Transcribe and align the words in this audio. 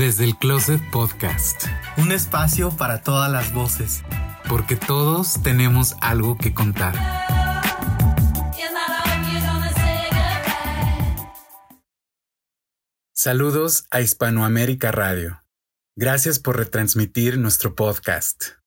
Desde 0.00 0.24
el 0.24 0.38
Closet 0.38 0.80
Podcast. 0.90 1.66
Un 1.98 2.10
espacio 2.10 2.70
para 2.70 3.02
todas 3.02 3.30
las 3.30 3.52
voces. 3.52 4.02
Porque 4.48 4.74
todos 4.74 5.42
tenemos 5.42 5.94
algo 6.00 6.38
que 6.38 6.54
contar. 6.54 6.94
Saludos 13.12 13.84
a 13.90 14.00
Hispanoamérica 14.00 14.90
Radio. 14.90 15.44
Gracias 15.96 16.38
por 16.38 16.56
retransmitir 16.56 17.36
nuestro 17.36 17.74
podcast. 17.74 18.59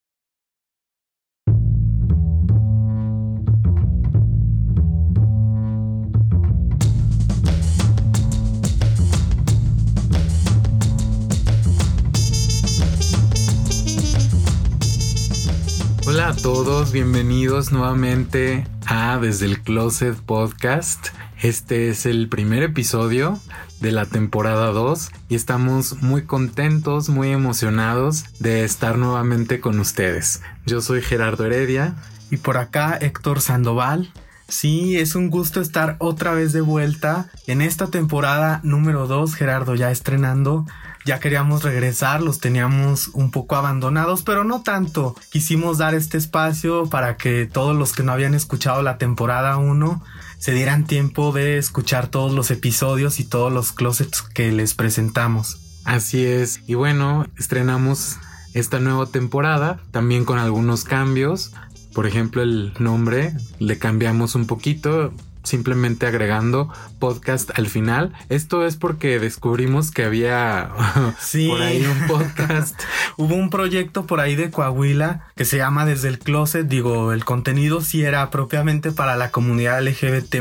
Hola 16.13 16.27
a 16.27 16.35
todos, 16.35 16.91
bienvenidos 16.91 17.71
nuevamente 17.71 18.67
a 18.85 19.17
Desde 19.17 19.47
el 19.47 19.63
Closet 19.63 20.15
Podcast. 20.15 21.07
Este 21.41 21.89
es 21.89 22.05
el 22.05 22.29
primer 22.29 22.61
episodio 22.61 23.39
de 23.81 23.91
la 23.91 24.05
temporada 24.05 24.67
2 24.67 25.09
y 25.29 25.33
estamos 25.33 26.03
muy 26.03 26.21
contentos, 26.25 27.09
muy 27.09 27.31
emocionados 27.31 28.25
de 28.39 28.63
estar 28.63 28.99
nuevamente 28.99 29.59
con 29.59 29.79
ustedes. 29.79 30.43
Yo 30.67 30.81
soy 30.81 31.01
Gerardo 31.01 31.47
Heredia. 31.47 31.95
Y 32.29 32.37
por 32.37 32.57
acá 32.57 32.95
Héctor 32.95 33.41
Sandoval. 33.41 34.13
Sí, 34.47 34.97
es 34.97 35.15
un 35.15 35.31
gusto 35.31 35.61
estar 35.61 35.95
otra 35.97 36.33
vez 36.33 36.53
de 36.53 36.61
vuelta 36.61 37.31
en 37.47 37.59
esta 37.63 37.87
temporada 37.87 38.59
número 38.61 39.07
2, 39.07 39.33
Gerardo, 39.33 39.73
ya 39.73 39.89
estrenando. 39.89 40.67
Ya 41.05 41.19
queríamos 41.19 41.63
regresar, 41.63 42.21
los 42.21 42.39
teníamos 42.39 43.09
un 43.09 43.29
poco 43.31 43.55
abandonados, 43.55 44.23
pero 44.23 44.43
no 44.43 44.61
tanto. 44.61 45.15
Quisimos 45.31 45.77
dar 45.77 45.95
este 45.95 46.17
espacio 46.17 46.89
para 46.89 47.17
que 47.17 47.45
todos 47.45 47.75
los 47.75 47.93
que 47.93 48.03
no 48.03 48.13
habían 48.13 48.33
escuchado 48.33 48.81
la 48.81 48.97
temporada 48.97 49.57
1 49.57 50.01
se 50.37 50.53
dieran 50.53 50.85
tiempo 50.85 51.31
de 51.31 51.57
escuchar 51.57 52.07
todos 52.07 52.33
los 52.33 52.51
episodios 52.51 53.19
y 53.19 53.25
todos 53.25 53.51
los 53.51 53.71
closets 53.71 54.21
que 54.21 54.51
les 54.51 54.73
presentamos. 54.73 55.59
Así 55.85 56.25
es. 56.25 56.61
Y 56.67 56.75
bueno, 56.75 57.27
estrenamos 57.37 58.17
esta 58.53 58.79
nueva 58.79 59.05
temporada, 59.07 59.79
también 59.91 60.25
con 60.25 60.39
algunos 60.39 60.83
cambios. 60.83 61.51
Por 61.93 62.07
ejemplo, 62.07 62.41
el 62.41 62.73
nombre 62.79 63.33
le 63.59 63.77
cambiamos 63.77 64.35
un 64.35 64.47
poquito, 64.47 65.13
simplemente 65.43 66.05
agregando 66.05 66.71
podcast 66.99 67.51
al 67.57 67.67
final. 67.67 68.13
Esto 68.29 68.65
es 68.65 68.75
porque 68.75 69.19
descubrimos 69.19 69.91
que 69.91 70.03
había 70.03 70.69
por 71.49 71.61
ahí 71.61 71.85
un 71.85 72.07
podcast. 72.07 72.79
Hubo 73.17 73.35
un 73.35 73.49
proyecto 73.49 74.05
por 74.05 74.19
ahí 74.19 74.35
de 74.35 74.51
Coahuila 74.51 75.27
que 75.35 75.45
se 75.45 75.57
llama 75.57 75.85
Desde 75.85 76.07
el 76.07 76.19
Closet. 76.19 76.67
Digo, 76.67 77.13
el 77.13 77.25
contenido 77.25 77.81
sí 77.81 78.03
era 78.03 78.29
propiamente 78.29 78.91
para 78.91 79.15
la 79.15 79.31
comunidad 79.31 79.81
LGBT 79.83 80.35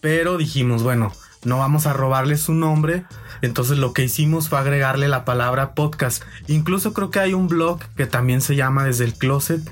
pero 0.00 0.36
dijimos, 0.36 0.82
bueno, 0.82 1.12
no 1.44 1.58
vamos 1.58 1.86
a 1.86 1.92
robarle 1.92 2.36
su 2.36 2.54
nombre. 2.54 3.04
Entonces 3.40 3.78
lo 3.78 3.92
que 3.92 4.04
hicimos 4.04 4.48
fue 4.48 4.58
agregarle 4.58 5.08
la 5.08 5.24
palabra 5.24 5.74
podcast. 5.74 6.22
Incluso 6.48 6.92
creo 6.92 7.10
que 7.10 7.20
hay 7.20 7.34
un 7.34 7.48
blog 7.48 7.80
que 7.96 8.06
también 8.06 8.40
se 8.40 8.56
llama 8.56 8.84
Desde 8.84 9.04
el 9.04 9.14
Closet 9.14 9.62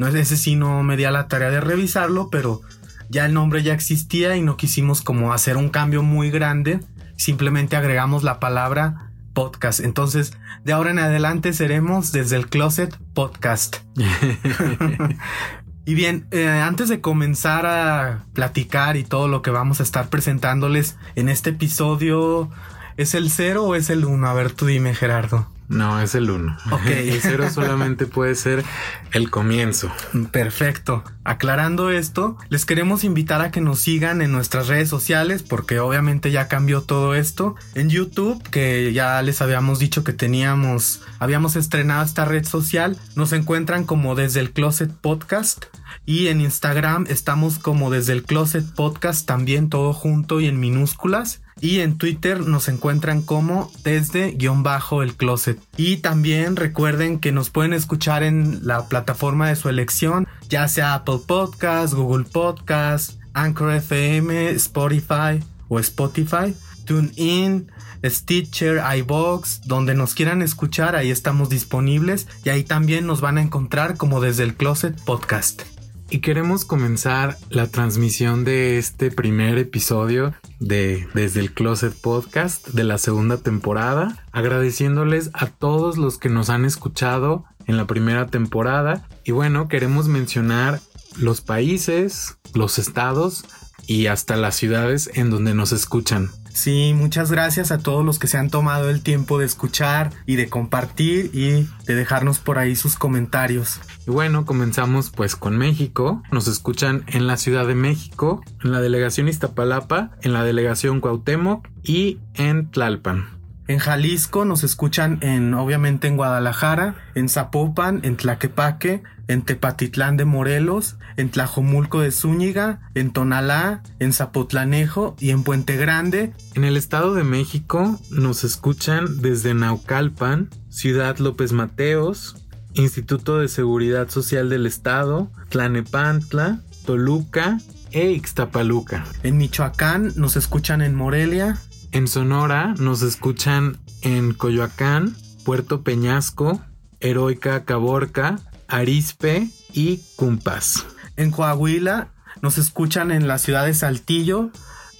no 0.00 0.08
es 0.08 0.14
ese 0.14 0.38
sí 0.38 0.56
no 0.56 0.82
me 0.82 0.96
di 0.96 1.04
a 1.04 1.10
la 1.10 1.28
tarea 1.28 1.50
de 1.50 1.60
revisarlo, 1.60 2.30
pero 2.30 2.62
ya 3.10 3.26
el 3.26 3.34
nombre 3.34 3.62
ya 3.62 3.74
existía 3.74 4.36
y 4.36 4.42
no 4.42 4.56
quisimos 4.56 5.02
como 5.02 5.32
hacer 5.32 5.56
un 5.56 5.68
cambio 5.68 6.02
muy 6.02 6.30
grande. 6.30 6.80
Simplemente 7.16 7.76
agregamos 7.76 8.22
la 8.22 8.38
palabra 8.38 9.10
podcast. 9.34 9.80
Entonces, 9.80 10.32
de 10.64 10.72
ahora 10.72 10.92
en 10.92 11.00
adelante 11.00 11.52
seremos 11.52 12.12
desde 12.12 12.36
el 12.36 12.48
closet 12.48 12.96
podcast. 13.12 13.78
y 15.84 15.94
bien, 15.94 16.28
eh, 16.30 16.48
antes 16.48 16.88
de 16.88 17.00
comenzar 17.00 17.66
a 17.66 18.24
platicar 18.32 18.96
y 18.96 19.02
todo 19.02 19.26
lo 19.26 19.42
que 19.42 19.50
vamos 19.50 19.80
a 19.80 19.82
estar 19.82 20.08
presentándoles 20.08 20.96
en 21.16 21.28
este 21.28 21.50
episodio, 21.50 22.48
¿es 22.96 23.14
el 23.14 23.30
cero 23.30 23.64
o 23.64 23.74
es 23.74 23.90
el 23.90 24.04
uno? 24.04 24.28
A 24.28 24.34
ver, 24.34 24.52
tú 24.52 24.66
dime, 24.66 24.94
Gerardo. 24.94 25.48
No, 25.70 26.00
es 26.00 26.16
el 26.16 26.28
1. 26.28 26.56
Ok. 26.72 26.86
El 26.86 27.20
0 27.22 27.48
solamente 27.54 28.06
puede 28.06 28.34
ser 28.34 28.64
el 29.12 29.30
comienzo. 29.30 29.88
Perfecto. 30.32 31.04
Aclarando 31.22 31.90
esto, 31.90 32.36
les 32.48 32.64
queremos 32.64 33.04
invitar 33.04 33.40
a 33.40 33.52
que 33.52 33.60
nos 33.60 33.78
sigan 33.78 34.20
en 34.20 34.32
nuestras 34.32 34.66
redes 34.66 34.88
sociales 34.88 35.44
porque 35.44 35.78
obviamente 35.78 36.32
ya 36.32 36.48
cambió 36.48 36.82
todo 36.82 37.14
esto. 37.14 37.54
En 37.76 37.88
YouTube, 37.88 38.42
que 38.50 38.92
ya 38.92 39.22
les 39.22 39.40
habíamos 39.42 39.78
dicho 39.78 40.02
que 40.02 40.12
teníamos, 40.12 41.02
habíamos 41.20 41.54
estrenado 41.54 42.04
esta 42.04 42.24
red 42.24 42.44
social, 42.44 42.96
nos 43.14 43.32
encuentran 43.32 43.84
como 43.84 44.16
desde 44.16 44.40
el 44.40 44.50
Closet 44.50 44.90
Podcast. 44.92 45.66
Y 46.04 46.28
en 46.28 46.40
Instagram 46.40 47.06
estamos 47.08 47.60
como 47.60 47.90
desde 47.90 48.12
el 48.12 48.24
Closet 48.24 48.64
Podcast 48.74 49.24
también 49.24 49.68
todo 49.68 49.92
junto 49.92 50.40
y 50.40 50.48
en 50.48 50.58
minúsculas. 50.58 51.42
Y 51.60 51.80
en 51.80 51.98
Twitter 51.98 52.40
nos 52.40 52.68
encuentran 52.68 53.22
como 53.22 53.70
desde 53.84 54.32
guion 54.32 54.62
bajo 54.62 55.02
el 55.02 55.14
closet. 55.14 55.60
Y 55.76 55.98
también 55.98 56.56
recuerden 56.56 57.18
que 57.18 57.32
nos 57.32 57.50
pueden 57.50 57.72
escuchar 57.72 58.22
en 58.22 58.66
la 58.66 58.88
plataforma 58.88 59.48
de 59.48 59.56
su 59.56 59.68
elección, 59.68 60.26
ya 60.48 60.68
sea 60.68 60.94
Apple 60.94 61.20
Podcast, 61.26 61.94
Google 61.94 62.24
Podcast, 62.24 63.18
Anchor 63.34 63.74
FM, 63.74 64.50
Spotify 64.50 65.42
o 65.68 65.78
Spotify, 65.78 66.54
TuneIn, 66.86 67.70
Stitcher, 68.04 68.82
iBox, 68.98 69.62
donde 69.66 69.94
nos 69.94 70.14
quieran 70.14 70.42
escuchar, 70.42 70.96
ahí 70.96 71.10
estamos 71.10 71.50
disponibles 71.50 72.26
y 72.44 72.48
ahí 72.48 72.64
también 72.64 73.06
nos 73.06 73.20
van 73.20 73.38
a 73.38 73.42
encontrar 73.42 73.96
como 73.96 74.20
desde 74.20 74.44
el 74.44 74.54
Closet 74.54 74.98
Podcast. 75.02 75.62
Y 76.08 76.18
queremos 76.18 76.64
comenzar 76.64 77.36
la 77.50 77.68
transmisión 77.68 78.44
de 78.44 78.78
este 78.78 79.12
primer 79.12 79.58
episodio 79.58 80.34
de 80.60 81.08
Desde 81.14 81.40
el 81.40 81.52
Closet 81.52 81.94
Podcast 81.94 82.68
de 82.68 82.84
la 82.84 82.98
segunda 82.98 83.38
temporada, 83.38 84.24
agradeciéndoles 84.30 85.30
a 85.32 85.46
todos 85.46 85.98
los 85.98 86.18
que 86.18 86.28
nos 86.28 86.50
han 86.50 86.64
escuchado 86.64 87.44
en 87.66 87.76
la 87.76 87.86
primera 87.86 88.28
temporada. 88.28 89.08
Y 89.24 89.32
bueno, 89.32 89.66
queremos 89.66 90.06
mencionar 90.06 90.80
los 91.18 91.40
países, 91.40 92.36
los 92.54 92.78
estados 92.78 93.44
y 93.86 94.06
hasta 94.06 94.36
las 94.36 94.54
ciudades 94.54 95.10
en 95.14 95.30
donde 95.30 95.54
nos 95.54 95.72
escuchan. 95.72 96.30
Sí, 96.52 96.92
muchas 96.94 97.30
gracias 97.30 97.70
a 97.70 97.78
todos 97.78 98.04
los 98.04 98.18
que 98.18 98.26
se 98.26 98.36
han 98.36 98.50
tomado 98.50 98.90
el 98.90 99.02
tiempo 99.02 99.38
de 99.38 99.46
escuchar 99.46 100.12
y 100.26 100.36
de 100.36 100.48
compartir 100.48 101.30
y 101.32 101.68
de 101.86 101.94
dejarnos 101.94 102.38
por 102.38 102.58
ahí 102.58 102.76
sus 102.76 102.96
comentarios. 102.96 103.80
Y 104.06 104.10
bueno, 104.10 104.44
comenzamos 104.44 105.10
pues 105.10 105.36
con 105.36 105.56
México. 105.56 106.22
Nos 106.30 106.48
escuchan 106.48 107.04
en 107.06 107.26
la 107.26 107.36
Ciudad 107.36 107.66
de 107.66 107.74
México, 107.74 108.42
en 108.62 108.72
la 108.72 108.80
delegación 108.80 109.28
Iztapalapa, 109.28 110.10
en 110.22 110.32
la 110.32 110.44
delegación 110.44 111.00
Cuauhtémoc 111.00 111.68
y 111.82 112.18
en 112.34 112.70
Tlalpan. 112.70 113.39
En 113.70 113.78
Jalisco 113.78 114.44
nos 114.44 114.64
escuchan 114.64 115.20
en, 115.20 115.54
obviamente, 115.54 116.08
en 116.08 116.16
Guadalajara, 116.16 116.96
en 117.14 117.28
Zapopan, 117.28 118.00
en 118.02 118.16
Tlaquepaque, 118.16 119.04
en 119.28 119.42
Tepatitlán 119.42 120.16
de 120.16 120.24
Morelos, 120.24 120.96
en 121.16 121.30
Tlajomulco 121.30 122.00
de 122.00 122.10
Zúñiga, 122.10 122.80
en 122.96 123.12
Tonalá, 123.12 123.84
en 124.00 124.12
Zapotlanejo 124.12 125.14
y 125.20 125.30
en 125.30 125.44
Puente 125.44 125.76
Grande. 125.76 126.32
En 126.56 126.64
el 126.64 126.76
Estado 126.76 127.14
de 127.14 127.22
México 127.22 128.00
nos 128.10 128.42
escuchan 128.42 129.22
desde 129.22 129.54
Naucalpan, 129.54 130.50
Ciudad 130.68 131.18
López 131.18 131.52
Mateos, 131.52 132.44
Instituto 132.74 133.38
de 133.38 133.46
Seguridad 133.46 134.08
Social 134.08 134.48
del 134.48 134.66
Estado, 134.66 135.30
Tlanepantla, 135.48 136.58
Toluca 136.86 137.60
e 137.92 138.10
Ixtapaluca. 138.10 139.04
En 139.22 139.36
Michoacán 139.36 140.12
nos 140.16 140.34
escuchan 140.34 140.82
en 140.82 140.96
Morelia, 140.96 141.56
en 141.92 142.06
Sonora 142.06 142.74
nos 142.78 143.02
escuchan 143.02 143.78
en 144.02 144.32
Coyoacán, 144.32 145.16
Puerto 145.44 145.82
Peñasco, 145.82 146.60
Heroica 147.00 147.64
Caborca, 147.64 148.38
Arispe 148.68 149.48
y 149.72 150.00
Cumpas. 150.16 150.86
En 151.16 151.30
Coahuila 151.30 152.08
nos 152.42 152.58
escuchan 152.58 153.10
en 153.10 153.26
la 153.26 153.38
ciudad 153.38 153.66
de 153.66 153.74
Saltillo 153.74 154.50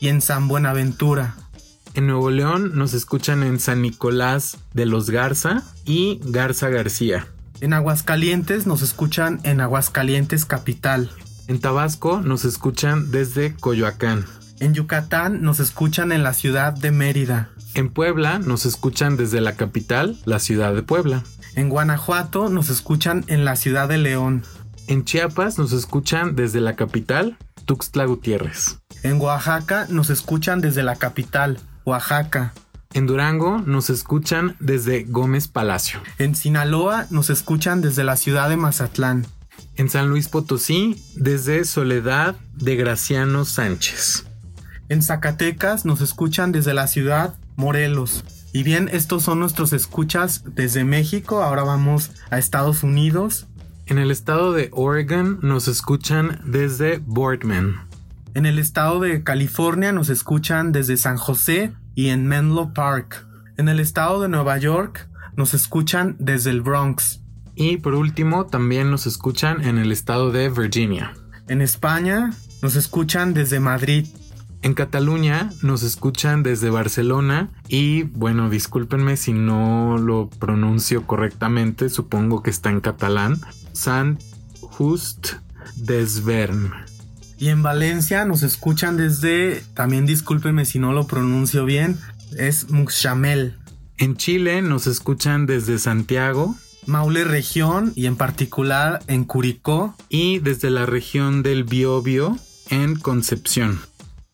y 0.01 0.09
en 0.09 0.21
San 0.21 0.49
Buenaventura. 0.49 1.37
En 1.95 2.07
Nuevo 2.07 2.31
León 2.31 2.73
nos 2.75 2.95
escuchan 2.95 3.43
en 3.43 3.61
San 3.61 3.83
Nicolás 3.83 4.59
de 4.75 4.87
los 4.87 5.11
Garza 5.11 5.63
y 5.85 6.21
Garza 6.25 6.69
García. 6.69 7.27
En 7.61 7.73
Aguascalientes 7.73 8.67
nos 8.67 8.83
escuchan 8.83 9.41
en 9.43 9.61
Aguascalientes 9.61 10.45
Capital. 10.45 11.11
En 11.47 11.61
Tabasco 11.61 12.21
nos 12.21 12.45
escuchan 12.45 13.11
desde 13.11 13.55
Coyoacán. 13.55 14.25
En 14.61 14.75
Yucatán 14.75 15.41
nos 15.41 15.59
escuchan 15.59 16.13
en 16.13 16.23
la 16.23 16.35
ciudad 16.35 16.75
de 16.75 16.91
Mérida. 16.91 17.49
En 17.73 17.89
Puebla 17.89 18.39
nos 18.39 18.67
escuchan 18.67 19.17
desde 19.17 19.41
la 19.41 19.57
capital, 19.57 20.19
la 20.27 20.39
ciudad 20.39 20.75
de 20.75 20.83
Puebla. 20.83 21.25
En 21.57 21.71
Guanajuato 21.71 22.51
nos 22.51 22.69
escuchan 22.69 23.25
en 23.29 23.47
la 23.47 23.57
ciudad 23.57 23.89
de 23.89 23.97
León. 23.97 24.43
En 24.87 25.07
Chiapas 25.07 25.57
nos 25.57 25.73
escuchan 25.73 26.37
desde 26.37 26.61
la 26.61 26.77
capital, 26.77 27.39
Tuxtla 27.65 28.05
Gutiérrez. 28.05 28.81
En 29.03 29.19
Oaxaca 29.19 29.87
nos 29.89 30.11
escuchan 30.11 30.61
desde 30.61 30.83
la 30.83 30.97
capital, 30.97 31.59
Oaxaca. 31.87 32.53
En 32.93 33.07
Durango 33.07 33.63
nos 33.65 33.89
escuchan 33.89 34.57
desde 34.61 35.05
Gómez 35.05 35.49
Palacio. 35.49 36.01
En 36.19 36.35
Sinaloa 36.35 37.07
nos 37.09 37.31
escuchan 37.31 37.81
desde 37.81 38.05
la 38.05 38.17
ciudad 38.17 38.51
de 38.51 38.59
Mazatlán. 38.59 39.27
En 39.77 39.89
San 39.89 40.11
Luis 40.11 40.29
Potosí 40.29 41.03
desde 41.17 41.65
Soledad 41.65 42.37
de 42.57 42.77
Graciano 42.77 43.47
Sánchez. 43.47 44.27
En 44.91 45.03
Zacatecas 45.03 45.85
nos 45.85 46.01
escuchan 46.01 46.51
desde 46.51 46.75
la 46.75 46.89
ciudad 46.89 47.35
Morelos. 47.55 48.25
Y 48.53 48.65
bien, 48.65 48.91
estos 48.93 49.23
son 49.23 49.39
nuestros 49.39 49.73
escuchas 49.73 50.43
desde 50.45 50.83
México. 50.83 51.45
Ahora 51.45 51.63
vamos 51.63 52.11
a 52.29 52.39
Estados 52.39 52.83
Unidos. 52.83 53.47
En 53.87 53.99
el 53.99 54.11
estado 54.11 54.53
de 54.53 54.69
Oregon 54.73 55.39
nos 55.43 55.69
escuchan 55.69 56.41
desde 56.45 56.99
Boardman. 57.07 57.87
En 58.35 58.47
el 58.47 58.59
estado 58.59 58.99
de 58.99 59.23
California 59.23 59.93
nos 59.93 60.09
escuchan 60.09 60.73
desde 60.73 60.97
San 60.97 61.19
José 61.19 61.73
y 61.95 62.09
en 62.09 62.27
Menlo 62.27 62.75
Park. 62.75 63.25
En 63.59 63.69
el 63.69 63.79
estado 63.79 64.21
de 64.21 64.29
Nueva 64.29 64.59
York 64.59 65.09
nos 65.37 65.55
escuchan 65.55 66.17
desde 66.19 66.51
el 66.51 66.63
Bronx. 66.63 67.21
Y 67.55 67.77
por 67.77 67.95
último, 67.95 68.47
también 68.47 68.91
nos 68.91 69.07
escuchan 69.07 69.63
en 69.63 69.79
el 69.79 69.93
estado 69.93 70.33
de 70.33 70.49
Virginia. 70.49 71.15
En 71.47 71.61
España 71.61 72.33
nos 72.61 72.75
escuchan 72.75 73.35
desde 73.35 73.61
Madrid. 73.61 74.09
En 74.63 74.75
Cataluña 74.75 75.51
nos 75.63 75.83
escuchan 75.83 76.43
desde 76.43 76.69
Barcelona 76.69 77.49
y 77.69 78.03
bueno, 78.03 78.51
discúlpenme 78.51 79.17
si 79.17 79.33
no 79.33 79.97
lo 79.97 80.29
pronuncio 80.29 81.07
correctamente, 81.07 81.89
supongo 81.89 82.43
que 82.43 82.51
está 82.51 82.69
en 82.69 82.81
catalán. 82.81 83.41
San 83.73 84.19
Just 84.61 85.35
Desvern. 85.77 86.73
Y 87.39 87.49
en 87.49 87.63
Valencia 87.63 88.27
nos 88.27 88.43
escuchan 88.43 88.99
desde, 88.99 89.65
también 89.73 90.05
discúlpenme 90.05 90.67
si 90.67 90.79
no 90.79 90.93
lo 90.93 91.07
pronuncio 91.07 91.65
bien, 91.65 91.99
es 92.37 92.71
Muxamel. 92.71 93.57
En 93.97 94.17
Chile 94.17 94.61
nos 94.61 94.87
escuchan 94.87 95.47
desde 95.47 95.79
Santiago. 95.79 96.55
Maule 96.87 97.25
región 97.25 97.93
y 97.97 98.07
en 98.07 98.17
particular 98.17 99.03
en 99.07 99.25
Curicó. 99.25 99.95
Y 100.09 100.39
desde 100.39 100.71
la 100.71 100.87
región 100.87 101.43
del 101.43 101.65
Biobío 101.65 102.39
en 102.71 102.97
Concepción. 102.97 103.81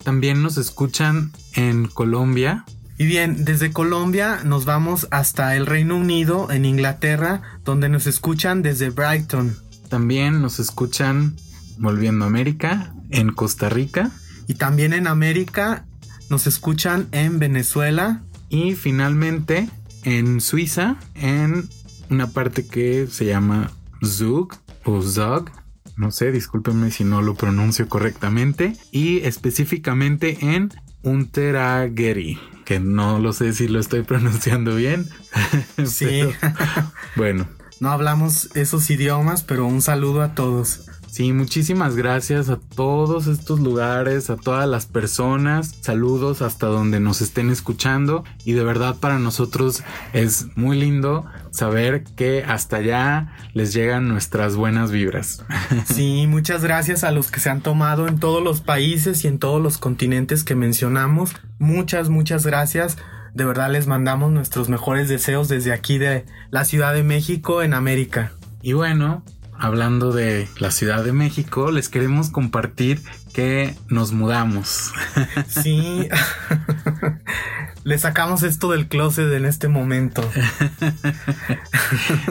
También 0.07 0.41
nos 0.41 0.57
escuchan 0.57 1.33
en 1.57 1.89
Colombia. 1.89 2.65
Y 2.97 3.07
bien, 3.07 3.45
desde 3.45 3.73
Colombia 3.73 4.39
nos 4.45 4.65
vamos 4.65 5.09
hasta 5.11 5.57
el 5.57 5.67
Reino 5.67 5.97
Unido, 5.97 6.49
en 6.53 6.65
Inglaterra, 6.65 7.43
donde 7.65 7.89
nos 7.89 8.07
escuchan 8.07 8.63
desde 8.63 8.91
Brighton. 8.91 9.57
También 9.89 10.41
nos 10.41 10.61
escuchan, 10.61 11.35
volviendo 11.79 12.25
a 12.25 12.29
América, 12.29 12.95
en 13.11 13.33
Costa 13.33 13.69
Rica. 13.69 14.13
Y 14.47 14.55
también 14.55 14.93
en 14.93 15.09
América 15.09 15.87
nos 16.31 16.47
escuchan 16.47 17.09
en 17.11 17.41
Venezuela. 17.41 18.23
Y 18.49 18.77
finalmente 18.77 19.69
en 20.05 20.41
Suiza, 20.41 20.99
en 21.17 21.69
una 22.11 22.29
parte 22.29 22.65
que 22.65 23.09
se 23.09 23.25
llama 23.25 23.73
Zug 24.05 24.55
o 24.85 25.03
Zug, 25.03 25.51
no 25.97 26.11
sé, 26.11 26.31
discúlpenme 26.31 26.91
si 26.91 27.05
no 27.05 27.23
lo 27.23 27.35
pronuncio 27.35 27.89
correctamente. 27.89 28.75
Y 28.93 29.19
específicamente 29.21 30.39
en 30.41 30.73
Unterageri, 31.03 32.39
que 32.65 32.81
no 32.81 33.19
lo 33.19 33.33
sé 33.33 33.53
si 33.53 33.69
lo 33.69 33.81
estoy 33.81 34.03
pronunciando 34.05 34.77
bien. 34.77 35.09
Sí. 35.85 36.23
bueno. 37.17 37.49
No 37.79 37.91
hablamos 37.91 38.49
esos 38.55 38.89
idiomas, 38.89 39.43
pero 39.43 39.67
un 39.67 39.83
saludo 39.83 40.23
a 40.23 40.35
todos. 40.35 40.87
Sí, 41.09 41.33
muchísimas 41.33 41.97
gracias 41.97 42.51
a 42.51 42.59
todos 42.59 43.27
estos 43.27 43.61
lugares, 43.61 44.29
a 44.29 44.37
todas 44.37 44.69
las 44.69 44.87
personas. 44.87 45.75
Saludos 45.81 46.43
hasta 46.43 46.67
donde 46.67 47.01
nos 47.01 47.23
estén 47.23 47.51
escuchando. 47.51 48.25
Y 48.45 48.53
de 48.53 48.65
verdad 48.65 48.97
para 49.01 49.19
nosotros 49.19 49.83
es 50.13 50.57
muy 50.57 50.79
lindo 50.79 51.25
saber 51.53 52.05
que 52.05 52.45
hasta 52.45 52.77
allá 52.77 53.33
les 53.55 53.73
llegan 53.73 54.09
nuestras 54.09 54.57
buenas 54.57 54.91
vibras. 54.91 55.45
Sí, 55.87 56.27
muchas 56.27 56.63
gracias 56.63 57.05
a 57.05 57.11
los 57.11 57.31
que 57.31 57.41
se 57.41 57.49
han 57.49 57.63
tomado 57.63 58.09
en 58.09 58.19
todos 58.19 58.43
los 58.43 58.61
países 58.61 59.25
y 59.25 59.29
en 59.29 59.39
todos 59.39 59.63
los 59.63 59.79
continentes 59.79 60.45
que 60.45 60.55
mencionamos. 60.55 61.35
Muchas, 61.59 62.11
muchas 62.11 62.45
gracias. 62.45 62.99
De 63.35 63.45
verdad 63.45 63.71
les 63.71 63.87
mandamos 63.87 64.33
nuestros 64.33 64.69
mejores 64.69 65.09
deseos 65.09 65.49
desde 65.49 65.73
aquí 65.73 65.99
de 65.99 66.25
la 66.51 66.65
Ciudad 66.65 66.93
de 66.93 67.03
México 67.03 67.63
en 67.63 67.75
América. 67.75 68.33
Y 68.63 68.73
bueno, 68.73 69.23
hablando 69.59 70.13
de 70.13 70.49
la 70.59 70.71
Ciudad 70.71 71.05
de 71.05 71.13
México, 71.13 71.71
les 71.71 71.89
queremos 71.89 72.31
compartir 72.31 73.03
que 73.33 73.75
nos 73.89 74.13
mudamos. 74.13 74.93
Sí. 75.49 76.09
Le 77.85 77.99
sacamos 77.99 78.43
esto 78.43 78.71
del 78.71 78.89
closet 78.89 79.33
en 79.33 79.45
este 79.45 79.69
momento. 79.69 80.29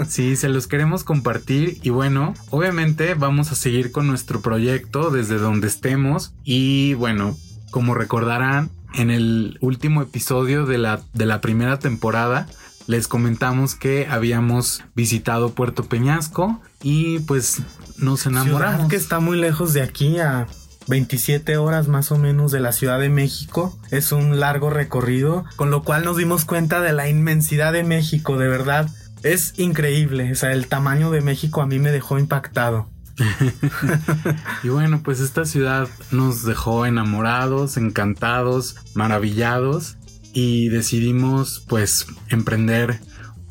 Sí, 0.08 0.36
se 0.36 0.50
los 0.50 0.68
queremos 0.68 1.04
compartir 1.04 1.78
y 1.82 1.90
bueno, 1.90 2.34
obviamente 2.50 3.14
vamos 3.14 3.52
a 3.52 3.56
seguir 3.56 3.92
con 3.92 4.08
nuestro 4.08 4.42
proyecto 4.42 5.12
desde 5.12 5.38
donde 5.38 5.68
estemos 5.68 6.34
y 6.44 6.94
bueno, 6.96 7.38
como 7.72 7.94
recordarán, 7.94 8.70
en 8.94 9.12
el 9.12 9.58
último 9.62 10.02
episodio 10.02 10.66
de 10.66 10.78
la, 10.78 11.02
de 11.14 11.26
la 11.26 11.42
primera 11.42 11.80
temporada 11.80 12.48
les 12.88 13.08
comentamos 13.08 13.76
que 13.76 14.08
habíamos 14.10 14.84
visitado 14.96 15.54
Puerto 15.54 15.86
Peñasco 15.86 16.62
y 16.82 17.20
pues 17.20 17.62
nos 17.98 18.26
enamoramos. 18.26 18.76
Ciudad 18.76 18.90
que 18.90 18.96
está 18.96 19.20
muy 19.20 19.38
lejos 19.38 19.74
de 19.74 19.82
aquí 19.82 20.20
a 20.20 20.48
27 20.88 21.58
horas 21.58 21.88
más 21.88 22.12
o 22.12 22.18
menos 22.18 22.52
de 22.52 22.60
la 22.60 22.72
Ciudad 22.72 23.00
de 23.00 23.10
México. 23.10 23.78
Es 23.92 24.12
un 24.12 24.40
largo 24.40 24.70
recorrido, 24.70 25.46
con 25.56 25.72
lo 25.72 25.84
cual 25.84 26.06
nos 26.06 26.18
dimos 26.18 26.46
cuenta 26.46 26.82
de 26.82 26.94
la 26.94 27.10
inmensidad 27.10 27.74
de 27.74 27.84
México, 27.84 28.38
de 28.38 28.48
verdad. 28.48 28.90
Es 29.24 29.54
increíble, 29.58 30.32
o 30.32 30.36
sea, 30.36 30.52
el 30.52 30.68
tamaño 30.68 31.10
de 31.10 31.22
México 31.22 31.62
a 31.62 31.66
mí 31.66 31.80
me 31.80 31.92
dejó 31.92 32.20
impactado. 32.20 32.88
y 34.64 34.70
bueno, 34.70 35.02
pues 35.04 35.20
esta 35.20 35.46
ciudad 35.46 35.88
nos 36.12 36.44
dejó 36.44 36.86
enamorados, 36.86 37.78
encantados, 37.78 38.76
maravillados 38.94 39.98
y 40.36 40.68
decidimos 40.68 41.66
pues 41.68 42.06
emprender 42.30 43.00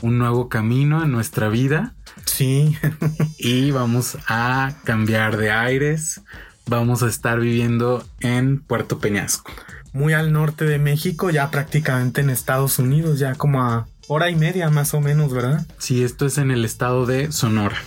un 0.02 0.18
nuevo 0.18 0.50
camino 0.50 1.02
en 1.02 1.10
nuestra 1.10 1.48
vida. 1.48 1.94
Sí. 2.26 2.76
y 3.38 3.70
vamos 3.70 4.18
a 4.28 4.74
cambiar 4.84 5.38
de 5.38 5.50
aires. 5.50 6.20
Vamos 6.66 7.02
a 7.02 7.08
estar 7.08 7.40
viviendo 7.40 8.06
en 8.20 8.60
Puerto 8.60 8.98
Peñasco. 8.98 9.50
Muy 9.94 10.12
al 10.12 10.32
norte 10.32 10.66
de 10.66 10.78
México, 10.78 11.30
ya 11.30 11.50
prácticamente 11.50 12.20
en 12.20 12.28
Estados 12.28 12.78
Unidos, 12.78 13.18
ya 13.18 13.34
como 13.34 13.62
a 13.62 13.86
hora 14.06 14.28
y 14.28 14.36
media 14.36 14.68
más 14.68 14.92
o 14.92 15.00
menos, 15.00 15.32
¿verdad? 15.32 15.66
Sí, 15.78 16.04
esto 16.04 16.26
es 16.26 16.36
en 16.36 16.50
el 16.50 16.66
estado 16.66 17.06
de 17.06 17.32
Sonora. 17.32 17.78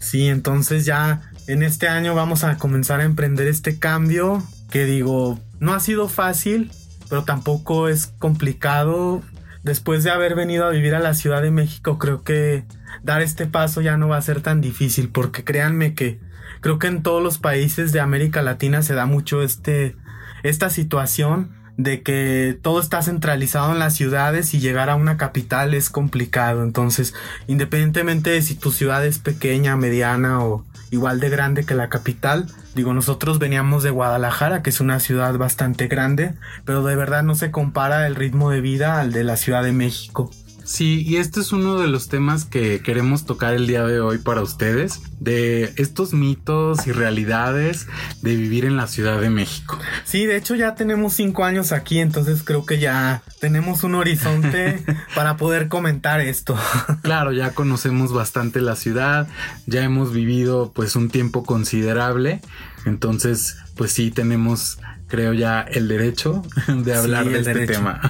Sí, 0.00 0.26
entonces 0.26 0.84
ya 0.84 1.30
en 1.46 1.62
este 1.62 1.86
año 1.86 2.16
vamos 2.16 2.42
a 2.42 2.58
comenzar 2.58 3.00
a 3.00 3.04
emprender 3.04 3.46
este 3.46 3.78
cambio 3.78 4.42
que 4.72 4.86
digo, 4.86 5.38
no 5.60 5.72
ha 5.74 5.80
sido 5.80 6.08
fácil, 6.08 6.72
pero 7.10 7.24
tampoco 7.24 7.88
es 7.88 8.06
complicado. 8.06 9.20
Después 9.62 10.04
de 10.04 10.10
haber 10.10 10.34
venido 10.34 10.64
a 10.64 10.70
vivir 10.70 10.94
a 10.94 11.00
la 11.00 11.12
Ciudad 11.12 11.42
de 11.42 11.50
México, 11.50 11.98
creo 11.98 12.22
que 12.22 12.64
dar 13.02 13.20
este 13.20 13.46
paso 13.46 13.82
ya 13.82 13.98
no 13.98 14.08
va 14.08 14.16
a 14.16 14.22
ser 14.22 14.40
tan 14.40 14.62
difícil, 14.62 15.10
porque 15.10 15.44
créanme 15.44 15.94
que 15.94 16.18
creo 16.62 16.78
que 16.78 16.86
en 16.86 17.02
todos 17.02 17.22
los 17.22 17.36
países 17.38 17.92
de 17.92 18.00
América 18.00 18.40
Latina 18.40 18.82
se 18.82 18.94
da 18.94 19.04
mucho 19.04 19.42
este, 19.42 19.96
esta 20.42 20.70
situación 20.70 21.50
de 21.76 22.02
que 22.02 22.58
todo 22.62 22.80
está 22.80 23.02
centralizado 23.02 23.72
en 23.72 23.78
las 23.78 23.94
ciudades 23.94 24.52
y 24.54 24.60
llegar 24.60 24.90
a 24.90 24.96
una 24.96 25.16
capital 25.16 25.74
es 25.74 25.90
complicado. 25.90 26.62
Entonces, 26.62 27.14
independientemente 27.46 28.30
de 28.30 28.42
si 28.42 28.54
tu 28.54 28.70
ciudad 28.70 29.04
es 29.04 29.18
pequeña, 29.18 29.76
mediana 29.76 30.44
o 30.44 30.64
igual 30.90 31.20
de 31.20 31.30
grande 31.30 31.64
que 31.64 31.74
la 31.74 31.88
capital, 31.88 32.46
digo, 32.74 32.94
nosotros 32.94 33.38
veníamos 33.38 33.82
de 33.82 33.90
Guadalajara, 33.90 34.62
que 34.62 34.70
es 34.70 34.80
una 34.80 35.00
ciudad 35.00 35.36
bastante 35.38 35.88
grande, 35.88 36.34
pero 36.64 36.82
de 36.82 36.96
verdad 36.96 37.22
no 37.22 37.34
se 37.34 37.50
compara 37.50 38.06
el 38.06 38.14
ritmo 38.14 38.50
de 38.50 38.60
vida 38.60 39.00
al 39.00 39.12
de 39.12 39.24
la 39.24 39.36
Ciudad 39.36 39.62
de 39.62 39.72
México. 39.72 40.30
Sí, 40.64 41.04
y 41.06 41.16
este 41.16 41.40
es 41.40 41.52
uno 41.52 41.78
de 41.78 41.88
los 41.88 42.08
temas 42.08 42.44
que 42.44 42.80
queremos 42.80 43.26
tocar 43.26 43.54
el 43.54 43.66
día 43.66 43.84
de 43.84 44.00
hoy 44.00 44.18
para 44.18 44.42
ustedes, 44.42 45.00
de 45.18 45.72
estos 45.76 46.12
mitos 46.12 46.86
y 46.86 46.92
realidades 46.92 47.86
de 48.22 48.36
vivir 48.36 48.64
en 48.64 48.76
la 48.76 48.86
Ciudad 48.86 49.20
de 49.20 49.30
México. 49.30 49.78
Sí, 50.04 50.26
de 50.26 50.36
hecho 50.36 50.54
ya 50.54 50.74
tenemos 50.74 51.14
cinco 51.14 51.44
años 51.44 51.72
aquí, 51.72 51.98
entonces 51.98 52.42
creo 52.44 52.64
que 52.66 52.78
ya 52.78 53.22
tenemos 53.40 53.84
un 53.84 53.94
horizonte 53.94 54.84
para 55.14 55.36
poder 55.36 55.68
comentar 55.68 56.20
esto. 56.20 56.56
Claro, 57.02 57.32
ya 57.32 57.52
conocemos 57.52 58.12
bastante 58.12 58.60
la 58.60 58.76
ciudad, 58.76 59.28
ya 59.66 59.82
hemos 59.82 60.12
vivido 60.12 60.72
pues 60.74 60.96
un 60.96 61.10
tiempo 61.10 61.44
considerable, 61.44 62.40
entonces 62.84 63.56
pues 63.76 63.92
sí 63.92 64.10
tenemos 64.10 64.78
creo 65.10 65.34
ya 65.34 65.60
el 65.60 65.88
derecho 65.88 66.42
de 66.68 66.94
hablar 66.94 67.28
de 67.28 67.40
este 67.40 67.66
tema. 67.66 68.00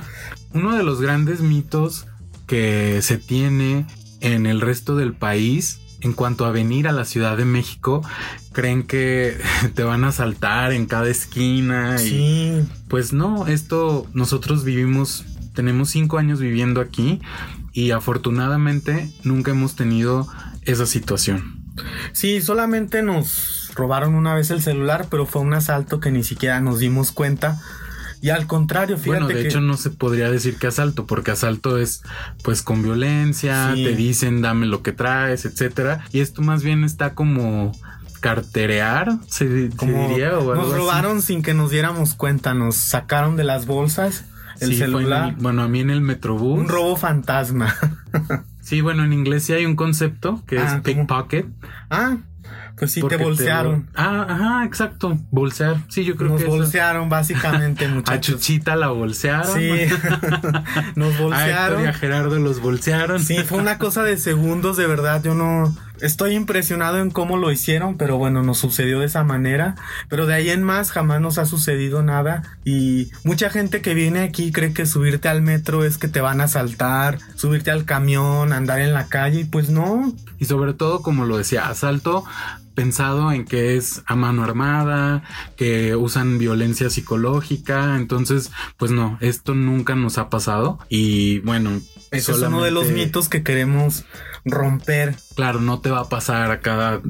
Uno 0.53 0.77
de 0.77 0.83
los 0.83 1.01
grandes 1.01 1.41
mitos 1.41 2.07
que 2.51 3.01
se 3.01 3.17
tiene 3.17 3.87
en 4.21 4.45
el 4.45 4.61
resto 4.61 4.97
del 4.97 5.13
país 5.13 5.79
en 6.01 6.15
cuanto 6.15 6.47
a 6.47 6.51
venir 6.51 6.89
a 6.89 6.93
la 6.93 7.05
Ciudad 7.05 7.37
de 7.37 7.45
México, 7.45 8.03
creen 8.51 8.83
que 8.83 9.39
te 9.77 9.85
van 9.85 10.03
a 10.03 10.11
saltar 10.11 10.73
en 10.73 10.87
cada 10.87 11.09
esquina. 11.09 11.97
Sí. 11.97 12.67
pues 12.89 13.13
no, 13.13 13.47
esto 13.47 14.05
nosotros 14.15 14.65
vivimos 14.65 15.25
tenemos 15.55 15.91
cinco 15.91 16.19
años 16.19 16.41
viviendo 16.41 16.81
aquí 16.81 17.21
y 17.73 17.93
afortunadamente 17.93 19.09
nunca 19.23 19.53
hemos 19.53 19.77
tenido 19.77 20.27
esa 20.63 20.87
situación. 20.87 21.63
Sí, 22.13 22.43
solamente 22.43 23.03
nos 23.05 23.71
robaron 23.77 24.17
una 24.17 24.35
vez 24.35 24.51
el 24.51 24.61
celular, 24.61 25.07
pero 25.09 25.25
fue 25.25 25.43
un 25.43 25.55
asalto 25.55 26.01
que 26.01 26.11
ni 26.11 26.25
siquiera 26.25 26.61
nos 26.61 26.81
dimos 26.81 27.13
cuenta. 27.13 27.61
Y 28.23 28.31
al 28.31 28.47
contrario, 28.47 28.99
fíjate 28.99 29.25
bueno, 29.25 29.29
de 29.29 29.47
hecho 29.47 29.61
no 29.61 29.77
se 29.77 29.91
podría 29.91 30.31
decir 30.31 30.57
que 30.57 30.67
asalto, 30.67 31.07
porque 31.07 31.31
asalto 31.31 31.79
es 31.79 32.03
pues 32.43 32.63
con 32.63 32.83
violencia, 32.83 33.73
te 33.75 33.95
dicen 33.95 34.43
dame 34.43 34.67
lo 34.67 34.83
que 34.83 34.93
traes, 34.93 35.47
etcétera. 35.47 36.05
Y 36.13 36.21
esto 36.21 36.43
más 36.43 36.63
bien 36.63 36.85
está 36.85 37.15
como 37.15 37.73
carterear, 38.21 39.19
se, 39.27 39.49
diría. 39.49 40.39
O 40.39 40.55
nos 40.55 40.75
robaron 40.75 41.23
sin 41.23 41.43
que 41.43 41.55
nos 41.55 41.71
diéramos 41.71 42.15
cuenta, 42.15 42.53
nos 42.53 42.77
sacaron 42.77 43.37
de 43.37 43.45
las 43.45 43.67
bolsas 43.67 44.25
el 44.61 44.77
celular. 44.77 45.35
bueno, 45.39 45.63
a 45.63 45.69
mí 45.69 45.81
en 45.81 45.91
el 45.91 46.01
Metrobús. 46.01 46.59
Un 46.59 46.69
robo 46.69 46.97
fantasma. 46.97 47.75
sí, 48.61 48.83
bueno, 48.83 49.05
en 49.05 49.13
inglés 49.13 49.45
sí 49.45 49.55
hay 49.55 49.65
un 49.65 49.77
concepto 49.77 50.43
que 50.47 50.57
es 50.57 50.63
ah, 50.63 50.83
pickpocket. 50.85 51.47
Ah, 51.89 52.19
pues 52.81 52.93
sí, 52.93 53.03
te 53.07 53.17
bolsearon. 53.17 53.89
Ah, 53.95 54.27
ajá, 54.29 54.65
exacto. 54.65 55.17
Bolsear. 55.31 55.77
Sí, 55.89 56.05
yo 56.05 56.17
creo 56.17 56.31
Nos 56.31 56.41
que. 56.41 56.49
Nos 56.49 56.57
bolsearon, 56.57 57.09
básicamente, 57.09 57.87
muchachos. 57.89 58.17
A 58.17 58.21
Chuchita 58.21 58.77
la 58.77 58.89
bolsearon. 58.89 59.55
Sí. 59.55 59.71
Nos 60.97 61.17
bolsearon. 61.19 61.87
A, 61.87 61.91
a 61.91 61.93
Gerardo 61.93 62.39
los 62.39 62.61
bolsearon. 62.61 63.21
Sí, 63.23 63.39
fue 63.45 63.59
una 63.59 63.79
cosa 63.79 64.03
de 64.03 64.17
segundos, 64.17 64.77
de 64.77 64.87
verdad. 64.87 65.23
Yo 65.23 65.35
no. 65.35 65.75
Estoy 66.01 66.35
impresionado 66.35 66.99
en 66.99 67.11
cómo 67.11 67.37
lo 67.37 67.53
hicieron, 67.53 67.97
pero 67.97 68.17
bueno, 68.17 68.43
nos 68.43 68.59
sucedió 68.59 69.01
de 69.01 69.07
esa 69.07 69.25
manera. 69.25 69.75
Pero 70.09 70.27
de 70.27 70.35
ahí 70.35 70.51
en 70.51 70.63
más 70.63 70.91
jamás 70.91 71.21
nos 71.21 71.39
ha 71.39 71.47
sucedido 71.47 72.03
nada. 72.03 72.43
Y 72.65 73.11
mucha 73.25 73.51
gente 73.51 73.83
que 73.83 73.95
viene 73.95 74.21
aquí 74.21 74.53
cree 74.53 74.73
que 74.73 74.87
subirte 74.87 75.29
al 75.29 75.43
metro 75.43 75.85
es 75.85 75.99
que 75.99 76.09
te 76.09 76.21
van 76.21 76.41
a 76.41 76.45
asaltar, 76.45 77.19
subirte 77.37 77.71
al 77.71 77.85
camión, 77.85 78.53
andar 78.53 78.81
en 78.81 78.93
la 78.93 79.09
calle, 79.09 79.41
y 79.41 79.45
pues 79.45 79.71
no. 79.71 80.15
Y 80.39 80.47
sobre 80.47 80.75
todo, 80.75 81.03
como 81.03 81.25
lo 81.25 81.37
decía, 81.37 81.69
asalto 81.69 82.25
pensado 82.75 83.31
en 83.33 83.45
que 83.45 83.77
es 83.77 84.03
a 84.07 84.17
mano 84.17 84.43
armada, 84.43 85.23
que 85.57 85.97
usan 85.97 86.39
violencia 86.39 86.89
psicológica, 86.89 87.97
entonces, 87.97 88.51
pues 88.79 88.91
no, 88.91 89.19
esto 89.21 89.55
nunca 89.55 89.95
nos 89.97 90.17
ha 90.17 90.31
pasado 90.31 90.79
y 90.89 91.41
bueno, 91.41 91.81
eso 92.11 92.33
es 92.33 92.39
uno 92.41 92.63
de 92.63 92.71
los 92.71 92.91
mitos 92.91 93.29
que 93.29 93.43
queremos 93.43 94.05
romper. 94.45 95.17
Claro, 95.35 95.61
no 95.61 95.81
te 95.81 95.91
va 95.91 96.01
a 96.01 96.09
pasar 96.09 96.51
a 96.51 96.61
cada 96.61 97.01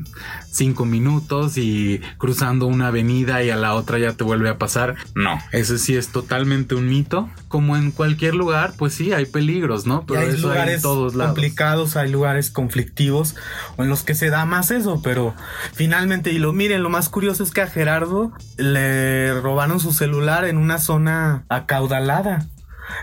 cinco 0.50 0.84
minutos 0.84 1.56
y 1.56 2.00
cruzando 2.18 2.66
una 2.66 2.88
avenida 2.88 3.42
y 3.42 3.50
a 3.50 3.56
la 3.56 3.74
otra 3.74 3.98
ya 3.98 4.12
te 4.12 4.24
vuelve 4.24 4.48
a 4.48 4.58
pasar. 4.58 4.96
No, 5.14 5.38
ese 5.52 5.78
sí 5.78 5.96
es 5.96 6.08
totalmente 6.08 6.74
un 6.74 6.88
mito. 6.88 7.28
Como 7.48 7.76
en 7.76 7.90
cualquier 7.90 8.34
lugar, 8.34 8.74
pues 8.76 8.94
sí, 8.94 9.12
hay 9.12 9.26
peligros, 9.26 9.86
¿no? 9.86 10.04
Pero 10.06 10.20
hay 10.20 10.36
lugares 10.36 10.82
todos 10.82 11.14
complicados, 11.14 11.96
hay 11.96 12.10
lugares 12.10 12.50
conflictivos 12.50 13.36
o 13.76 13.82
en 13.82 13.88
los 13.88 14.02
que 14.02 14.14
se 14.14 14.30
da 14.30 14.44
más 14.44 14.70
eso, 14.70 15.00
pero 15.02 15.34
finalmente, 15.72 16.30
y 16.30 16.38
lo 16.38 16.52
miren, 16.52 16.82
lo 16.82 16.90
más 16.90 17.08
curioso 17.08 17.42
es 17.42 17.50
que 17.50 17.62
a 17.62 17.66
Gerardo 17.66 18.32
le 18.56 19.40
robaron 19.40 19.80
su 19.80 19.92
celular 19.92 20.44
en 20.44 20.56
una 20.56 20.78
zona 20.78 21.44
acaudalada. 21.48 22.46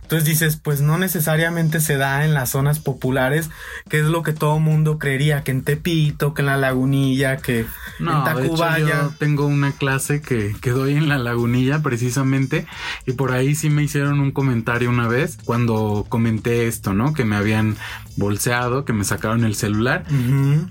Entonces 0.01 0.27
dices, 0.27 0.57
pues 0.57 0.81
no 0.81 0.97
necesariamente 0.97 1.79
se 1.79 1.97
da 1.97 2.25
en 2.25 2.33
las 2.33 2.51
zonas 2.51 2.79
populares, 2.79 3.49
que 3.89 3.99
es 3.99 4.05
lo 4.05 4.23
que 4.23 4.33
todo 4.33 4.59
mundo 4.59 4.99
creería, 4.99 5.43
que 5.43 5.51
en 5.51 5.63
Tepito, 5.63 6.33
que 6.33 6.41
en 6.41 6.47
la 6.47 6.57
Lagunilla, 6.57 7.37
que 7.37 7.65
en 7.99 8.05
Tacubaya. 8.23 8.87
yo 8.87 9.13
tengo 9.17 9.45
una 9.47 9.71
clase 9.71 10.21
que, 10.21 10.55
que 10.61 10.71
doy 10.71 10.95
en 10.95 11.09
la 11.09 11.17
Lagunilla 11.17 11.81
precisamente 11.81 12.65
y 13.05 13.13
por 13.13 13.31
ahí 13.31 13.55
sí 13.55 13.69
me 13.69 13.83
hicieron 13.83 14.19
un 14.19 14.31
comentario 14.31 14.89
una 14.89 15.07
vez 15.07 15.37
cuando 15.43 16.05
comenté 16.09 16.67
esto, 16.67 16.93
¿no? 16.93 17.13
Que 17.13 17.25
me 17.25 17.35
habían 17.35 17.75
bolseado, 18.17 18.83
que 18.83 18.93
me 18.93 19.03
sacaron 19.03 19.43
el 19.45 19.55
celular 19.55 20.03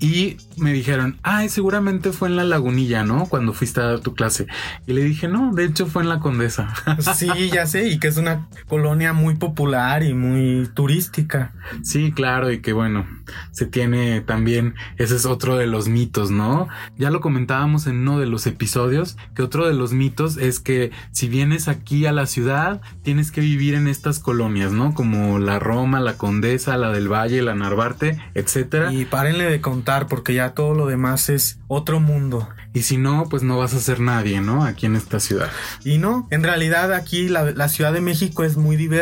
y 0.00 0.36
me 0.56 0.72
dijeron, 0.72 1.18
ay, 1.22 1.48
seguramente 1.48 2.12
fue 2.12 2.28
en 2.28 2.36
la 2.36 2.44
lagunilla, 2.44 3.04
¿no? 3.04 3.26
Cuando 3.26 3.52
fuiste 3.52 3.80
a 3.80 3.84
dar 3.84 4.00
tu 4.00 4.14
clase. 4.14 4.46
Y 4.86 4.92
le 4.92 5.04
dije, 5.04 5.28
no, 5.28 5.52
de 5.54 5.64
hecho 5.64 5.86
fue 5.86 6.02
en 6.02 6.08
la 6.08 6.18
Condesa. 6.18 6.74
sí, 7.16 7.28
ya 7.52 7.66
sé, 7.66 7.88
y 7.88 7.98
que 7.98 8.08
es 8.08 8.16
una 8.16 8.48
colonia 8.66 9.05
muy 9.12 9.36
popular 9.36 10.02
y 10.02 10.14
muy 10.14 10.68
turística. 10.74 11.52
Sí, 11.82 12.12
claro, 12.12 12.50
y 12.50 12.60
que 12.60 12.72
bueno, 12.72 13.06
se 13.52 13.66
tiene 13.66 14.20
también, 14.20 14.74
ese 14.98 15.16
es 15.16 15.26
otro 15.26 15.56
de 15.56 15.66
los 15.66 15.88
mitos, 15.88 16.30
¿no? 16.30 16.68
Ya 16.98 17.10
lo 17.10 17.20
comentábamos 17.20 17.86
en 17.86 18.00
uno 18.00 18.18
de 18.18 18.26
los 18.26 18.46
episodios, 18.46 19.16
que 19.34 19.42
otro 19.42 19.66
de 19.66 19.74
los 19.74 19.92
mitos 19.92 20.36
es 20.36 20.60
que 20.60 20.90
si 21.12 21.28
vienes 21.28 21.68
aquí 21.68 22.06
a 22.06 22.12
la 22.12 22.26
ciudad, 22.26 22.80
tienes 23.02 23.30
que 23.30 23.40
vivir 23.40 23.74
en 23.74 23.88
estas 23.88 24.18
colonias, 24.18 24.72
¿no? 24.72 24.94
Como 24.94 25.38
la 25.38 25.58
Roma, 25.58 26.00
la 26.00 26.16
Condesa, 26.16 26.76
la 26.76 26.90
del 26.90 27.08
Valle 27.08 27.36
la 27.42 27.54
Narvarte, 27.54 28.18
etcétera. 28.34 28.92
Y 28.92 29.04
párenle 29.04 29.44
de 29.44 29.60
contar 29.60 30.06
porque 30.06 30.34
ya 30.34 30.50
todo 30.50 30.74
lo 30.74 30.86
demás 30.86 31.28
es 31.28 31.58
otro 31.68 32.00
mundo. 32.00 32.48
Y 32.74 32.82
si 32.82 32.98
no, 32.98 33.26
pues 33.30 33.42
no 33.42 33.56
vas 33.56 33.72
a 33.72 33.80
ser 33.80 34.00
nadie, 34.00 34.42
¿no? 34.42 34.64
Aquí 34.64 34.84
en 34.84 34.96
esta 34.96 35.18
ciudad. 35.18 35.50
Y 35.82 35.96
no, 35.96 36.28
en 36.30 36.42
realidad 36.42 36.92
aquí 36.92 37.26
la, 37.26 37.52
la 37.52 37.70
Ciudad 37.70 37.90
de 37.94 38.02
México 38.02 38.44
es 38.44 38.58
muy 38.58 38.76
diversa, 38.76 38.95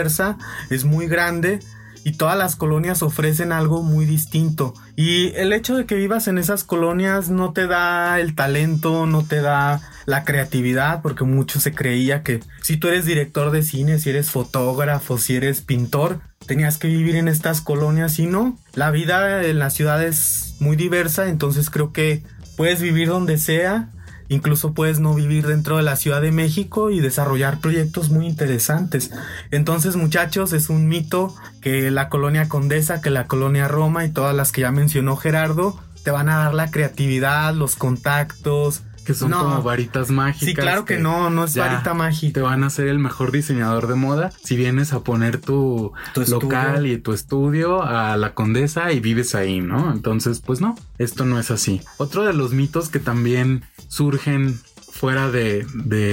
es 0.71 0.85
muy 0.85 1.07
grande 1.07 1.61
y 2.05 2.13
todas 2.13 2.37
las 2.37 2.55
colonias 2.55 3.03
ofrecen 3.03 3.51
algo 3.51 3.83
muy 3.83 4.05
distinto. 4.05 4.75
Y 4.95 5.29
el 5.37 5.53
hecho 5.53 5.75
de 5.75 5.87
que 5.87 5.95
vivas 5.95 6.29
en 6.29 6.39
esas 6.39 6.63
colonias 6.63 7.31
no 7.31 7.53
te 7.53 7.67
da 7.67 8.21
el 8.21 8.35
talento, 8.35 9.07
no 9.07 9.25
te 9.25 9.41
da 9.41 9.81
la 10.05 10.25
creatividad, 10.25 11.01
porque 11.01 11.25
mucho 11.25 11.61
se 11.61 11.73
creía 11.73 12.23
que 12.23 12.41
si 12.63 12.77
tú 12.77 12.89
eres 12.89 13.07
director 13.07 13.51
de 13.51 13.63
cine, 13.63 13.99
si 13.99 14.11
eres 14.11 14.31
fotógrafo, 14.31 15.17
si 15.17 15.37
eres 15.37 15.63
pintor, 15.63 16.21
tenías 16.47 16.77
que 16.77 16.89
vivir 16.89 17.17
en 17.17 17.27
estas 17.27 17.63
colonias 17.63 18.19
y 18.19 18.27
no. 18.27 18.59
La 18.75 18.91
vida 18.91 19.43
en 19.43 19.59
la 19.59 19.71
ciudad 19.71 20.03
es 20.05 20.57
muy 20.61 20.77
diversa, 20.77 21.29
entonces 21.29 21.71
creo 21.71 21.93
que 21.93 22.23
puedes 22.59 22.83
vivir 22.83 23.09
donde 23.09 23.39
sea 23.39 23.89
Incluso 24.29 24.73
puedes 24.73 25.01
no 25.01 25.15
vivir 25.15 25.47
dentro 25.47 25.77
de 25.77 25.83
la 25.83 25.97
Ciudad 25.97 26.23
de 26.23 26.33
México 26.33 26.91
y 26.91 27.01
desarrollar 27.01 27.61
proyectos 27.61 28.11
muy 28.11 28.27
interesantes. 28.27 29.11
Entonces, 29.51 29.97
muchachos, 29.97 30.53
es 30.53 30.69
un 30.69 30.89
mito 30.89 31.35
que 31.61 31.91
la 31.91 32.09
colonia 32.09 32.49
Condesa, 32.49 33.01
que 33.01 33.11
la 33.11 33.27
colonia 33.27 33.69
Roma 33.69 34.05
y 34.05 34.11
todas 34.11 34.35
las 34.35 34.53
que 34.53 34.63
ya 34.63 34.73
mencionó 34.73 35.17
Gerardo, 35.17 35.79
te 36.03 36.11
van 36.11 36.29
a 36.29 36.37
dar 36.37 36.55
la 36.55 36.71
creatividad, 36.71 37.55
los 37.55 37.77
contactos, 37.77 38.83
que 39.05 39.15
son 39.15 39.31
como 39.33 39.63
varitas 39.63 40.11
mágicas. 40.11 40.49
Sí, 40.49 40.55
claro 40.55 40.85
que, 40.85 40.99
no, 40.99 41.31
no 41.31 41.45
es 41.45 41.55
varita 41.57 41.95
mágica. 41.95 42.33
Te 42.33 42.41
van 42.41 42.65
a 42.65 42.71
ser 42.71 42.89
el 42.89 42.99
mejor 42.99 43.31
diseñador 43.33 43.87
de 43.87 43.95
moda 43.95 44.33
si 44.43 44.57
vienes 44.57 44.93
a 44.93 45.01
poner 45.01 45.41
tu, 45.41 45.93
local 46.27 46.87
y 46.87 46.99
tu 46.99 47.13
estudio 47.13 47.83
a 47.83 48.17
la 48.17 48.35
condesa 48.35 48.93
y 48.93 49.01
vives 49.01 49.35
ahí, 49.35 49.61
¿no? 49.61 49.93
Entonces, 49.93 50.41
pues 50.41 50.61
no, 50.61 50.77
esto 50.99 51.25
no 51.25 51.39
es 51.39 51.51
así. 51.51 51.83
Otro 51.99 52.25
de 52.25 52.33
los 52.33 52.53
mitos 52.53 52.89
que 52.89 52.99
también 52.99 53.65
surgen 53.95 54.59
fuera 54.91 55.31
de, 55.31 55.67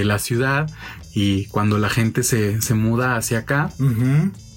la 0.04 0.18
ciudad 0.18 0.70
y 1.14 1.46
cuando 1.46 1.78
la 1.78 1.88
gente 1.88 2.22
se, 2.22 2.74
muda 2.74 3.16
hacia 3.16 3.38
acá. 3.38 3.70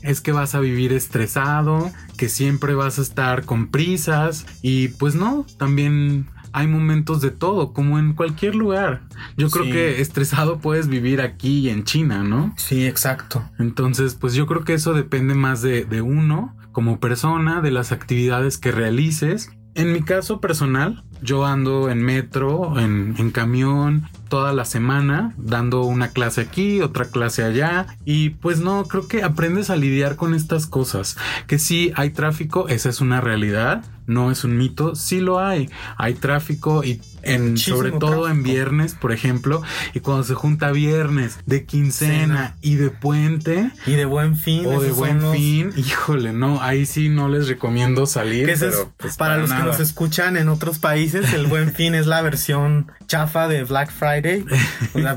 Es 0.01 0.21
que 0.21 0.31
vas 0.31 0.53
a 0.53 0.59
vivir 0.59 0.93
estresado, 0.93 1.91
que 2.17 2.29
siempre 2.29 2.75
vas 2.75 2.99
a 2.99 3.01
estar 3.01 3.45
con 3.45 3.69
prisas 3.69 4.45
y 4.61 4.89
pues 4.89 5.15
no, 5.15 5.47
también 5.57 6.27
hay 6.53 6.67
momentos 6.67 7.21
de 7.21 7.31
todo, 7.31 7.73
como 7.73 7.97
en 7.97 8.13
cualquier 8.13 8.55
lugar. 8.55 9.01
Yo 9.37 9.49
creo 9.49 9.65
que 9.65 10.01
estresado 10.01 10.59
puedes 10.59 10.87
vivir 10.87 11.21
aquí 11.21 11.59
y 11.59 11.69
en 11.69 11.83
China, 11.83 12.23
¿no? 12.23 12.53
Sí, 12.57 12.85
exacto. 12.85 13.43
Entonces, 13.57 14.13
pues 14.13 14.35
yo 14.35 14.45
creo 14.45 14.63
que 14.63 14.75
eso 14.75 14.93
depende 14.93 15.33
más 15.33 15.61
de, 15.63 15.85
de 15.85 16.01
uno 16.01 16.55
como 16.71 16.99
persona, 16.99 17.61
de 17.61 17.71
las 17.71 17.91
actividades 17.91 18.57
que 18.57 18.71
realices. 18.71 19.49
En 19.75 19.93
mi 19.93 20.01
caso 20.01 20.39
personal, 20.39 21.04
yo 21.21 21.45
ando 21.45 21.89
en 21.89 22.01
metro, 22.01 22.79
en, 22.79 23.31
camión, 23.31 24.07
toda 24.27 24.53
la 24.53 24.65
semana, 24.65 25.33
dando 25.37 25.83
una 25.83 26.09
clase 26.09 26.41
aquí, 26.41 26.81
otra 26.81 27.05
clase 27.05 27.43
allá. 27.43 27.87
Y 28.05 28.29
pues 28.31 28.59
no, 28.59 28.83
creo 28.85 29.07
que 29.07 29.23
aprendes 29.23 29.69
a 29.69 29.75
lidiar 29.75 30.15
con 30.15 30.33
estas 30.33 30.67
cosas. 30.67 31.17
Que 31.47 31.59
si 31.59 31.91
hay 31.95 32.11
tráfico, 32.11 32.67
esa 32.67 32.89
es 32.89 33.01
una 33.01 33.21
realidad 33.21 33.83
no 34.07 34.31
es 34.31 34.43
un 34.43 34.57
mito, 34.57 34.95
sí 34.95 35.19
lo 35.19 35.39
hay. 35.39 35.69
Hay 35.97 36.13
tráfico 36.13 36.83
y 36.83 37.01
en, 37.23 37.57
sobre 37.57 37.91
todo 37.91 38.29
en 38.29 38.43
viernes, 38.43 38.93
por 38.93 39.11
ejemplo, 39.11 39.63
y 39.93 39.99
cuando 39.99 40.23
se 40.23 40.35
junta 40.35 40.71
viernes 40.71 41.39
de 41.45 41.65
quincena 41.65 42.55
y 42.61 42.75
de 42.75 42.91
puente 42.91 43.71
y 43.87 43.93
de 43.93 44.05
buen 44.05 44.37
fin 44.37 44.67
o 44.67 44.79
de 44.79 44.91
buen 44.91 45.31
fin, 45.31 45.73
híjole, 45.75 46.33
no, 46.33 46.61
ahí 46.61 46.85
sí 46.85 47.09
no 47.09 47.29
les 47.29 47.47
recomiendo 47.47 48.05
salir. 48.05 48.53
Pues, 48.97 49.17
para, 49.17 49.37
los 49.37 49.51
que 49.51 49.63
nos 49.63 49.79
escuchan 49.79 50.37
en 50.37 50.49
otros 50.49 50.77
países, 50.77 51.33
el 51.33 51.47
buen 51.47 51.73
fin 51.73 51.95
es 51.95 52.05
la 52.05 52.21
versión 52.21 52.91
chafa 53.07 53.47
de 53.47 53.63
Black 53.63 53.91
Friday, 53.91 54.14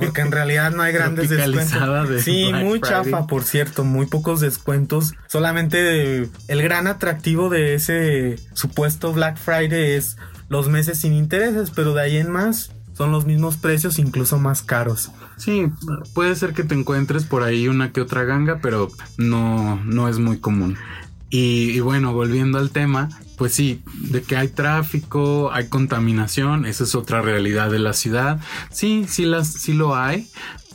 porque 0.00 0.20
en 0.20 0.32
realidad 0.32 0.70
no 0.70 0.82
hay 0.82 0.92
grandes 0.92 1.28
descuentos. 1.28 2.22
sí, 2.22 2.50
muy 2.52 2.80
chafa, 2.80 3.26
por 3.26 3.44
cierto, 3.44 3.84
muy 3.84 4.06
pocos 4.06 4.40
descuentos. 4.40 5.14
Solamente 5.26 6.28
el 6.48 6.62
gran 6.62 6.86
atractivo 6.86 7.48
de 7.48 7.74
ese 7.74 8.36
supuesto 8.52 9.12
Black 9.12 9.36
Friday 9.36 9.92
es 9.92 10.16
los 10.48 10.68
meses 10.68 10.98
sin 11.00 11.12
intereses, 11.12 11.70
pero 11.70 11.94
de 11.94 12.02
ahí 12.02 12.16
en 12.16 12.30
más 12.30 12.72
son 12.98 13.12
los 13.12 13.26
mismos 13.26 13.56
precios, 13.56 14.00
incluso 14.00 14.38
más 14.38 14.62
caros. 14.62 15.12
Sí, 15.36 15.66
puede 16.14 16.34
ser 16.34 16.52
que 16.52 16.64
te 16.64 16.74
encuentres 16.74 17.24
por 17.24 17.44
ahí 17.44 17.68
una 17.68 17.92
que 17.92 18.00
otra 18.00 18.24
ganga, 18.24 18.58
pero 18.60 18.88
no, 19.16 19.76
no 19.84 20.08
es 20.08 20.18
muy 20.18 20.38
común. 20.38 20.76
Y, 21.30 21.70
y, 21.70 21.80
bueno, 21.80 22.12
volviendo 22.12 22.58
al 22.58 22.70
tema, 22.70 23.10
pues 23.36 23.52
sí, 23.52 23.82
de 23.94 24.22
que 24.22 24.36
hay 24.36 24.48
tráfico, 24.48 25.50
hay 25.52 25.68
contaminación, 25.68 26.66
esa 26.66 26.84
es 26.84 26.94
otra 26.94 27.22
realidad 27.22 27.70
de 27.70 27.78
la 27.78 27.92
ciudad. 27.92 28.40
Sí, 28.70 29.04
sí, 29.08 29.24
las, 29.24 29.48
sí 29.48 29.74
lo 29.74 29.94
hay, 29.94 30.28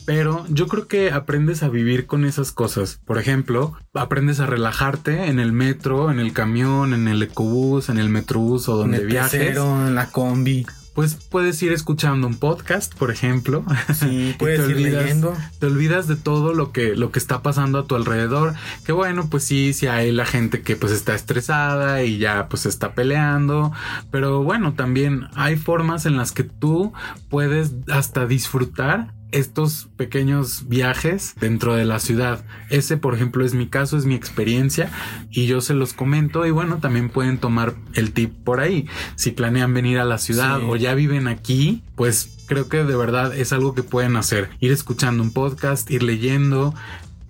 pero 0.05 0.45
yo 0.50 0.67
creo 0.67 0.88
que 0.88 1.12
aprendes 1.12 1.63
a 1.63 1.69
vivir 1.69 2.05
con 2.05 2.25
esas 2.25 2.51
cosas. 2.51 3.00
Por 3.05 3.17
ejemplo, 3.17 3.74
aprendes 3.93 4.39
a 4.39 4.45
relajarte 4.45 5.25
en 5.27 5.39
el 5.39 5.51
metro, 5.51 6.12
en 6.12 6.19
el 6.19 6.33
camión, 6.33 6.93
en 6.93 7.07
el 7.07 7.22
ecobús, 7.22 7.89
en 7.89 7.98
el 7.98 8.10
metrobús 8.10 8.69
o 8.69 8.77
donde 8.77 8.98
en 8.98 9.03
el 9.03 9.10
viajes. 9.10 9.57
en 9.57 9.95
la 9.95 10.10
combi. 10.10 10.65
Pues 10.93 11.15
puedes 11.15 11.62
ir 11.63 11.71
escuchando 11.71 12.27
un 12.27 12.35
podcast, 12.35 12.93
por 12.93 13.09
ejemplo. 13.09 13.65
Sí, 13.93 14.35
puedes 14.39 14.63
te 14.63 14.71
ir 14.71 14.77
olvidas, 14.77 15.03
leyendo. 15.03 15.38
Te 15.59 15.65
olvidas 15.65 16.07
de 16.07 16.15
todo 16.15 16.53
lo 16.53 16.71
que, 16.71 16.95
lo 16.95 17.12
que 17.12 17.19
está 17.19 17.41
pasando 17.41 17.79
a 17.79 17.85
tu 17.85 17.95
alrededor. 17.95 18.53
Que 18.85 18.91
bueno, 18.91 19.27
pues 19.29 19.43
sí, 19.43 19.73
sí 19.73 19.88
hay 19.88 20.12
la 20.12 20.25
gente 20.25 20.62
que 20.62 20.75
pues 20.75 20.91
está 20.91 21.15
estresada 21.15 22.03
y 22.03 22.19
ya 22.19 22.47
pues 22.47 22.65
está 22.67 22.93
peleando. 22.93 23.71
Pero 24.12 24.43
bueno, 24.43 24.73
también 24.73 25.27
hay 25.35 25.55
formas 25.55 26.05
en 26.05 26.15
las 26.15 26.31
que 26.31 26.43
tú 26.43 26.93
puedes 27.29 27.71
hasta 27.89 28.27
disfrutar 28.27 29.13
estos 29.33 29.89
pequeños 29.97 30.69
viajes 30.69 31.33
dentro 31.39 31.75
de 31.75 31.85
la 31.85 31.99
ciudad. 31.99 32.45
Ese, 32.69 32.97
por 32.97 33.15
ejemplo, 33.15 33.43
es 33.43 33.53
mi 33.53 33.67
caso, 33.67 33.97
es 33.97 34.05
mi 34.05 34.15
experiencia 34.15 34.89
y 35.29 35.47
yo 35.47 35.59
se 35.59 35.73
los 35.73 35.93
comento 35.93 36.45
y 36.45 36.51
bueno, 36.51 36.77
también 36.77 37.09
pueden 37.09 37.37
tomar 37.39 37.73
el 37.93 38.13
tip 38.13 38.33
por 38.43 38.59
ahí. 38.59 38.87
Si 39.15 39.31
planean 39.31 39.73
venir 39.73 39.99
a 39.99 40.05
la 40.05 40.17
ciudad 40.17 40.59
sí. 40.59 40.65
o 40.67 40.75
ya 40.75 40.93
viven 40.93 41.27
aquí, 41.27 41.83
pues 41.95 42.37
creo 42.47 42.69
que 42.69 42.83
de 42.83 42.95
verdad 42.95 43.35
es 43.35 43.51
algo 43.51 43.73
que 43.73 43.83
pueden 43.83 44.15
hacer. 44.15 44.49
Ir 44.59 44.71
escuchando 44.71 45.23
un 45.23 45.33
podcast, 45.33 45.89
ir 45.89 46.03
leyendo, 46.03 46.73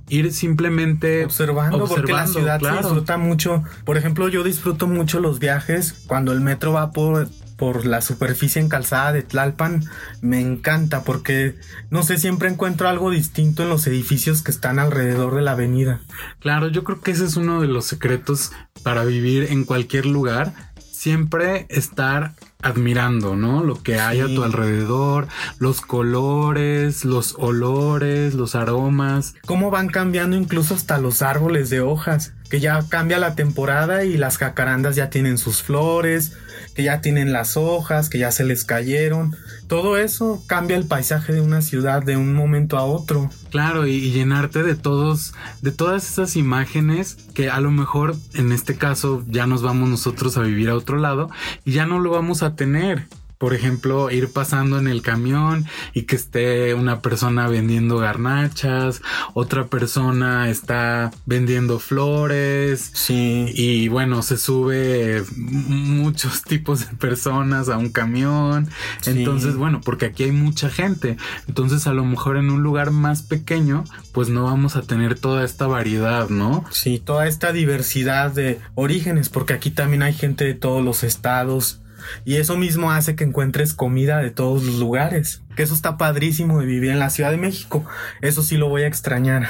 ir 0.09 0.31
simplemente 0.33 1.25
observando, 1.25 1.83
observando 1.83 1.95
porque 1.95 2.11
la 2.11 2.27
ciudad 2.27 2.59
claro. 2.59 2.77
se 2.77 2.83
disfruta 2.83 3.17
mucho. 3.17 3.63
Por 3.85 3.97
ejemplo, 3.97 4.27
yo 4.27 4.43
disfruto 4.43 4.87
mucho 4.87 5.19
los 5.19 5.39
viajes 5.39 6.03
cuando 6.07 6.31
el 6.33 6.41
metro 6.41 6.73
va 6.73 6.91
por 6.91 7.29
por 7.63 7.85
la 7.85 8.01
superficie 8.01 8.61
encalzada 8.61 9.13
de 9.13 9.21
Tlalpan 9.21 9.85
me 10.19 10.41
encanta 10.41 11.05
porque 11.05 11.55
no 11.89 12.03
sé 12.03 12.17
siempre 12.17 12.49
encuentro 12.49 12.89
algo 12.89 13.09
distinto 13.09 13.63
en 13.63 13.69
los 13.69 13.87
edificios 13.87 14.41
que 14.41 14.51
están 14.51 14.79
alrededor 14.79 15.33
de 15.33 15.43
la 15.43 15.53
avenida. 15.53 16.01
Claro, 16.41 16.67
yo 16.67 16.83
creo 16.83 16.99
que 16.99 17.11
ese 17.11 17.23
es 17.23 17.37
uno 17.37 17.61
de 17.61 17.69
los 17.69 17.85
secretos 17.85 18.51
para 18.83 19.05
vivir 19.05 19.47
en 19.49 19.63
cualquier 19.63 20.05
lugar, 20.05 20.53
siempre 20.91 21.65
estar 21.69 22.33
admirando, 22.61 23.37
¿no? 23.37 23.63
Lo 23.63 23.81
que 23.81 23.97
hay 23.97 24.17
sí. 24.17 24.23
a 24.23 24.35
tu 24.35 24.43
alrededor, 24.43 25.29
los 25.57 25.79
colores, 25.79 27.05
los 27.05 27.35
olores, 27.37 28.33
los 28.33 28.55
aromas. 28.55 29.35
Cómo 29.45 29.71
van 29.71 29.87
cambiando 29.87 30.35
incluso 30.35 30.75
hasta 30.75 30.97
los 30.97 31.21
árboles 31.21 31.69
de 31.69 31.79
hojas, 31.79 32.33
que 32.49 32.59
ya 32.59 32.83
cambia 32.89 33.19
la 33.19 33.35
temporada 33.35 34.03
y 34.03 34.17
las 34.17 34.37
jacarandas 34.37 34.97
ya 34.97 35.09
tienen 35.09 35.37
sus 35.37 35.63
flores, 35.63 36.33
que 36.75 36.83
ya 36.83 37.01
tienen 37.01 37.33
las 37.33 37.57
hojas, 37.57 38.09
que 38.09 38.19
ya 38.19 38.31
se 38.31 38.43
les 38.43 38.63
cayeron. 38.63 39.35
Todo 39.67 39.97
eso 39.97 40.43
cambia 40.47 40.77
el 40.77 40.85
paisaje 40.85 41.33
de 41.33 41.41
una 41.41 41.61
ciudad 41.61 42.03
de 42.03 42.17
un 42.17 42.33
momento 42.33 42.77
a 42.77 42.83
otro. 42.83 43.29
Claro, 43.49 43.87
y, 43.87 44.11
llenarte 44.11 44.63
de 44.63 44.75
todos, 44.75 45.33
de 45.61 45.71
todas 45.71 46.09
esas 46.09 46.35
imágenes 46.35 47.17
que 47.33 47.49
a 47.49 47.59
lo 47.59 47.71
mejor 47.71 48.15
en 48.33 48.51
este 48.51 48.75
caso 48.75 49.23
ya 49.27 49.47
nos 49.47 49.61
vamos 49.61 49.89
nosotros 49.89 50.37
a 50.37 50.41
vivir 50.41 50.69
a 50.69 50.75
otro 50.75 50.97
lado 50.97 51.29
y 51.65 51.73
ya 51.73 51.85
no 51.85 51.99
lo 51.99 52.11
vamos 52.11 52.43
a 52.43 52.55
tener 52.55 53.07
por 53.43 53.53
ejemplo, 53.53 54.09
ir 54.09 54.31
pasando 54.31 54.79
en 54.79 54.87
el 54.87 55.01
camión 55.01 55.65
y 55.93 56.03
que 56.03 56.15
esté 56.15 56.73
una 56.75 57.01
persona 57.01 57.49
vendiendo 57.49 57.97
garnachas, 57.97 59.01
otra 59.33 59.67
persona 59.67 60.49
está 60.49 61.11
vendiendo 61.25 61.79
flores. 61.79 62.91
Sí. 62.93 63.47
Y 63.53 63.89
bueno, 63.89 64.21
se 64.21 64.37
sube 64.37 65.25
muchos 65.35 66.43
tipos 66.45 66.89
de 66.89 66.95
personas 66.95 67.67
a 67.67 67.77
un 67.77 67.89
camión. 67.89 68.69
Sí. 69.01 69.09
Entonces, 69.09 69.57
bueno, 69.57 69.81
porque 69.83 70.05
aquí 70.05 70.23
hay 70.23 70.31
mucha 70.31 70.69
gente. 70.69 71.17
Entonces, 71.45 71.85
a 71.85 71.91
lo 71.91 72.05
mejor 72.05 72.37
en 72.37 72.49
un 72.49 72.63
lugar 72.63 72.91
más 72.91 73.23
pequeño, 73.23 73.83
pues 74.13 74.29
no 74.29 74.45
vamos 74.45 74.77
a 74.77 74.83
tener 74.83 75.19
toda 75.19 75.43
esta 75.43 75.67
variedad, 75.67 76.29
¿no? 76.29 76.63
Sí, 76.71 76.97
toda 76.97 77.27
esta 77.27 77.51
diversidad 77.51 78.31
de 78.31 78.61
orígenes, 78.75 79.27
porque 79.27 79.51
aquí 79.51 79.69
también 79.69 80.01
hay 80.01 80.13
gente 80.13 80.45
de 80.45 80.53
todos 80.53 80.81
los 80.81 81.03
estados 81.03 81.81
y 82.25 82.35
eso 82.35 82.57
mismo 82.57 82.91
hace 82.91 83.15
que 83.15 83.23
encuentres 83.23 83.73
comida 83.73 84.17
de 84.17 84.31
todos 84.31 84.63
los 84.63 84.75
lugares. 84.75 85.41
Que 85.55 85.63
eso 85.63 85.75
está 85.75 85.97
padrísimo 85.97 86.59
de 86.59 86.65
vivir 86.65 86.89
en 86.89 86.99
la 86.99 87.11
Ciudad 87.11 87.29
de 87.29 87.37
México. 87.37 87.85
Eso 88.21 88.41
sí 88.41 88.57
lo 88.57 88.69
voy 88.69 88.83
a 88.83 88.87
extrañar. 88.87 89.47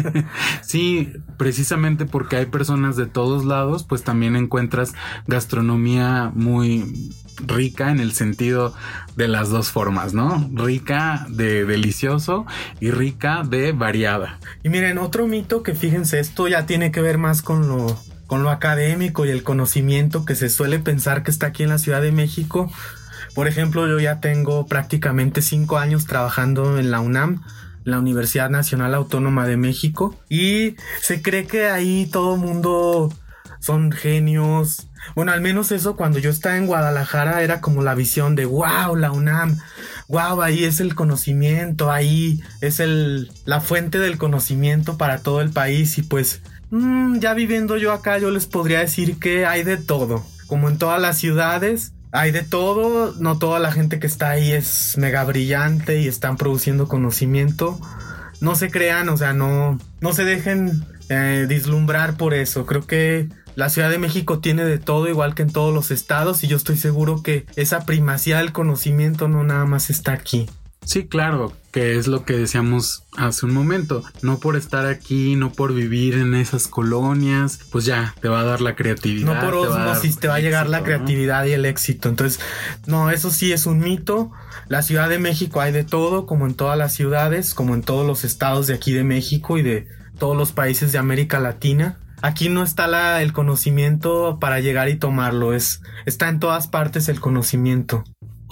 sí, 0.62 1.12
precisamente 1.36 2.06
porque 2.06 2.36
hay 2.36 2.46
personas 2.46 2.96
de 2.96 3.06
todos 3.06 3.44
lados, 3.44 3.82
pues 3.82 4.04
también 4.04 4.36
encuentras 4.36 4.94
gastronomía 5.26 6.30
muy 6.34 7.12
rica 7.46 7.90
en 7.90 7.98
el 7.98 8.12
sentido 8.12 8.74
de 9.16 9.28
las 9.28 9.50
dos 9.50 9.70
formas, 9.70 10.14
¿no? 10.14 10.48
Rica 10.54 11.26
de 11.28 11.64
delicioso 11.64 12.46
y 12.80 12.90
rica 12.90 13.42
de 13.42 13.72
variada. 13.72 14.38
Y 14.62 14.68
miren, 14.68 14.98
otro 14.98 15.26
mito 15.26 15.62
que 15.62 15.74
fíjense, 15.74 16.20
esto 16.20 16.48
ya 16.48 16.66
tiene 16.66 16.92
que 16.92 17.00
ver 17.00 17.18
más 17.18 17.42
con 17.42 17.68
lo 17.68 17.98
con 18.32 18.42
lo 18.42 18.48
académico 18.48 19.26
y 19.26 19.28
el 19.28 19.42
conocimiento 19.42 20.24
que 20.24 20.34
se 20.34 20.48
suele 20.48 20.78
pensar 20.78 21.22
que 21.22 21.30
está 21.30 21.48
aquí 21.48 21.64
en 21.64 21.68
la 21.68 21.76
Ciudad 21.76 22.00
de 22.00 22.12
México. 22.12 22.72
Por 23.34 23.46
ejemplo, 23.46 23.86
yo 23.86 24.00
ya 24.00 24.20
tengo 24.20 24.64
prácticamente 24.64 25.42
cinco 25.42 25.76
años 25.76 26.06
trabajando 26.06 26.78
en 26.78 26.90
la 26.90 27.00
UNAM, 27.00 27.42
la 27.84 27.98
Universidad 27.98 28.48
Nacional 28.48 28.94
Autónoma 28.94 29.46
de 29.46 29.58
México, 29.58 30.18
y 30.30 30.76
se 31.02 31.20
cree 31.20 31.46
que 31.46 31.68
ahí 31.68 32.08
todo 32.10 32.38
mundo 32.38 33.12
son 33.60 33.92
genios. 33.92 34.88
Bueno, 35.14 35.32
al 35.32 35.42
menos 35.42 35.70
eso 35.70 35.94
cuando 35.94 36.18
yo 36.18 36.30
estaba 36.30 36.56
en 36.56 36.66
Guadalajara 36.66 37.42
era 37.42 37.60
como 37.60 37.82
la 37.82 37.94
visión 37.94 38.34
de 38.34 38.46
wow, 38.46 38.96
la 38.96 39.12
UNAM, 39.12 39.58
wow, 40.08 40.40
ahí 40.40 40.64
es 40.64 40.80
el 40.80 40.94
conocimiento, 40.94 41.92
ahí 41.92 42.42
es 42.62 42.80
el, 42.80 43.30
la 43.44 43.60
fuente 43.60 43.98
del 43.98 44.16
conocimiento 44.16 44.96
para 44.96 45.18
todo 45.18 45.42
el 45.42 45.50
país 45.50 45.98
y 45.98 46.02
pues 46.02 46.40
mmm, 46.72 47.18
ya 47.20 47.34
viviendo 47.34 47.76
yo 47.76 47.92
acá, 47.92 48.18
yo 48.18 48.30
les 48.32 48.46
podría 48.46 48.80
decir 48.80 49.18
que 49.20 49.46
hay 49.46 49.62
de 49.62 49.76
todo. 49.76 50.26
Como 50.48 50.68
en 50.68 50.78
todas 50.78 51.00
las 51.00 51.18
ciudades, 51.18 51.92
hay 52.10 52.32
de 52.32 52.42
todo. 52.42 53.14
No 53.18 53.38
toda 53.38 53.60
la 53.60 53.70
gente 53.70 54.00
que 54.00 54.06
está 54.06 54.30
ahí 54.30 54.50
es 54.50 54.98
mega 54.98 55.22
brillante 55.24 56.00
y 56.00 56.08
están 56.08 56.36
produciendo 56.36 56.88
conocimiento. 56.88 57.78
No 58.40 58.56
se 58.56 58.70
crean, 58.70 59.08
o 59.08 59.16
sea, 59.16 59.32
no, 59.32 59.78
no 60.00 60.12
se 60.12 60.24
dejen 60.24 60.84
eh, 61.08 61.46
dislumbrar 61.48 62.16
por 62.16 62.34
eso. 62.34 62.66
Creo 62.66 62.86
que 62.86 63.28
la 63.54 63.68
Ciudad 63.68 63.90
de 63.90 63.98
México 63.98 64.40
tiene 64.40 64.64
de 64.64 64.78
todo, 64.78 65.08
igual 65.08 65.34
que 65.34 65.42
en 65.42 65.52
todos 65.52 65.72
los 65.72 65.90
estados, 65.90 66.42
y 66.42 66.48
yo 66.48 66.56
estoy 66.56 66.76
seguro 66.76 67.22
que 67.22 67.46
esa 67.54 67.84
primacía 67.84 68.38
del 68.38 68.52
conocimiento 68.52 69.28
no 69.28 69.44
nada 69.44 69.64
más 69.64 69.90
está 69.90 70.12
aquí. 70.12 70.48
Sí, 70.84 71.06
claro, 71.06 71.52
que 71.70 71.96
es 71.96 72.06
lo 72.06 72.24
que 72.24 72.34
decíamos 72.34 73.04
hace 73.16 73.46
un 73.46 73.54
momento. 73.54 74.02
No 74.20 74.38
por 74.38 74.56
estar 74.56 74.86
aquí, 74.86 75.36
no 75.36 75.52
por 75.52 75.72
vivir 75.72 76.14
en 76.14 76.34
esas 76.34 76.68
colonias, 76.68 77.60
pues 77.70 77.84
ya 77.84 78.14
te 78.20 78.28
va 78.28 78.40
a 78.40 78.44
dar 78.44 78.60
la 78.60 78.74
creatividad. 78.74 79.34
No 79.34 79.40
por 79.40 79.54
osmosis 79.54 80.16
te, 80.16 80.22
te 80.22 80.28
va 80.28 80.36
a 80.36 80.40
llegar 80.40 80.68
la 80.68 80.82
creatividad 80.82 81.44
y 81.46 81.52
el 81.52 81.64
éxito. 81.64 82.08
Entonces, 82.08 82.40
no, 82.86 83.10
eso 83.10 83.30
sí 83.30 83.52
es 83.52 83.66
un 83.66 83.78
mito. 83.78 84.32
La 84.68 84.82
Ciudad 84.82 85.08
de 85.08 85.18
México 85.18 85.60
hay 85.60 85.72
de 85.72 85.84
todo, 85.84 86.26
como 86.26 86.46
en 86.46 86.54
todas 86.54 86.76
las 86.76 86.92
ciudades, 86.92 87.54
como 87.54 87.74
en 87.74 87.82
todos 87.82 88.06
los 88.06 88.24
estados 88.24 88.66
de 88.66 88.74
aquí 88.74 88.92
de 88.92 89.04
México 89.04 89.56
y 89.58 89.62
de 89.62 89.88
todos 90.18 90.36
los 90.36 90.52
países 90.52 90.92
de 90.92 90.98
América 90.98 91.40
Latina. 91.40 91.98
Aquí 92.22 92.48
no 92.48 92.62
está 92.62 92.86
la, 92.86 93.22
el 93.22 93.32
conocimiento 93.32 94.38
para 94.40 94.60
llegar 94.60 94.88
y 94.88 94.96
tomarlo, 94.96 95.54
es, 95.54 95.82
está 96.06 96.28
en 96.28 96.38
todas 96.38 96.68
partes 96.68 97.08
el 97.08 97.18
conocimiento. 97.18 98.04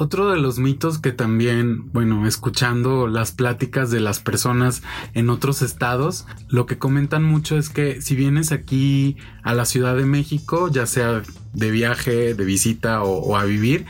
Otro 0.02 0.30
de 0.30 0.38
los 0.38 0.58
mitos 0.58 0.98
que 0.98 1.12
también, 1.12 1.92
bueno, 1.92 2.26
escuchando 2.26 3.06
las 3.06 3.32
pláticas 3.32 3.90
de 3.90 4.00
las 4.00 4.18
personas 4.18 4.82
en 5.12 5.28
otros 5.28 5.60
estados, 5.60 6.24
lo 6.48 6.64
que 6.64 6.78
comentan 6.78 7.22
mucho 7.22 7.58
es 7.58 7.68
que 7.68 8.00
si 8.00 8.16
vienes 8.16 8.50
aquí 8.50 9.18
a 9.42 9.52
la 9.52 9.66
Ciudad 9.66 9.94
de 9.94 10.06
México, 10.06 10.68
ya 10.68 10.86
sea 10.86 11.20
de 11.52 11.70
viaje, 11.70 12.32
de 12.32 12.44
visita 12.46 13.02
o, 13.02 13.18
o 13.18 13.36
a 13.36 13.44
vivir, 13.44 13.84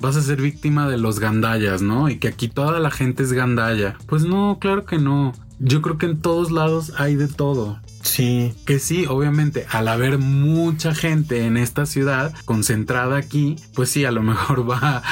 vas 0.00 0.16
a 0.16 0.22
ser 0.22 0.42
víctima 0.42 0.88
de 0.88 0.98
los 0.98 1.20
gandallas, 1.20 1.80
¿no? 1.80 2.08
Y 2.08 2.18
que 2.18 2.26
aquí 2.26 2.48
toda 2.48 2.80
la 2.80 2.90
gente 2.90 3.22
es 3.22 3.32
gandalla. 3.32 3.96
Pues 4.06 4.24
no, 4.24 4.58
claro 4.60 4.84
que 4.84 4.98
no. 4.98 5.32
Yo 5.60 5.80
creo 5.80 5.96
que 5.96 6.06
en 6.06 6.20
todos 6.20 6.50
lados 6.50 6.92
hay 6.98 7.14
de 7.14 7.28
todo. 7.28 7.78
Sí. 8.02 8.54
Que 8.66 8.78
sí, 8.78 9.06
obviamente, 9.06 9.66
al 9.70 9.88
haber 9.88 10.18
mucha 10.18 10.94
gente 10.94 11.46
en 11.46 11.56
esta 11.56 11.86
ciudad 11.86 12.34
concentrada 12.44 13.16
aquí, 13.16 13.56
pues 13.74 13.90
sí, 13.90 14.04
a 14.04 14.10
lo 14.10 14.22
mejor 14.22 14.68
va, 14.70 15.02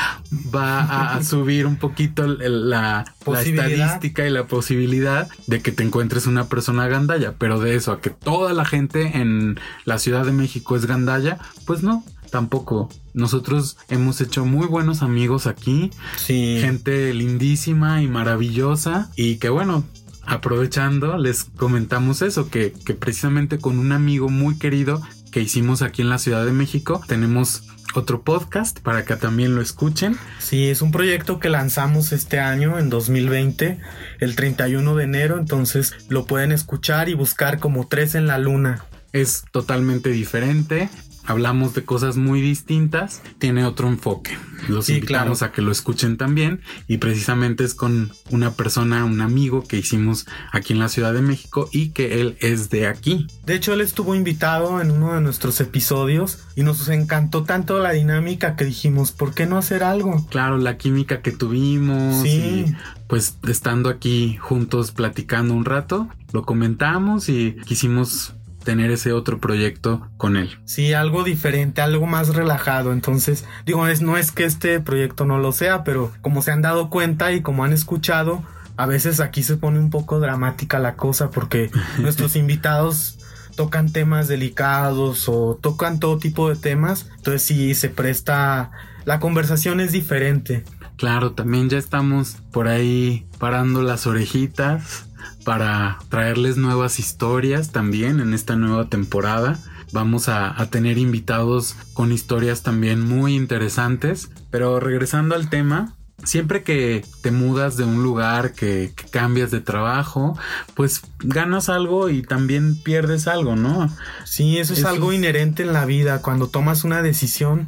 va 0.55 1.15
a 1.15 1.23
subir 1.25 1.67
un 1.67 1.77
poquito 1.77 2.27
la, 2.27 3.05
la, 3.27 3.41
estadística 3.41 4.27
y 4.27 4.31
la 4.31 4.47
posibilidad 4.47 5.29
de 5.47 5.61
que 5.61 5.73
te 5.73 5.83
encuentres 5.83 6.27
una 6.27 6.49
persona 6.49 6.89
gandalla. 6.89 7.35
Pero 7.39 7.61
de 7.61 7.75
eso 7.75 7.93
a 7.93 8.01
que 8.01 8.11
toda 8.11 8.53
la 8.53 8.65
gente 8.65 9.19
en 9.19 9.59
la 9.85 9.99
Ciudad 9.99 10.25
de 10.25 10.33
México 10.33 10.77
es 10.77 10.87
gandalla, 10.87 11.39
pues 11.67 11.83
no. 11.83 12.05
tampoco. 12.31 12.89
Nosotros 13.13 13.77
hemos 13.89 14.21
hecho 14.21 14.45
muy 14.45 14.67
buenos 14.67 15.03
amigos 15.03 15.47
aquí. 15.47 15.91
Sí. 16.17 16.59
Gente 16.61 17.13
lindísima 17.13 18.03
y 18.03 18.09
maravillosa. 18.09 19.11
Y 19.17 19.37
que 19.37 19.49
bueno, 19.49 19.85
aprovechando, 20.31 21.19
les 21.19 21.45
comentamos 21.45 22.23
eso, 22.23 22.49
que, 22.49 22.73
que 22.73 22.95
precisamente 22.95 23.59
con 23.59 23.79
un 23.79 23.91
amigo 23.91 24.29
muy 24.29 24.57
querido 24.59 25.03
que 25.33 25.41
hicimos 25.41 25.83
aquí 25.83 26.03
en 26.03 26.09
la 26.09 26.19
Ciudad 26.19 26.47
de 26.47 26.53
México, 26.53 27.03
tenemos 27.09 27.65
otro 27.95 28.23
podcast 28.23 28.79
para 28.81 29.05
que 29.05 29.17
también 29.17 29.57
lo 29.57 29.61
escuchen. 29.61 30.17
Sí, 30.39 30.69
es 30.69 30.83
un 30.83 30.93
proyecto 30.93 31.41
que 31.41 31.49
lanzamos 31.49 32.13
este 32.13 32.39
año, 32.39 32.79
en 32.79 32.91
2020, 32.91 33.79
el 34.21 34.37
31 34.37 34.95
de 34.95 35.05
enero, 35.05 35.37
entonces 35.37 35.95
lo 36.09 36.27
pueden 36.27 36.53
escuchar 36.53 37.09
y 37.09 37.15
buscar 37.15 37.59
como 37.59 37.89
Tres 37.89 38.15
en 38.15 38.29
la 38.29 38.39
Luna. 38.39 38.85
Es 39.13 39.43
totalmente 39.51 40.11
diferente, 40.11 40.89
hablamos 41.31 41.75
de 41.75 41.85
cosas 41.85 42.17
muy 42.17 42.41
distintas, 42.41 43.23
tiene 43.39 43.65
otro 43.65 43.89
enfoque. 43.89 44.37
Los 44.69 44.87
Sí, 44.87 44.95
invitamos 44.97 45.39
claro. 45.39 45.51
a 45.53 45.55
que 45.55 45.63
lo 45.63 45.73
escuchen 45.73 46.17
también 46.19 46.61
y 46.87 46.99
precisamente 46.99 47.65
es 47.65 47.75
con 47.75 48.13
una 48.31 48.51
persona, 48.53 49.05
un 49.05 49.21
amigo 49.23 49.65
que 49.67 49.79
hicimos 49.79 50.27
aquí 50.53 50.75
en 50.75 50.79
la 50.81 50.89
Ciudad 50.89 51.15
de 51.15 51.23
México 51.23 51.69
y 51.73 51.91
que 51.91 52.21
él 52.21 52.37
es 52.41 52.69
de 52.71 52.87
aquí. 52.87 53.27
De 53.47 53.55
hecho, 53.55 53.73
él 53.73 53.81
estuvo 53.81 54.15
invitado 54.15 54.81
en 54.81 54.91
uno 54.91 55.15
de 55.15 55.21
nuestros 55.23 55.61
episodios 55.61 56.39
y 56.57 56.63
nos 56.63 56.89
encantó 56.89 57.45
tanto 57.45 57.79
la 57.79 57.93
dinámica 57.93 58.55
que 58.57 58.65
dijimos, 58.67 59.13
¿por 59.13 59.33
qué 59.35 59.47
no 59.47 59.57
hacer 59.57 59.83
algo? 59.83 60.27
Claro, 60.29 60.59
la 60.59 60.77
química 60.77 61.23
que 61.23 61.33
tuvimos 61.33 62.23
Sí. 62.23 62.67
y 62.69 62.77
pues 63.09 63.37
estando 63.49 63.89
aquí 63.89 64.37
juntos 64.37 64.93
platicando 64.93 65.55
un 65.55 65.65
rato, 65.65 66.09
lo 66.33 66.45
comentamos 66.45 67.29
y 67.29 67.57
quisimos 67.65 68.35
tener 68.65 68.91
ese 68.91 69.13
otro 69.13 69.39
proyecto 69.39 70.09
con 70.17 70.37
él. 70.37 70.59
Sí, 70.65 70.93
algo 70.93 71.25
diferente, 71.25 71.81
algo 71.81 72.07
más 72.07 72.35
relajado. 72.35 72.93
Entonces, 72.93 73.45
digo, 73.67 73.87
es, 73.87 74.01
no 74.01 74.17
es 74.17 74.33
que 74.33 74.45
este 74.45 74.81
proyecto 74.81 75.25
no 75.25 75.39
lo 75.39 75.53
sea, 75.53 75.85
pero 75.85 76.13
como 76.21 76.43
se 76.43 76.53
han 76.53 76.63
dado 76.63 76.91
cuenta 76.91 77.33
y 77.33 77.43
como 77.43 77.65
han 77.65 77.73
escuchado, 77.73 78.43
a 78.77 78.87
veces 78.87 79.21
aquí 79.21 79.43
se 79.43 79.57
pone 79.57 79.79
un 79.79 79.91
poco 79.91 80.21
dramática 80.21 80.79
la 80.79 80.97
cosa 80.97 81.31
porque 81.31 81.71
nuestros 81.99 82.37
invitados 82.37 83.19
tocan 83.57 83.93
temas 83.93 84.29
delicados 84.29 85.29
o 85.29 85.59
tocan 85.61 86.01
todo 86.01 86.19
tipo 86.19 86.49
de 86.49 86.57
temas. 86.57 87.09
Entonces 87.17 87.43
sí 87.43 87.75
se 87.75 87.89
presta, 87.89 88.71
la 89.05 89.21
conversación 89.21 89.81
es 89.81 89.93
diferente. 89.93 90.65
Claro, 90.97 91.33
también 91.33 91.71
ya 91.71 91.79
estamos 91.79 92.37
por 92.53 92.69
ahí 92.69 93.27
parando 93.39 93.83
las 93.83 94.07
orejitas 94.07 95.07
para 95.45 95.99
traerles 96.09 96.57
nuevas 96.57 96.99
historias 96.99 97.71
también 97.73 98.21
en 98.21 98.35
esta 98.35 98.57
nueva 98.57 98.89
temporada. 98.89 99.59
Vamos 99.93 100.29
a, 100.29 100.61
a 100.61 100.67
tener 100.67 100.99
invitados 100.99 101.75
con 101.95 102.13
historias 102.13 102.63
también 102.63 103.01
muy 103.01 103.35
interesantes. 103.35 104.31
Pero 104.51 104.79
regresando 104.81 105.35
al 105.35 105.49
tema, 105.51 105.95
siempre 106.25 106.63
que 106.63 107.05
te 107.23 107.31
mudas 107.31 107.77
de 107.77 107.85
un 107.85 108.03
lugar, 108.03 108.53
que, 108.53 108.93
que 108.95 109.05
cambias 109.09 109.51
de 109.51 109.61
trabajo, 109.61 110.39
pues 110.75 111.03
ganas 111.21 111.69
algo 111.69 112.09
y 112.09 112.23
también 112.23 112.77
pierdes 112.83 113.27
algo, 113.27 113.57
¿no? 113.57 113.89
Sí, 114.25 114.59
eso 114.59 114.73
es 114.75 114.81
Eso 114.81 114.89
algo 114.89 115.13
es- 115.13 115.19
inherente 115.19 115.63
en 115.63 115.73
la 115.73 115.85
vida. 115.87 116.21
Cuando 116.23 116.49
tomas 116.49 116.85
una 116.85 117.03
decisión, 117.03 117.67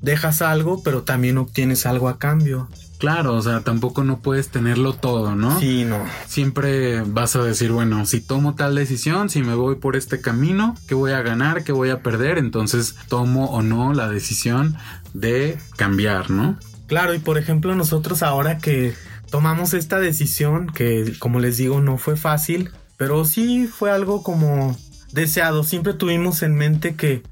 dejas 0.00 0.42
algo, 0.42 0.82
pero 0.84 1.02
también 1.02 1.38
obtienes 1.38 1.86
algo 1.86 2.08
a 2.08 2.18
cambio. 2.18 2.68
Claro, 2.98 3.34
o 3.34 3.42
sea, 3.42 3.60
tampoco 3.60 4.02
no 4.02 4.18
puedes 4.18 4.48
tenerlo 4.48 4.92
todo, 4.92 5.36
¿no? 5.36 5.58
Sí, 5.60 5.84
no. 5.84 6.04
siempre 6.26 7.02
vas 7.02 7.36
a 7.36 7.42
decir, 7.42 7.70
bueno, 7.70 8.04
si 8.06 8.20
tomo 8.20 8.56
tal 8.56 8.74
decisión, 8.74 9.30
si 9.30 9.42
me 9.42 9.54
voy 9.54 9.76
por 9.76 9.94
este 9.94 10.20
camino, 10.20 10.76
¿qué 10.88 10.94
voy 10.94 11.12
a 11.12 11.22
ganar? 11.22 11.62
¿Qué 11.62 11.70
voy 11.70 11.90
a 11.90 12.02
perder? 12.02 12.38
Entonces 12.38 12.96
tomo 13.08 13.46
o 13.46 13.62
no 13.62 13.94
la 13.94 14.08
decisión 14.08 14.76
de 15.14 15.58
cambiar, 15.76 16.30
¿no? 16.30 16.58
Claro, 16.88 17.14
y 17.14 17.20
por 17.20 17.38
ejemplo 17.38 17.76
nosotros 17.76 18.24
ahora 18.24 18.58
que 18.58 18.94
tomamos 19.30 19.74
esta 19.74 20.00
decisión, 20.00 20.66
que 20.66 21.12
como 21.20 21.38
les 21.38 21.56
digo 21.56 21.80
no 21.80 21.98
fue 21.98 22.16
fácil, 22.16 22.70
pero 22.96 23.24
sí 23.24 23.68
fue 23.68 23.92
algo 23.92 24.24
como 24.24 24.76
deseado, 25.12 25.62
siempre 25.62 25.94
tuvimos 25.94 26.42
en 26.42 26.56
mente 26.56 26.96
que 26.96 27.22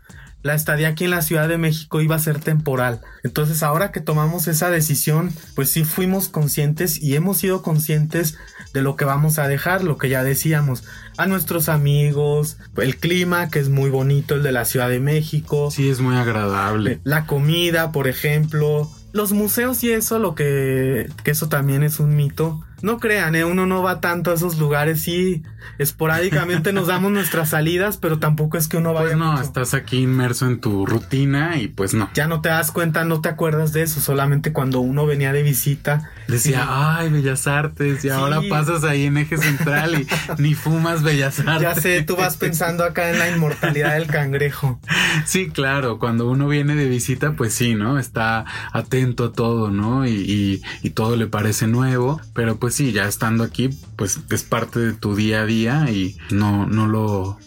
la 0.46 0.54
estadía 0.54 0.88
aquí 0.88 1.04
en 1.04 1.10
la 1.10 1.22
Ciudad 1.22 1.48
de 1.48 1.58
México 1.58 2.00
iba 2.00 2.16
a 2.16 2.20
ser 2.20 2.40
temporal. 2.40 3.00
Entonces 3.22 3.62
ahora 3.62 3.92
que 3.92 4.00
tomamos 4.00 4.48
esa 4.48 4.70
decisión, 4.70 5.32
pues 5.54 5.70
sí 5.70 5.84
fuimos 5.84 6.28
conscientes 6.28 7.02
y 7.02 7.16
hemos 7.16 7.38
sido 7.38 7.62
conscientes 7.62 8.36
de 8.72 8.82
lo 8.82 8.96
que 8.96 9.04
vamos 9.04 9.38
a 9.38 9.48
dejar, 9.48 9.82
lo 9.84 9.98
que 9.98 10.08
ya 10.08 10.22
decíamos, 10.22 10.84
a 11.16 11.26
nuestros 11.26 11.68
amigos, 11.68 12.58
el 12.76 12.96
clima 12.96 13.48
que 13.50 13.58
es 13.58 13.68
muy 13.68 13.90
bonito, 13.90 14.34
el 14.34 14.42
de 14.42 14.52
la 14.52 14.64
Ciudad 14.64 14.88
de 14.88 15.00
México, 15.00 15.70
Sí, 15.70 15.88
es 15.88 16.00
muy 16.00 16.16
agradable. 16.16 17.00
la 17.04 17.26
comida, 17.26 17.90
por 17.92 18.06
ejemplo, 18.08 18.90
los 19.12 19.32
museos 19.32 19.82
y 19.82 19.90
eso, 19.92 20.18
lo 20.18 20.34
que, 20.34 21.08
que 21.24 21.30
eso 21.30 21.48
también 21.48 21.82
es 21.82 22.00
un 22.00 22.14
mito. 22.16 22.62
No 22.82 22.98
crean, 22.98 23.34
¿eh? 23.34 23.44
uno 23.44 23.66
no 23.66 23.82
va 23.82 24.00
tanto 24.00 24.30
a 24.30 24.34
esos 24.34 24.58
lugares, 24.58 25.00
sí, 25.02 25.42
esporádicamente 25.78 26.72
nos 26.72 26.88
damos 26.88 27.10
nuestras 27.12 27.50
salidas, 27.50 27.96
pero 27.96 28.18
tampoco 28.18 28.58
es 28.58 28.68
que 28.68 28.76
uno 28.76 28.92
vaya 28.92 29.06
Pues 29.08 29.16
no, 29.18 29.32
mucho. 29.32 29.42
estás 29.44 29.72
aquí 29.74 29.98
inmerso 29.98 30.46
en 30.46 30.60
tu 30.60 30.84
rutina 30.84 31.56
y 31.58 31.68
pues 31.68 31.94
no. 31.94 32.10
Ya 32.14 32.26
no 32.26 32.40
te 32.40 32.48
das 32.50 32.72
cuenta, 32.72 33.04
no 33.04 33.20
te 33.20 33.28
acuerdas 33.28 33.72
de 33.72 33.82
eso, 33.82 34.00
solamente 34.00 34.52
cuando 34.52 34.80
uno 34.80 35.06
venía 35.06 35.32
de 35.32 35.42
visita. 35.42 36.10
Decía, 36.28 36.66
ay, 36.68 37.08
Bellas 37.10 37.46
Artes, 37.46 37.98
y 37.98 38.00
Sí. 38.02 38.08
ahora 38.10 38.40
pasas 38.50 38.84
ahí 38.84 39.04
en 39.04 39.16
eje 39.16 39.38
central 39.38 40.00
y 40.00 40.06
ni 40.42 40.54
fumas 40.54 41.02
Bellas 41.02 41.38
Artes. 41.40 41.62
Ya 41.62 41.74
sé, 41.74 42.02
tú 42.02 42.16
vas 42.16 42.36
pensando 42.36 42.84
acá 42.84 43.10
en 43.10 43.18
la 43.18 43.30
inmortalidad 43.30 43.94
del 43.94 44.06
cangrejo. 44.08 44.80
Sí, 45.24 45.48
claro, 45.50 45.98
cuando 45.98 46.28
uno 46.28 46.48
viene 46.48 46.74
de 46.74 46.88
visita, 46.88 47.32
pues 47.32 47.54
sí, 47.54 47.74
¿no? 47.74 47.98
Está 47.98 48.44
atento 48.72 49.24
a 49.26 49.32
todo, 49.32 49.70
¿no? 49.70 50.06
Y, 50.06 50.10
y- 50.10 50.62
y 50.82 50.90
todo 50.90 51.16
le 51.16 51.26
parece 51.26 51.66
nuevo, 51.68 52.20
pero 52.34 52.56
pues 52.58 52.65
sí, 52.74 52.92
ya 52.92 53.06
estando 53.06 53.44
aquí, 53.44 53.70
pues 53.96 54.18
es 54.30 54.42
parte 54.42 54.80
de 54.80 54.92
tu 54.92 55.14
día 55.14 55.42
a 55.42 55.46
día 55.46 55.90
y 55.90 56.16
no, 56.30 56.66
no 56.66 56.86
lo, 56.86 57.38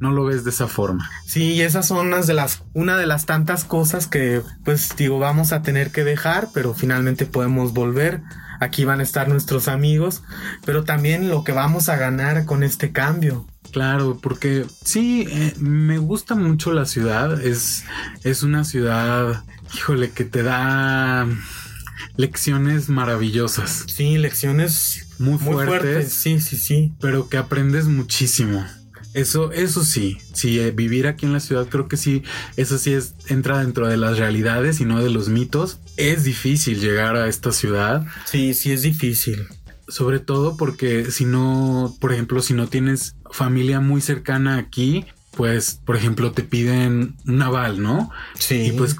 no 0.00 0.12
lo 0.12 0.24
ves 0.24 0.44
de 0.44 0.50
esa 0.50 0.68
forma. 0.68 1.10
Sí, 1.26 1.52
y 1.52 1.62
esas 1.62 1.86
son 1.86 2.06
unas 2.06 2.26
de 2.26 2.34
las, 2.34 2.62
una 2.74 2.96
de 2.96 3.06
las 3.06 3.26
tantas 3.26 3.64
cosas 3.64 4.06
que, 4.06 4.42
pues, 4.64 4.94
digo, 4.96 5.18
vamos 5.18 5.52
a 5.52 5.62
tener 5.62 5.90
que 5.90 6.04
dejar, 6.04 6.48
pero 6.54 6.74
finalmente 6.74 7.26
podemos 7.26 7.72
volver. 7.72 8.22
Aquí 8.60 8.84
van 8.84 9.00
a 9.00 9.04
estar 9.04 9.28
nuestros 9.28 9.68
amigos, 9.68 10.22
pero 10.64 10.82
también 10.84 11.28
lo 11.28 11.44
que 11.44 11.52
vamos 11.52 11.88
a 11.88 11.96
ganar 11.96 12.44
con 12.44 12.62
este 12.62 12.90
cambio. 12.90 13.46
Claro, 13.72 14.18
porque 14.20 14.64
sí, 14.84 15.26
eh, 15.30 15.54
me 15.58 15.98
gusta 15.98 16.34
mucho 16.34 16.72
la 16.72 16.86
ciudad, 16.86 17.40
es, 17.40 17.84
es 18.24 18.42
una 18.42 18.64
ciudad, 18.64 19.44
híjole, 19.74 20.10
que 20.10 20.24
te 20.24 20.42
da 20.42 21.26
lecciones 22.16 22.88
maravillosas, 22.88 23.84
Sí, 23.86 24.18
lecciones 24.18 25.06
muy 25.18 25.38
fuertes. 25.38 26.12
Sí, 26.12 26.40
sí, 26.40 26.56
sí. 26.56 26.92
pero 27.00 27.28
que 27.28 27.36
aprendes 27.36 27.86
muchísimo. 27.86 28.64
Eso, 29.14 29.52
eso 29.52 29.84
sí, 29.84 30.18
sí, 30.34 30.60
eh, 30.60 30.70
vivir 30.70 31.06
aquí 31.06 31.24
en 31.26 31.32
la 31.32 31.40
ciudad 31.40 31.66
creo 31.68 31.88
que 31.88 31.96
sí, 31.96 32.22
eso 32.56 32.78
sí 32.78 32.92
es, 32.92 33.14
entra 33.28 33.58
dentro 33.58 33.88
de 33.88 33.96
las 33.96 34.18
realidades 34.18 34.80
y 34.80 34.84
no 34.84 35.02
de 35.02 35.10
los 35.10 35.28
mitos. 35.28 35.80
Es 35.96 36.24
difícil 36.24 36.78
llegar 36.80 37.16
a 37.16 37.26
esta 37.26 37.50
ciudad, 37.52 38.06
Sí, 38.26 38.52
sí 38.54 38.70
es 38.70 38.82
difícil. 38.82 39.46
sobre 39.88 40.20
todo 40.20 40.56
porque 40.56 41.10
si 41.10 41.24
no, 41.24 41.96
por 42.00 42.12
ejemplo, 42.12 42.42
si 42.42 42.52
no 42.54 42.68
tienes 42.68 43.16
familia 43.32 43.80
muy 43.80 44.02
cercana 44.02 44.58
aquí, 44.58 45.04
pues, 45.36 45.80
por 45.84 45.96
ejemplo, 45.96 46.32
te 46.32 46.42
piden 46.42 47.16
un 47.26 47.42
aval, 47.42 47.80
¿no? 47.80 48.10
Sí. 48.38 48.56
Y 48.66 48.72
pues, 48.72 48.96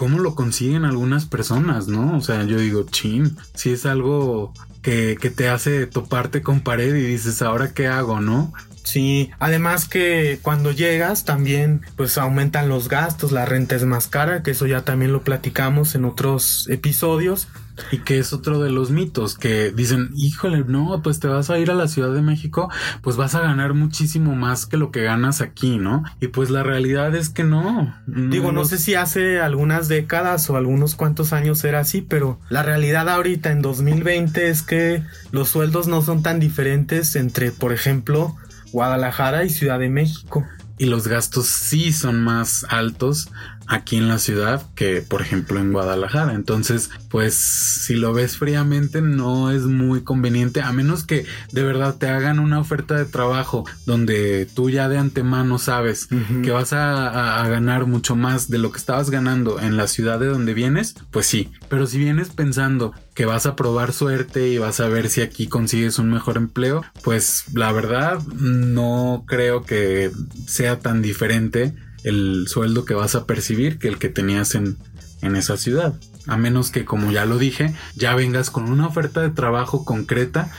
¿cómo 0.00 0.18
lo 0.18 0.34
consiguen 0.34 0.86
algunas 0.86 1.26
personas, 1.26 1.86
no? 1.86 2.16
O 2.16 2.22
sea, 2.22 2.44
yo 2.44 2.56
digo, 2.56 2.84
chin, 2.84 3.36
si 3.54 3.72
es 3.72 3.84
algo 3.84 4.54
que, 4.80 5.18
que 5.20 5.28
te 5.28 5.50
hace 5.50 5.86
toparte 5.86 6.40
con 6.40 6.62
pared 6.62 6.94
y 6.94 7.02
dices, 7.02 7.42
¿ahora 7.42 7.74
qué 7.74 7.86
hago, 7.86 8.18
no? 8.18 8.50
Sí, 8.82 9.30
además 9.38 9.86
que 9.86 10.38
cuando 10.42 10.72
llegas 10.72 11.24
también 11.24 11.82
pues 11.96 12.18
aumentan 12.18 12.68
los 12.68 12.88
gastos, 12.88 13.30
la 13.32 13.44
renta 13.46 13.76
es 13.76 13.84
más 13.84 14.08
cara, 14.08 14.42
que 14.42 14.52
eso 14.52 14.66
ya 14.66 14.82
también 14.82 15.12
lo 15.12 15.22
platicamos 15.22 15.94
en 15.94 16.04
otros 16.04 16.66
episodios. 16.70 17.48
Y 17.92 17.98
que 17.98 18.18
es 18.18 18.34
otro 18.34 18.60
de 18.60 18.68
los 18.68 18.90
mitos 18.90 19.38
que 19.38 19.70
dicen, 19.70 20.10
híjole, 20.14 20.64
no, 20.66 21.00
pues 21.02 21.18
te 21.18 21.28
vas 21.28 21.48
a 21.48 21.58
ir 21.58 21.70
a 21.70 21.74
la 21.74 21.88
Ciudad 21.88 22.12
de 22.12 22.20
México, 22.20 22.68
pues 23.00 23.16
vas 23.16 23.34
a 23.34 23.40
ganar 23.40 23.72
muchísimo 23.72 24.34
más 24.34 24.66
que 24.66 24.76
lo 24.76 24.90
que 24.90 25.02
ganas 25.02 25.40
aquí, 25.40 25.78
¿no? 25.78 26.04
Y 26.20 26.26
pues 26.26 26.50
la 26.50 26.62
realidad 26.62 27.14
es 27.14 27.30
que 27.30 27.42
no. 27.42 27.94
Digo, 28.06 28.52
no 28.52 28.60
los- 28.60 28.68
sé 28.68 28.76
si 28.76 28.96
hace 28.96 29.40
algunas 29.40 29.88
décadas 29.88 30.50
o 30.50 30.58
algunos 30.58 30.94
cuantos 30.94 31.32
años 31.32 31.64
era 31.64 31.80
así, 31.80 32.02
pero 32.02 32.38
la 32.50 32.62
realidad 32.62 33.08
ahorita 33.08 33.50
en 33.50 33.62
2020 33.62 34.50
es 34.50 34.62
que 34.62 35.02
los 35.32 35.48
sueldos 35.48 35.86
no 35.88 36.02
son 36.02 36.22
tan 36.22 36.38
diferentes 36.38 37.16
entre, 37.16 37.50
por 37.50 37.72
ejemplo, 37.72 38.36
Guadalajara 38.72 39.44
y 39.44 39.50
Ciudad 39.50 39.78
de 39.78 39.88
México. 39.88 40.46
Y 40.78 40.86
los 40.86 41.06
gastos 41.08 41.46
sí 41.46 41.92
son 41.92 42.22
más 42.22 42.64
altos 42.68 43.30
aquí 43.70 43.96
en 43.96 44.08
la 44.08 44.18
ciudad 44.18 44.66
que 44.74 45.00
por 45.00 45.22
ejemplo 45.22 45.60
en 45.60 45.72
Guadalajara. 45.72 46.34
Entonces, 46.34 46.90
pues 47.08 47.34
si 47.34 47.94
lo 47.94 48.12
ves 48.12 48.36
fríamente 48.36 49.00
no 49.00 49.50
es 49.50 49.62
muy 49.62 50.02
conveniente 50.02 50.60
a 50.60 50.72
menos 50.72 51.06
que 51.06 51.24
de 51.52 51.62
verdad 51.62 51.96
te 51.96 52.08
hagan 52.08 52.40
una 52.40 52.58
oferta 52.58 52.96
de 52.96 53.04
trabajo 53.04 53.64
donde 53.86 54.46
tú 54.54 54.70
ya 54.70 54.88
de 54.88 54.98
antemano 54.98 55.58
sabes 55.58 56.08
que 56.42 56.50
vas 56.50 56.72
a, 56.72 57.40
a, 57.42 57.48
ganar 57.48 57.86
mucho 57.86 58.16
más 58.16 58.50
de 58.50 58.58
lo 58.58 58.72
que 58.72 58.78
estabas 58.78 59.10
ganando 59.10 59.60
en 59.60 59.76
la 59.76 59.86
ciudad 59.86 60.18
de 60.18 60.26
donde 60.26 60.52
vienes, 60.52 60.96
pues 61.12 61.26
sí. 61.26 61.50
Pero 61.68 61.86
si 61.86 61.98
vienes 61.98 62.30
pensando 62.30 62.92
que 63.14 63.24
vas 63.24 63.46
a 63.46 63.54
probar 63.54 63.92
suerte 63.92 64.48
y 64.48 64.58
vas 64.58 64.80
a 64.80 64.88
ver 64.88 65.08
si 65.08 65.20
aquí 65.20 65.46
consigues 65.46 65.98
un 65.98 66.10
mejor 66.10 66.36
empleo, 66.36 66.82
pues 67.04 67.44
la 67.54 67.70
verdad 67.70 68.20
no 68.34 69.24
creo 69.26 69.64
que 69.64 70.10
sea 70.46 70.80
tan 70.80 71.02
diferente 71.02 71.74
el 72.04 72.46
sueldo 72.48 72.84
que 72.84 72.94
vas 72.94 73.14
a 73.14 73.26
percibir 73.26 73.78
que 73.78 73.88
el 73.88 73.98
que 73.98 74.08
tenías 74.08 74.54
en, 74.54 74.76
en 75.22 75.36
esa 75.36 75.56
ciudad. 75.56 75.94
A 76.26 76.36
menos 76.36 76.70
que, 76.70 76.84
como 76.84 77.10
ya 77.10 77.24
lo 77.24 77.38
dije, 77.38 77.74
ya 77.96 78.14
vengas 78.14 78.50
con 78.50 78.70
una 78.70 78.86
oferta 78.86 79.22
de 79.22 79.30
trabajo 79.30 79.84
concreta 79.84 80.50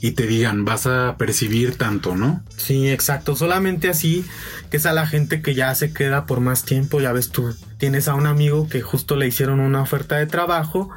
y 0.00 0.12
te 0.12 0.26
digan 0.26 0.64
vas 0.64 0.86
a 0.86 1.16
percibir 1.18 1.76
tanto, 1.76 2.14
¿no? 2.14 2.42
Sí, 2.56 2.88
exacto. 2.88 3.34
Solamente 3.34 3.88
así 3.88 4.24
que 4.70 4.76
es 4.76 4.86
a 4.86 4.92
la 4.92 5.06
gente 5.06 5.42
que 5.42 5.54
ya 5.54 5.74
se 5.74 5.92
queda 5.92 6.26
por 6.26 6.40
más 6.40 6.64
tiempo. 6.64 7.00
Ya 7.00 7.12
ves 7.12 7.30
tú, 7.30 7.54
tienes 7.78 8.08
a 8.08 8.14
un 8.14 8.26
amigo 8.26 8.68
que 8.68 8.80
justo 8.80 9.16
le 9.16 9.26
hicieron 9.26 9.60
una 9.60 9.82
oferta 9.82 10.16
de 10.16 10.26
trabajo 10.26 10.90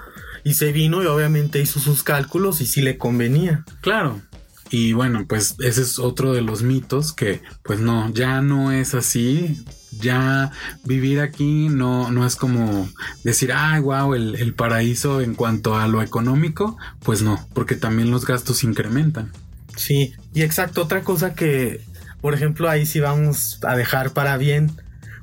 y 0.43 0.53
se 0.53 0.71
vino 0.71 1.01
y 1.03 1.07
obviamente 1.07 1.59
hizo 1.59 1.79
sus 1.79 2.03
cálculos 2.03 2.61
y 2.61 2.67
sí 2.67 2.81
le 2.81 2.97
convenía. 2.97 3.65
Claro, 3.81 4.21
y 4.69 4.93
bueno, 4.93 5.25
pues 5.27 5.55
ese 5.59 5.81
es 5.81 5.99
otro 5.99 6.33
de 6.33 6.41
los 6.41 6.63
mitos 6.63 7.11
que 7.11 7.41
pues 7.63 7.79
no, 7.79 8.11
ya 8.13 8.41
no 8.41 8.71
es 8.71 8.93
así. 8.93 9.63
Ya 9.99 10.51
vivir 10.83 11.19
aquí 11.19 11.67
no, 11.69 12.11
no 12.11 12.25
es 12.25 12.35
como 12.35 12.89
decir, 13.23 13.51
ay, 13.53 13.81
wow, 13.81 14.13
el, 14.13 14.35
el 14.35 14.53
paraíso 14.53 15.21
en 15.21 15.35
cuanto 15.35 15.75
a 15.75 15.87
lo 15.87 16.01
económico. 16.01 16.77
Pues 17.03 17.21
no, 17.21 17.45
porque 17.53 17.75
también 17.75 18.11
los 18.11 18.25
gastos 18.25 18.63
incrementan. 18.63 19.31
Sí, 19.75 20.13
y 20.33 20.41
exacto, 20.41 20.81
otra 20.81 21.01
cosa 21.01 21.33
que, 21.33 21.81
por 22.21 22.33
ejemplo, 22.33 22.69
ahí 22.69 22.85
sí 22.85 22.99
vamos 22.99 23.59
a 23.63 23.75
dejar 23.75 24.11
para 24.11 24.37
bien 24.37 24.71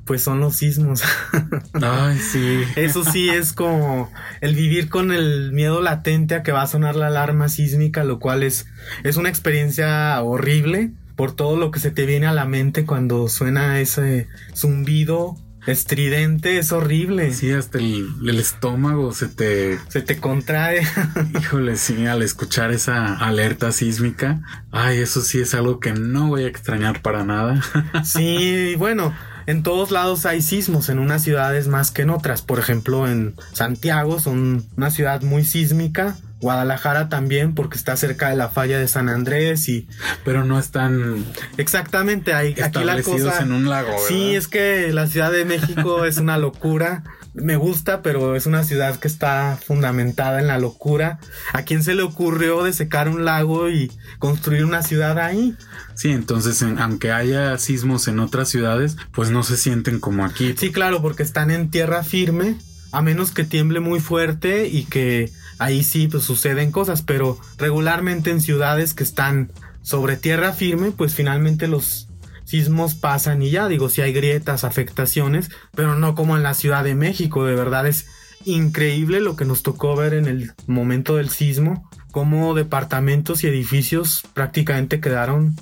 pues 0.09 0.23
son 0.23 0.39
los 0.39 0.55
sismos. 0.55 1.03
Ay, 1.73 2.17
sí. 2.17 2.63
Eso 2.75 3.03
sí 3.03 3.29
es 3.29 3.53
como 3.53 4.11
el 4.41 4.55
vivir 4.55 4.89
con 4.89 5.11
el 5.11 5.51
miedo 5.51 5.83
latente 5.83 6.33
a 6.33 6.41
que 6.41 6.51
va 6.51 6.63
a 6.63 6.67
sonar 6.67 6.95
la 6.95 7.05
alarma 7.05 7.47
sísmica, 7.47 8.03
lo 8.03 8.17
cual 8.17 8.41
es, 8.41 8.65
es 9.03 9.17
una 9.17 9.29
experiencia 9.29 10.19
horrible 10.23 10.93
por 11.19 11.33
todo 11.33 11.57
lo 11.57 11.69
que 11.69 11.81
se 11.81 11.91
te 11.91 12.05
viene 12.05 12.27
a 12.27 12.31
la 12.31 12.45
mente 12.45 12.85
cuando 12.85 13.27
suena 13.27 13.81
ese 13.81 14.29
zumbido 14.55 15.35
estridente, 15.67 16.57
es 16.59 16.71
horrible. 16.71 17.33
Sí, 17.33 17.51
hasta 17.51 17.77
el, 17.77 18.07
el, 18.25 18.39
estómago 18.39 19.11
se 19.11 19.27
te... 19.27 19.79
Se 19.89 20.01
te 20.01 20.17
contrae. 20.21 20.81
Híjole, 21.37 21.75
sí, 21.75 22.05
al 22.05 22.21
escuchar 22.21 22.71
esa 22.71 23.15
alerta 23.15 23.73
sísmica. 23.73 24.41
Ay, 24.71 24.99
eso 24.99 25.19
sí 25.19 25.41
es 25.41 25.53
algo 25.53 25.81
que 25.81 25.91
no 25.91 26.29
voy 26.29 26.43
a 26.43 26.47
extrañar 26.47 27.01
para 27.01 27.25
nada. 27.25 27.61
Sí, 28.05 28.75
bueno, 28.77 29.13
en 29.45 29.61
todos 29.61 29.91
lados 29.91 30.25
hay 30.25 30.41
sismos, 30.41 30.87
en 30.87 30.99
unas 30.99 31.21
ciudades 31.21 31.67
más 31.67 31.91
que 31.91 32.03
en 32.03 32.11
otras. 32.11 32.43
Por 32.43 32.59
ejemplo, 32.59 33.09
en 33.09 33.35
Santiago 33.51 34.21
son 34.21 34.63
una 34.77 34.89
ciudad 34.89 35.21
muy 35.21 35.43
sísmica. 35.43 36.15
Guadalajara 36.39 37.09
también 37.09 37.53
porque 37.53 37.77
está 37.77 37.97
cerca 37.97 38.29
de 38.29 38.35
la 38.35 38.49
falla 38.49 38.79
de 38.79 38.87
San 38.87 39.09
Andrés 39.09 39.67
y 39.67 39.87
pero 40.23 40.45
no 40.45 40.57
están 40.57 41.25
exactamente 41.57 42.33
hay 42.33 42.55
aquí 42.61 42.83
la 42.83 43.01
cosa 43.01 43.41
en 43.41 43.51
un 43.51 43.69
lago 43.69 43.91
sí 44.07 44.35
es 44.35 44.47
que 44.47 44.91
la 44.93 45.07
Ciudad 45.07 45.31
de 45.31 45.45
México 45.45 46.05
es 46.05 46.17
una 46.17 46.37
locura. 46.37 47.03
Me 47.35 47.55
gusta 47.55 48.01
pero 48.01 48.35
es 48.35 48.47
una 48.47 48.63
ciudad 48.63 48.99
que 48.99 49.07
está 49.07 49.57
fundamentada 49.63 50.39
en 50.41 50.47
la 50.47 50.57
locura. 50.57 51.19
A 51.53 51.61
quién 51.61 51.83
se 51.83 51.93
le 51.93 52.01
ocurrió 52.01 52.63
de 52.63 52.73
secar 52.73 53.07
un 53.07 53.23
lago 53.23 53.69
y 53.69 53.91
construir 54.17 54.65
una 54.65 54.81
ciudad 54.81 55.19
ahí 55.19 55.55
Sí, 55.99 56.11
entonces 56.11 56.63
aunque 56.63 57.11
haya 57.11 57.57
sismos 57.57 58.07
en 58.07 58.19
otras 58.19 58.47
ciudades, 58.47 58.95
pues 59.11 59.31
no 59.31 59.43
se 59.43 59.57
sienten 59.57 59.99
como 59.99 60.23
aquí. 60.23 60.55
Sí, 60.57 60.71
claro, 60.71 61.01
porque 61.01 61.23
están 61.23 61.51
en 61.51 61.69
tierra 61.71 62.03
firme, 62.03 62.55
a 62.93 63.01
menos 63.01 63.31
que 63.31 63.43
tiemble 63.43 63.81
muy 63.81 63.99
fuerte 63.99 64.69
y 64.69 64.85
que 64.85 65.29
ahí 65.59 65.83
sí 65.83 66.07
pues 66.07 66.23
suceden 66.23 66.71
cosas, 66.71 67.03
pero 67.03 67.37
regularmente 67.57 68.31
en 68.31 68.41
ciudades 68.41 68.93
que 68.93 69.03
están 69.03 69.51
sobre 69.81 70.17
tierra 70.17 70.53
firme, 70.53 70.91
pues 70.91 71.13
finalmente 71.13 71.67
los 71.67 72.07
sismos 72.45 72.95
pasan 72.95 73.43
y 73.43 73.51
ya 73.51 73.67
digo, 73.67 73.89
si 73.89 74.01
hay 74.01 74.11
grietas, 74.11 74.63
afectaciones, 74.63 75.51
pero 75.75 75.95
no 75.95 76.15
como 76.15 76.35
en 76.35 76.41
la 76.41 76.55
Ciudad 76.55 76.83
de 76.83 76.95
México, 76.95 77.45
de 77.45 77.53
verdad 77.53 77.85
es 77.85 78.07
increíble 78.45 79.21
lo 79.21 79.35
que 79.35 79.45
nos 79.45 79.61
tocó 79.61 79.95
ver 79.95 80.15
en 80.15 80.25
el 80.25 80.53
momento 80.65 81.17
del 81.17 81.29
sismo, 81.29 81.87
cómo 82.11 82.55
departamentos 82.55 83.43
y 83.43 83.47
edificios 83.47 84.23
prácticamente 84.33 84.99
quedaron 84.99 85.55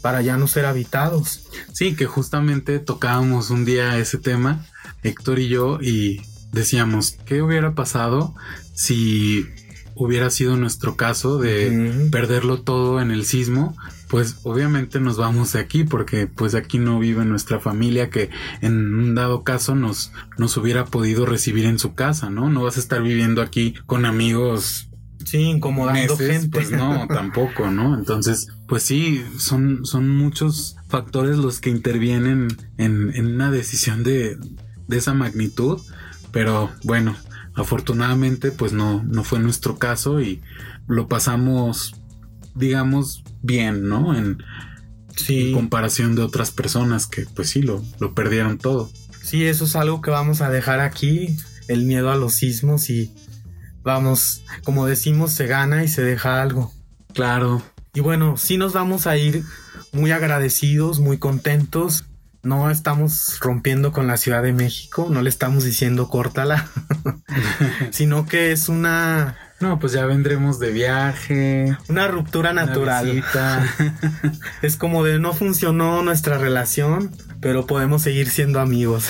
para 0.00 0.20
ya 0.20 0.36
no 0.36 0.48
ser 0.48 0.66
habitados. 0.66 1.46
Sí, 1.72 1.94
que 1.94 2.06
justamente 2.06 2.80
tocábamos 2.80 3.50
un 3.50 3.64
día 3.64 3.98
ese 3.98 4.18
tema, 4.18 4.66
Héctor 5.04 5.38
y 5.38 5.48
yo, 5.48 5.78
y 5.80 6.22
decíamos, 6.52 7.18
¿qué 7.24 7.40
hubiera 7.40 7.74
pasado 7.74 8.34
si 8.72 9.46
hubiera 9.94 10.30
sido 10.30 10.56
nuestro 10.56 10.96
caso 10.96 11.38
de 11.38 11.68
uh 11.68 11.72
-huh. 11.72 12.10
perderlo 12.10 12.62
todo 12.62 13.00
en 13.00 13.10
el 13.10 13.24
sismo? 13.24 13.76
Pues 14.08 14.36
obviamente 14.42 15.00
nos 15.00 15.16
vamos 15.16 15.54
de 15.54 15.60
aquí 15.60 15.84
porque 15.84 16.26
pues 16.26 16.54
aquí 16.54 16.78
no 16.78 16.98
vive 16.98 17.24
nuestra 17.24 17.60
familia 17.60 18.10
que 18.10 18.28
en 18.60 18.94
un 18.94 19.14
dado 19.14 19.42
caso 19.42 19.74
nos, 19.74 20.12
nos 20.36 20.56
hubiera 20.56 20.84
podido 20.84 21.24
recibir 21.24 21.64
en 21.64 21.78
su 21.78 21.94
casa, 21.94 22.28
¿no? 22.28 22.50
No 22.50 22.62
vas 22.62 22.76
a 22.76 22.80
estar 22.80 23.02
viviendo 23.02 23.40
aquí 23.40 23.74
con 23.86 24.04
amigos 24.04 24.88
Sí, 25.24 25.38
incomodando 25.38 26.16
meses, 26.16 26.42
gente. 26.42 26.48
Pues 26.48 26.70
no, 26.70 27.06
tampoco, 27.08 27.70
¿no? 27.70 27.96
Entonces, 27.96 28.48
pues 28.66 28.82
sí, 28.82 29.24
son, 29.38 29.84
son 29.86 30.08
muchos 30.08 30.76
factores 30.88 31.36
los 31.38 31.60
que 31.60 31.70
intervienen 31.70 32.48
en, 32.78 33.12
en 33.14 33.26
una 33.26 33.50
decisión 33.50 34.02
de, 34.02 34.36
de, 34.88 34.96
esa 34.96 35.14
magnitud. 35.14 35.80
Pero 36.32 36.70
bueno, 36.84 37.16
afortunadamente, 37.54 38.50
pues 38.50 38.72
no, 38.72 39.02
no 39.04 39.24
fue 39.24 39.38
nuestro 39.38 39.78
caso 39.78 40.20
y 40.20 40.42
lo 40.86 41.08
pasamos, 41.08 41.94
digamos, 42.54 43.24
bien, 43.42 43.88
¿no? 43.88 44.16
En, 44.16 44.42
sí. 45.16 45.48
en 45.48 45.54
comparación 45.54 46.14
de 46.14 46.22
otras 46.22 46.50
personas 46.50 47.06
que, 47.06 47.26
pues 47.34 47.50
sí, 47.50 47.62
lo, 47.62 47.82
lo 48.00 48.14
perdieron 48.14 48.58
todo. 48.58 48.90
Sí, 49.22 49.44
eso 49.44 49.64
es 49.64 49.76
algo 49.76 50.00
que 50.00 50.10
vamos 50.10 50.40
a 50.40 50.50
dejar 50.50 50.80
aquí, 50.80 51.36
el 51.68 51.84
miedo 51.84 52.10
a 52.10 52.16
los 52.16 52.34
sismos 52.34 52.90
y 52.90 53.14
vamos, 53.82 54.42
como 54.64 54.86
decimos, 54.86 55.32
se 55.32 55.46
gana 55.46 55.84
y 55.84 55.88
se 55.88 56.02
deja 56.02 56.42
algo. 56.42 56.72
Claro. 57.14 57.62
Y 57.94 58.00
bueno, 58.00 58.36
sí 58.36 58.56
nos 58.56 58.72
vamos 58.72 59.06
a 59.06 59.16
ir 59.16 59.44
muy 59.92 60.10
agradecidos, 60.10 61.00
muy 61.00 61.18
contentos. 61.18 62.04
No 62.42 62.70
estamos 62.70 63.38
rompiendo 63.40 63.92
con 63.92 64.08
la 64.08 64.16
Ciudad 64.16 64.42
de 64.42 64.52
México, 64.52 65.06
no 65.08 65.22
le 65.22 65.28
estamos 65.28 65.62
diciendo 65.62 66.08
córtala, 66.08 66.68
sino 67.90 68.26
que 68.26 68.50
es 68.50 68.68
una... 68.68 69.36
No, 69.60 69.78
pues 69.78 69.92
ya 69.92 70.04
vendremos 70.06 70.58
de 70.58 70.72
viaje. 70.72 71.76
Una 71.88 72.08
ruptura 72.08 72.52
natural. 72.52 73.22
Una 73.32 73.72
es 74.62 74.76
como 74.76 75.04
de 75.04 75.20
no 75.20 75.34
funcionó 75.34 76.02
nuestra 76.02 76.36
relación, 76.36 77.12
pero 77.40 77.64
podemos 77.64 78.02
seguir 78.02 78.28
siendo 78.28 78.58
amigos. 78.58 79.06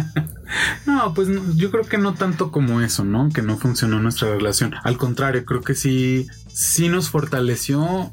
no, 0.86 1.14
pues 1.14 1.28
yo 1.54 1.70
creo 1.70 1.84
que 1.84 1.98
no 1.98 2.14
tanto 2.14 2.50
como 2.50 2.80
eso, 2.80 3.04
¿no? 3.04 3.28
Que 3.28 3.42
no 3.42 3.56
funcionó 3.56 4.00
nuestra 4.00 4.30
relación. 4.30 4.74
Al 4.82 4.96
contrario, 4.96 5.44
creo 5.44 5.60
que 5.60 5.76
sí, 5.76 6.26
sí 6.52 6.88
nos 6.88 7.08
fortaleció 7.08 8.10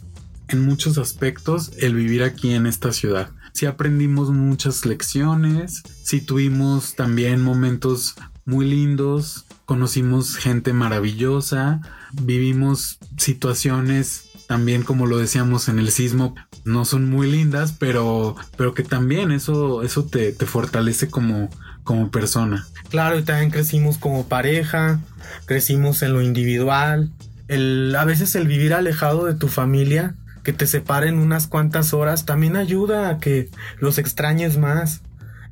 en 0.49 0.65
muchos 0.65 0.99
aspectos 0.99 1.71
el 1.79 1.95
vivir 1.95 2.21
aquí 2.21 2.53
en 2.53 2.67
esta 2.67 2.91
ciudad. 2.91 3.31
Sí 3.53 3.65
aprendimos 3.65 4.31
muchas 4.31 4.85
lecciones, 4.85 5.83
sí 6.03 6.21
tuvimos 6.21 6.95
también 6.95 7.41
momentos 7.41 8.15
muy 8.45 8.69
lindos, 8.69 9.45
conocimos 9.65 10.35
gente 10.35 10.73
maravillosa, 10.73 11.81
vivimos 12.13 12.97
situaciones 13.17 14.25
también 14.47 14.81
como 14.81 15.05
lo 15.05 15.19
decíamos 15.19 15.69
en 15.69 15.77
el 15.77 15.91
sismo 15.91 16.33
no 16.65 16.83
son 16.83 17.07
muy 17.07 17.29
lindas 17.29 17.71
pero 17.77 18.35
pero 18.57 18.73
que 18.73 18.81
también 18.81 19.31
eso 19.31 19.83
eso 19.83 20.05
te, 20.05 20.31
te 20.31 20.47
fortalece 20.47 21.07
como 21.07 21.51
como 21.83 22.09
persona. 22.09 22.67
Claro 22.89 23.19
y 23.19 23.23
también 23.23 23.51
crecimos 23.51 23.99
como 23.99 24.27
pareja 24.27 24.99
crecimos 25.45 26.01
en 26.01 26.13
lo 26.13 26.21
individual. 26.21 27.11
El 27.47 27.95
a 27.95 28.05
veces 28.05 28.35
el 28.35 28.47
vivir 28.47 28.73
alejado 28.73 29.25
de 29.25 29.35
tu 29.35 29.47
familia 29.47 30.15
que 30.49 30.53
te 30.53 30.65
separen 30.65 31.19
unas 31.19 31.45
cuantas 31.45 31.93
horas 31.93 32.25
también 32.25 32.55
ayuda 32.55 33.09
a 33.09 33.19
que 33.19 33.49
los 33.77 33.99
extrañes 33.99 34.57
más 34.57 35.03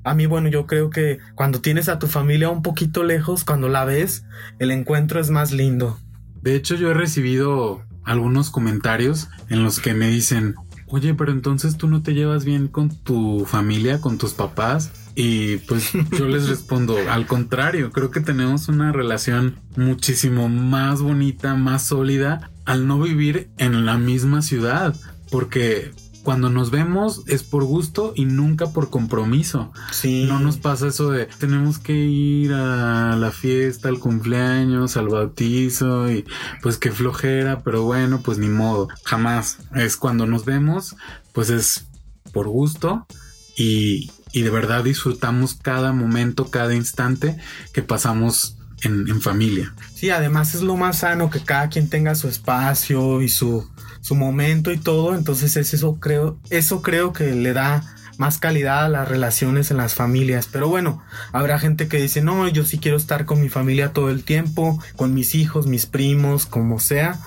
a 0.04 0.16
mí, 0.16 0.26
bueno, 0.26 0.48
yo 0.48 0.66
creo 0.66 0.90
que 0.90 1.20
cuando 1.36 1.62
tienes 1.62 1.88
a 1.88 2.00
tu 2.00 2.08
familia 2.08 2.50
un 2.50 2.64
poquito 2.64 3.04
lejos, 3.04 3.44
cuando 3.44 3.70
la 3.70 3.86
ves, 3.86 4.24
el 4.58 4.72
encuentro 4.72 5.20
es 5.20 5.30
más 5.30 5.52
lindo. 5.52 6.00
De 6.42 6.56
hecho, 6.56 6.74
yo 6.74 6.90
he 6.90 6.94
recibido 6.96 7.84
algunos 8.06 8.50
comentarios 8.50 9.28
en 9.50 9.64
los 9.64 9.80
que 9.80 9.94
me 9.94 10.08
dicen, 10.08 10.56
oye, 10.88 11.14
pero 11.14 11.32
entonces 11.32 11.78
tú 11.78 11.88
no 11.88 12.02
te 12.02 12.16
llevas 12.16 12.44
bien 12.44 12.70
con 12.70 12.90
tu 12.90 13.46
familia, 13.46 14.02
con 14.02 14.18
tus 14.18 14.34
papás. 14.34 14.92
Y 15.20 15.58
pues 15.58 15.94
yo 16.12 16.28
les 16.28 16.48
respondo, 16.48 16.96
al 17.10 17.26
contrario, 17.26 17.92
creo 17.92 18.12
que 18.12 18.20
tenemos 18.20 18.68
una 18.68 18.92
relación 18.92 19.60
muchísimo 19.76 20.48
más 20.48 21.02
bonita, 21.02 21.56
más 21.56 21.88
sólida 21.88 22.52
al 22.66 22.86
no 22.86 23.00
vivir 23.00 23.50
en 23.58 23.84
la 23.88 23.98
misma 23.98 24.44
ciudad, 24.44 24.96
porque 25.32 25.92
cuando 26.22 26.52
nos 26.52 26.70
vemos 26.70 27.24
es 27.26 27.42
por 27.42 27.64
gusto 27.64 28.14
y 28.16 28.26
nunca 28.26 28.68
por 28.68 28.92
compromiso. 28.92 29.74
Sí. 29.92 30.26
No 30.28 30.40
nos 30.40 30.58
pasa 30.58 30.90
eso 30.90 31.10
de 31.10 31.26
tenemos 31.40 31.80
que 31.80 31.94
ir 31.94 32.54
a 32.54 33.16
la 33.16 33.32
fiesta, 33.32 33.90
al 33.90 33.98
cumpleaños, 33.98 34.98
al 34.98 35.08
bautizo 35.08 36.12
y 36.12 36.26
pues 36.62 36.78
qué 36.78 36.92
flojera, 36.92 37.64
pero 37.64 37.82
bueno, 37.82 38.22
pues 38.22 38.38
ni 38.38 38.50
modo. 38.50 38.88
Jamás. 39.04 39.58
Es 39.74 39.98
cuando 39.98 40.28
nos 40.28 40.46
vemos, 40.46 40.96
pues 41.34 41.50
es 41.50 41.88
por 42.34 42.48
gusto 42.50 43.08
y, 43.56 44.12
y 44.32 44.42
de 44.42 44.50
verdad 44.50 44.84
disfrutamos 44.84 45.56
cada 45.56 45.94
momento, 45.94 46.50
cada 46.50 46.74
instante 46.74 47.38
que 47.74 47.82
pasamos 47.82 48.58
en, 48.82 49.08
en, 49.08 49.22
familia. 49.22 49.74
Sí, 49.96 50.10
además 50.12 50.54
es 50.54 50.62
lo 50.62 50.76
más 50.76 51.00
sano 51.00 51.30
que 51.30 51.40
cada 51.40 51.70
quien 51.70 51.90
tenga 51.90 52.14
su 52.16 52.28
espacio 52.28 53.22
y 53.22 53.30
su 53.30 53.68
su 54.08 54.16
momento 54.16 54.72
y 54.72 54.78
todo, 54.78 55.16
entonces 55.16 55.58
es 55.58 55.74
eso 55.74 56.00
creo, 56.00 56.38
eso 56.50 56.82
creo 56.82 57.12
que 57.12 57.34
le 57.34 57.52
da 57.52 57.84
más 58.18 58.38
calidad 58.38 58.86
a 58.86 58.90
las 58.90 59.08
relaciones 59.08 59.70
en 59.70 59.78
las 59.78 59.96
familias. 59.96 60.48
Pero 60.50 60.70
bueno, 60.70 61.04
habrá 61.34 61.60
gente 61.60 61.90
que 61.90 61.98
dice, 61.98 62.22
no, 62.22 62.48
yo 62.48 62.64
sí 62.64 62.78
quiero 62.80 62.96
estar 62.96 63.26
con 63.26 63.42
mi 63.42 63.50
familia 63.50 63.92
todo 63.92 64.10
el 64.10 64.24
tiempo, 64.24 64.82
con 64.96 65.14
mis 65.14 65.36
hijos, 65.36 65.68
mis 65.68 65.86
primos, 65.86 66.46
como 66.46 66.80
sea. 66.80 67.20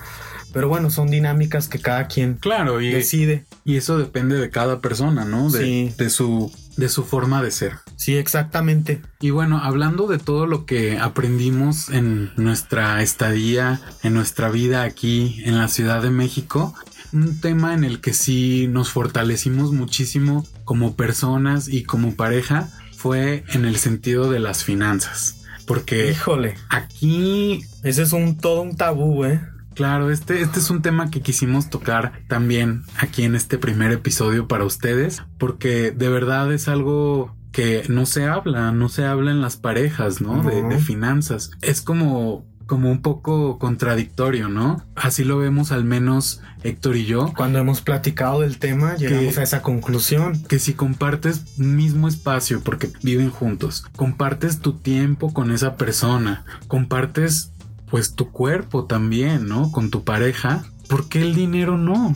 Pero 0.53 0.69
bueno, 0.69 0.89
son 0.89 1.11
dinámicas 1.11 1.67
que 1.67 1.79
cada 1.79 2.07
quien 2.07 2.33
claro, 2.33 2.81
y, 2.81 2.91
decide. 2.91 3.45
Y 3.63 3.77
eso 3.77 3.99
depende 3.99 4.37
de 4.37 4.49
cada 4.49 4.81
persona, 4.81 5.23
¿no? 5.23 5.51
De, 5.51 5.59
Sí. 5.59 5.93
de 5.97 6.09
su, 6.09 6.51
de 6.77 6.89
su 6.89 7.03
forma 7.03 7.41
de 7.41 7.51
ser. 7.51 7.73
Sí, 7.95 8.17
exactamente. 8.17 9.01
Y 9.19 9.29
bueno, 9.29 9.59
hablando 9.63 10.07
de 10.07 10.17
todo 10.17 10.45
lo 10.45 10.65
que 10.65 10.97
aprendimos 10.97 11.89
en 11.89 12.31
nuestra 12.35 13.01
estadía, 13.01 13.81
en 14.03 14.13
nuestra 14.13 14.49
vida 14.49 14.83
aquí 14.83 15.41
en 15.45 15.57
la 15.57 15.67
Ciudad 15.67 16.01
de 16.01 16.09
México, 16.09 16.73
un 17.13 17.39
tema 17.39 17.73
en 17.73 17.83
el 17.83 17.99
que 18.01 18.13
sí 18.13 18.67
nos 18.67 18.91
fortalecimos 18.91 19.71
muchísimo 19.73 20.45
como 20.63 20.95
personas 20.95 21.67
y 21.67 21.83
como 21.83 22.15
pareja 22.15 22.69
fue 22.95 23.43
en 23.49 23.65
el 23.65 23.77
sentido 23.77 24.31
de 24.31 24.39
las 24.39 24.63
finanzas. 24.63 25.37
Porque 25.65 26.11
Híjole, 26.11 26.55
aquí 26.69 27.63
ese 27.83 28.03
es 28.03 28.13
un 28.13 28.37
todo 28.37 28.61
un 28.61 28.75
tabú, 28.75 29.25
¿eh? 29.25 29.41
Claro, 29.73 30.11
este, 30.11 30.41
este 30.41 30.59
es 30.59 30.69
un 30.69 30.81
tema 30.81 31.09
que 31.09 31.21
quisimos 31.21 31.69
tocar 31.69 32.13
también 32.27 32.83
aquí 32.99 33.23
en 33.23 33.35
este 33.35 33.57
primer 33.57 33.91
episodio 33.91 34.47
para 34.47 34.65
ustedes, 34.65 35.23
porque 35.37 35.91
de 35.91 36.09
verdad 36.09 36.51
es 36.53 36.67
algo 36.67 37.35
que 37.51 37.83
no 37.89 38.05
se 38.05 38.25
habla, 38.27 38.71
no 38.71 38.89
se 38.89 39.05
habla 39.05 39.31
en 39.31 39.41
las 39.41 39.57
parejas, 39.57 40.21
¿no? 40.21 40.41
De, 40.43 40.61
de 40.63 40.79
finanzas. 40.79 41.51
Es 41.61 41.81
como, 41.81 42.45
como 42.65 42.89
un 42.91 43.01
poco 43.01 43.59
contradictorio, 43.59 44.47
¿no? 44.47 44.85
Así 44.95 45.23
lo 45.25 45.37
vemos 45.37 45.71
al 45.73 45.83
menos 45.83 46.41
Héctor 46.63 46.95
y 46.95 47.05
yo, 47.05 47.33
Cuando 47.35 47.57
hemos 47.59 47.81
platicado 47.81 48.41
del 48.41 48.59
tema, 48.59 48.95
llegamos 48.95 49.33
Que- 49.33 49.39
a 49.39 49.43
esa 49.43 49.61
conclusión. 49.63 50.43
que 50.43 50.59
si 50.59 50.73
compartes 50.73 51.57
mismo 51.57 52.07
espacio 52.07 52.61
porque 52.61 52.89
viven 53.01 53.31
juntos, 53.31 53.83
compartes 53.95 54.59
tu 54.59 54.73
tiempo 54.73 55.33
con 55.33 55.51
esa 55.51 55.75
persona, 55.75 56.45
compartes 56.67 57.50
pues 57.91 58.15
tu 58.15 58.31
cuerpo 58.31 58.85
también, 58.85 59.47
¿no? 59.47 59.71
Con 59.71 59.91
tu 59.91 60.03
pareja, 60.03 60.63
¿por 60.87 61.09
qué 61.09 61.21
el 61.21 61.35
dinero 61.35 61.77
no? 61.77 62.15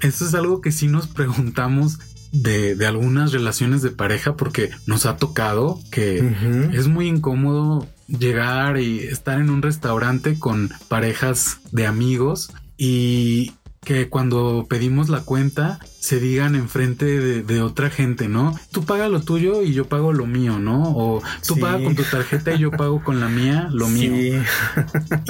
Eso 0.00 0.24
es 0.24 0.34
algo 0.34 0.60
que 0.60 0.72
sí 0.72 0.86
nos 0.86 1.06
preguntamos 1.08 1.98
de, 2.32 2.76
de 2.76 2.86
algunas 2.86 3.32
relaciones 3.32 3.82
de 3.82 3.90
pareja 3.90 4.36
porque 4.36 4.70
nos 4.86 5.04
ha 5.04 5.16
tocado 5.16 5.80
que 5.90 6.70
es 6.72 6.86
muy 6.86 7.08
incómodo 7.08 7.88
llegar 8.06 8.78
y 8.78 9.00
estar 9.00 9.40
en 9.40 9.50
un 9.50 9.62
restaurante 9.62 10.38
con 10.38 10.70
parejas 10.88 11.58
de 11.72 11.86
amigos 11.86 12.52
y 12.78 13.52
que 13.84 14.10
cuando 14.10 14.66
pedimos 14.68 15.08
la 15.08 15.20
cuenta 15.22 15.78
se 16.00 16.20
digan 16.20 16.54
enfrente 16.54 17.04
de, 17.06 17.42
de 17.42 17.62
otra 17.62 17.88
gente, 17.88 18.28
¿no? 18.28 18.58
Tú 18.72 18.84
paga 18.84 19.08
lo 19.08 19.22
tuyo 19.22 19.62
y 19.62 19.72
yo 19.72 19.86
pago 19.88 20.12
lo 20.12 20.26
mío, 20.26 20.58
¿no? 20.58 20.82
O 20.94 21.22
tú 21.46 21.54
Sí. 21.54 21.60
paga 21.60 21.82
con 21.82 21.94
tu 21.96 22.02
tarjeta 22.04 22.52
y 22.52 22.58
yo 22.58 22.70
pago 22.70 23.02
con 23.02 23.20
la 23.20 23.28
mía 23.28 23.68
lo 23.72 23.88
mío. 23.88 24.12
Sí, 24.14 24.32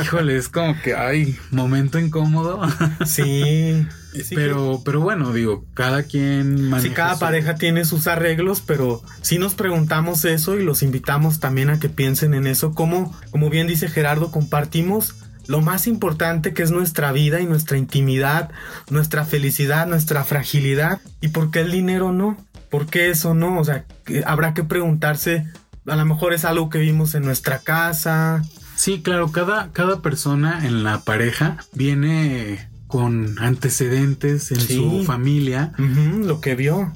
Híjole, 0.03 0.37
es 0.37 0.49
como 0.49 0.75
que 0.83 0.95
hay 0.97 1.37
momento 1.53 1.99
incómodo, 2.01 2.61
sí. 3.07 3.87
Sí, 4.13 4.35
pero, 4.35 4.83
pero 4.85 5.01
bueno, 5.01 5.33
digo, 5.33 5.65
cada 5.75 6.03
quien 6.03 6.69
maneja 6.69 6.89
Sí, 6.89 6.95
cada 6.95 7.15
su- 7.15 7.21
pareja 7.21 7.55
tiene 7.55 7.85
sus 7.85 8.09
arreglos, 8.09 8.61
pero 8.61 9.01
sí 9.23 9.39
nos 9.39 9.55
preguntamos 9.55 10.25
eso 10.25 10.59
y 10.59 10.65
los 10.65 10.83
invitamos 10.83 11.39
también 11.39 11.71
a 11.71 11.79
que 11.79 11.89
piensen 11.89 12.35
en 12.35 12.49
eso. 12.49 12.73
Como, 12.75 13.17
como 13.31 13.51
bien 13.51 13.69
dice 13.69 13.89
Gerardo, 13.89 14.33
compartimos 14.33 15.15
lo 15.51 15.61
más 15.61 15.87
importante 15.89 16.55
que 16.55 16.63
es 16.63 16.71
nuestra 16.71 17.11
vida 17.11 17.41
y 17.41 17.47
nuestra 17.47 17.77
intimidad, 17.77 18.51
nuestra 18.89 19.25
felicidad, 19.25 19.87
nuestra 19.89 20.23
fragilidad. 20.25 21.01
¿Y 21.21 21.29
por 21.29 21.51
qué 21.51 21.61
el 21.61 21.73
dinero 21.73 22.13
no? 22.13 22.37
¿Por 22.71 22.87
qué 22.87 23.11
eso 23.11 23.35
no? 23.35 23.59
O 23.59 23.65
sea, 23.65 23.85
que 24.05 24.23
habrá 24.25 24.55
que 24.55 24.63
preguntarse, 24.63 25.47
a 25.87 25.97
lo 25.97 26.05
mejor 26.05 26.35
es 26.35 26.45
algo 26.45 26.71
que 26.71 26.79
vimos 26.79 27.17
en 27.17 27.25
nuestra 27.25 27.59
casa. 27.59 28.45
Sí, 28.77 29.03
claro, 29.03 29.33
cada, 29.33 29.73
cada 29.73 30.01
persona 30.03 30.65
en 30.67 30.85
la 30.85 31.01
pareja 31.01 31.57
viene 31.75 32.69
con 32.87 33.37
antecedentes 33.41 34.53
en 34.53 34.61
Sí. 34.61 34.77
su 34.77 35.05
familia 35.05 35.73
lo 35.79 36.41
que 36.41 36.55
vio. 36.55 36.93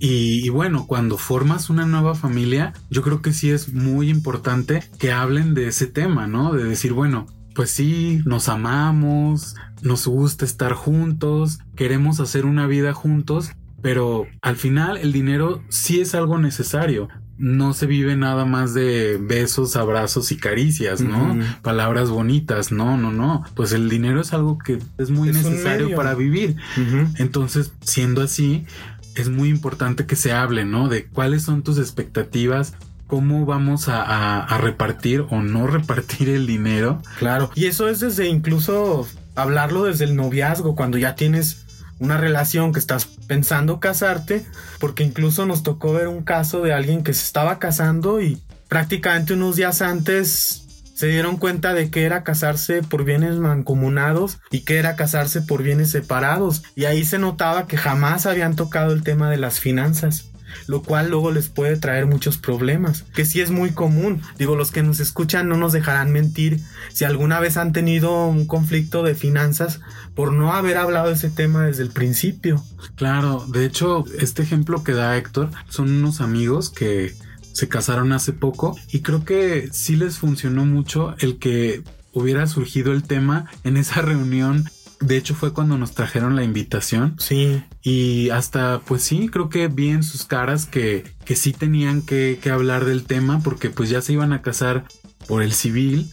y, 0.00 0.44
y 0.44 0.48
bueno, 0.48 0.86
cuando 0.88 1.16
formas 1.18 1.70
una 1.70 1.86
nueva 1.86 2.16
familia, 2.16 2.72
yo 2.90 3.02
creo 3.02 3.22
que 3.22 3.32
sí 3.32 3.50
es 3.50 3.72
muy 3.72 4.08
importante 4.10 4.82
que 4.98 5.12
hablen 5.12 5.54
de 5.54 5.68
ese 5.68 5.86
tema, 5.86 6.26
¿no? 6.26 6.52
De 6.52 6.64
decir, 6.64 6.92
bueno, 6.92 7.26
pues 7.54 7.70
sí, 7.70 8.20
nos 8.24 8.48
amamos, 8.48 9.56
nos 9.82 10.06
gusta 10.06 10.44
estar 10.44 10.72
juntos, 10.74 11.58
queremos 11.76 12.20
hacer 12.20 12.46
una 12.46 12.66
vida 12.66 12.92
juntos, 12.92 13.50
pero 13.82 14.26
al 14.40 14.56
final 14.56 14.96
el 14.96 15.12
dinero 15.12 15.62
sí 15.68 16.00
es 16.00 16.14
algo 16.14 16.38
necesario. 16.38 17.08
No 17.38 17.72
se 17.72 17.86
vive 17.86 18.14
nada 18.14 18.44
más 18.44 18.72
de 18.72 19.18
besos, 19.20 19.74
abrazos 19.74 20.30
y 20.30 20.36
caricias, 20.36 21.00
¿no? 21.00 21.36
Palabras 21.62 22.08
bonitas, 22.08 22.70
no, 22.70 22.96
no, 22.96 23.10
no. 23.10 23.44
Pues 23.56 23.72
el 23.72 23.88
dinero 23.88 24.20
es 24.20 24.32
algo 24.32 24.58
que 24.58 24.78
es 24.98 25.10
muy 25.10 25.30
Es 25.30 25.36
necesario 25.36 25.96
para 25.96 26.14
vivir. 26.14 26.56
Entonces, 27.16 27.72
siendo 27.80 28.22
así, 28.22 28.64
es 29.16 29.28
muy 29.28 29.48
importante 29.48 30.06
que 30.06 30.14
se 30.14 30.32
hable, 30.32 30.64
¿no? 30.64 30.88
De 30.88 31.06
cuáles 31.06 31.42
son 31.42 31.62
tus 31.62 31.78
expectativas, 31.78 32.74
cómo 33.12 33.44
vamos 33.44 33.90
a, 33.90 34.46
repartir 34.62 35.26
o 35.28 35.42
no 35.42 35.66
repartir 35.66 36.30
el 36.30 36.46
dinero. 36.46 37.02
Claro. 37.18 37.50
Y 37.54 37.66
eso 37.66 37.90
es 37.90 38.00
desde 38.00 38.26
incluso 38.26 39.06
hablarlo 39.34 39.84
desde 39.84 40.06
el 40.06 40.16
noviazgo, 40.16 40.74
cuando 40.74 40.96
ya 40.96 41.14
tienes 41.14 41.66
una 41.98 42.16
relación 42.16 42.72
que 42.72 42.78
estás 42.78 43.04
pensando 43.26 43.80
casarte, 43.80 44.46
porque 44.80 45.04
incluso 45.04 45.44
nos 45.44 45.62
tocó 45.62 45.92
ver 45.92 46.08
un 46.08 46.22
caso 46.22 46.62
de 46.62 46.72
alguien 46.72 47.04
que 47.04 47.12
se 47.12 47.26
estaba 47.26 47.58
casando 47.58 48.22
y 48.22 48.40
prácticamente 48.68 49.34
unos 49.34 49.56
días 49.56 49.82
antes 49.82 50.64
se 50.94 51.08
dieron 51.08 51.36
cuenta 51.36 51.74
de 51.74 51.90
que 51.90 52.04
era 52.04 52.24
casarse 52.24 52.82
por 52.82 53.04
bienes 53.04 53.34
mancomunados 53.34 54.38
y 54.50 54.60
que 54.60 54.78
era 54.78 54.96
casarse 54.96 55.42
por 55.42 55.62
bienes 55.62 55.90
separados. 55.90 56.62
Y 56.76 56.86
ahí 56.86 57.04
se 57.04 57.18
notaba 57.18 57.66
que 57.66 57.76
jamás 57.76 58.24
habían 58.24 58.56
tocado 58.56 58.94
el 58.94 59.02
tema 59.02 59.28
de 59.28 59.36
las 59.36 59.60
finanzas 59.60 60.31
lo 60.66 60.82
cual 60.82 61.10
luego 61.10 61.30
les 61.30 61.48
puede 61.48 61.76
traer 61.76 62.06
muchos 62.06 62.38
problemas, 62.38 63.04
que 63.14 63.24
sí 63.24 63.40
es 63.40 63.50
muy 63.50 63.70
común. 63.70 64.22
Digo, 64.38 64.56
los 64.56 64.70
que 64.70 64.82
nos 64.82 65.00
escuchan 65.00 65.48
no 65.48 65.56
nos 65.56 65.72
dejarán 65.72 66.12
mentir 66.12 66.60
si 66.92 67.04
alguna 67.04 67.40
vez 67.40 67.56
han 67.56 67.72
tenido 67.72 68.26
un 68.26 68.46
conflicto 68.46 69.02
de 69.02 69.14
finanzas 69.14 69.80
por 70.14 70.32
no 70.32 70.52
haber 70.52 70.76
hablado 70.76 71.08
de 71.08 71.14
ese 71.14 71.30
tema 71.30 71.66
desde 71.66 71.82
el 71.82 71.90
principio. 71.90 72.62
Claro, 72.96 73.44
de 73.48 73.64
hecho, 73.64 74.04
este 74.18 74.42
ejemplo 74.42 74.84
que 74.84 74.92
da 74.92 75.16
Héctor 75.16 75.50
son 75.68 75.90
unos 75.90 76.20
amigos 76.20 76.70
que 76.70 77.14
se 77.52 77.68
casaron 77.68 78.12
hace 78.12 78.32
poco 78.32 78.76
y 78.90 79.00
creo 79.00 79.24
que 79.24 79.68
sí 79.72 79.96
les 79.96 80.18
funcionó 80.18 80.64
mucho 80.64 81.14
el 81.18 81.38
que 81.38 81.82
hubiera 82.12 82.46
surgido 82.46 82.92
el 82.92 83.02
tema 83.02 83.46
en 83.64 83.76
esa 83.76 84.02
reunión. 84.02 84.68
De 85.02 85.16
hecho, 85.16 85.34
fue 85.34 85.52
cuando 85.52 85.76
nos 85.76 85.92
trajeron 85.92 86.36
la 86.36 86.44
invitación. 86.44 87.16
Sí, 87.18 87.62
Y 87.82 88.30
hasta, 88.30 88.80
pues 88.80 89.02
sí, 89.02 89.28
creo 89.28 89.48
que 89.48 89.68
vi 89.68 89.88
en 89.88 90.02
sus 90.02 90.24
caras 90.24 90.66
que, 90.66 91.04
que 91.24 91.36
sí 91.36 91.52
tenían 91.52 92.02
que, 92.02 92.38
que 92.40 92.50
hablar 92.50 92.84
del 92.84 93.04
tema 93.04 93.40
porque 93.42 93.70
pues 93.70 93.90
ya 93.90 94.00
se 94.00 94.12
iban 94.12 94.32
a 94.32 94.42
casar 94.42 94.84
por 95.26 95.42
el 95.42 95.52
civil 95.52 96.10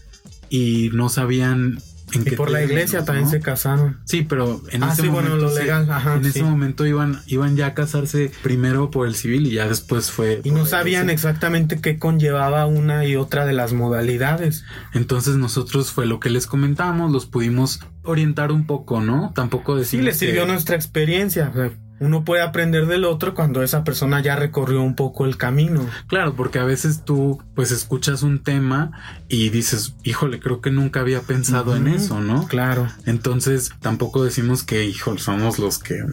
y 0.50 0.90
no 0.94 1.10
sabían 1.10 1.82
en 2.14 2.22
y 2.26 2.32
por 2.36 2.50
la 2.52 2.64
iglesia 2.64 3.04
también 3.06 3.26
¿no? 3.26 3.32
se 3.32 3.40
casaron. 3.40 3.98
Sí, 4.06 4.24
pero 4.24 4.62
en 4.72 4.84
ah, 4.84 4.92
ese 4.94 5.04
sí, 5.04 5.08
momento 5.10 5.32
bueno, 5.32 5.44
lo 5.48 5.52
sí, 5.56 5.60
legal, 5.62 5.90
ajá. 5.92 6.16
en 6.16 6.24
sí. 6.24 6.30
ese 6.30 6.44
momento 6.44 6.86
iban, 6.86 7.22
iban 7.28 7.56
ya 7.56 7.68
a 7.68 7.74
casarse 7.74 8.32
primero 8.44 8.92
por 8.92 9.08
el 9.08 9.16
civil 9.16 9.48
y 9.48 9.52
ya 9.52 9.68
después 9.68 10.12
fue. 10.12 10.42
Y 10.44 10.52
no 10.52 10.66
sabían 10.66 11.10
exactamente 11.10 11.80
qué 11.82 11.98
conllevaba 12.00 12.66
una 12.66 13.06
y 13.06 13.16
otra 13.16 13.46
de 13.46 13.54
las 13.54 13.74
modalidades. 13.74 14.64
Entonces 14.94 15.36
nosotros 15.36 15.92
fue 15.92 16.06
lo 16.06 16.20
que 16.20 16.30
les 16.30 16.48
comentamos, 16.48 17.12
los 17.12 17.26
pudimos 17.26 17.80
orientar 18.04 18.52
un 18.52 18.66
poco, 18.66 19.02
¿no? 19.02 19.32
Tampoco 19.36 19.74
Sí, 19.76 19.80
decimos 19.82 20.06
les 20.06 20.18
sirvió 20.18 20.46
que- 20.46 20.52
nuestra 20.52 20.76
experiencia. 20.76 21.50
o 21.52 21.54
sea, 21.56 21.72
uno 22.00 22.24
puede 22.24 22.42
aprender 22.42 22.88
del 22.88 23.06
otro 23.06 23.34
cuando 23.34 23.64
esa 23.64 23.84
persona 23.84 24.22
ya 24.22 24.36
recorrió 24.36 24.82
un 24.82 24.96
poco 24.96 25.26
el 25.26 25.38
camino. 25.38 25.86
Claro, 26.08 26.36
porque 26.36 26.60
a 26.60 26.64
veces 26.64 27.04
tú 27.06 27.42
pues 27.56 27.72
escuchas 27.72 28.24
un 28.24 28.40
tema 28.44 28.92
y 29.28 29.50
dices, 29.50 29.96
híjole, 30.04 30.40
creo 30.40 30.62
que 30.62 30.72
nunca 30.72 31.02
había 31.02 31.22
pensado 31.22 31.76
en 31.76 31.88
eso, 31.88 32.22
¿no? 32.22 32.48
Claro. 32.48 32.88
Entonces 33.06 33.72
tampoco 33.80 34.24
decimos 34.24 34.64
que, 34.64 34.86
híjole, 34.86 35.20
somos 35.20 35.60
los 35.60 35.80
que... 35.80 36.04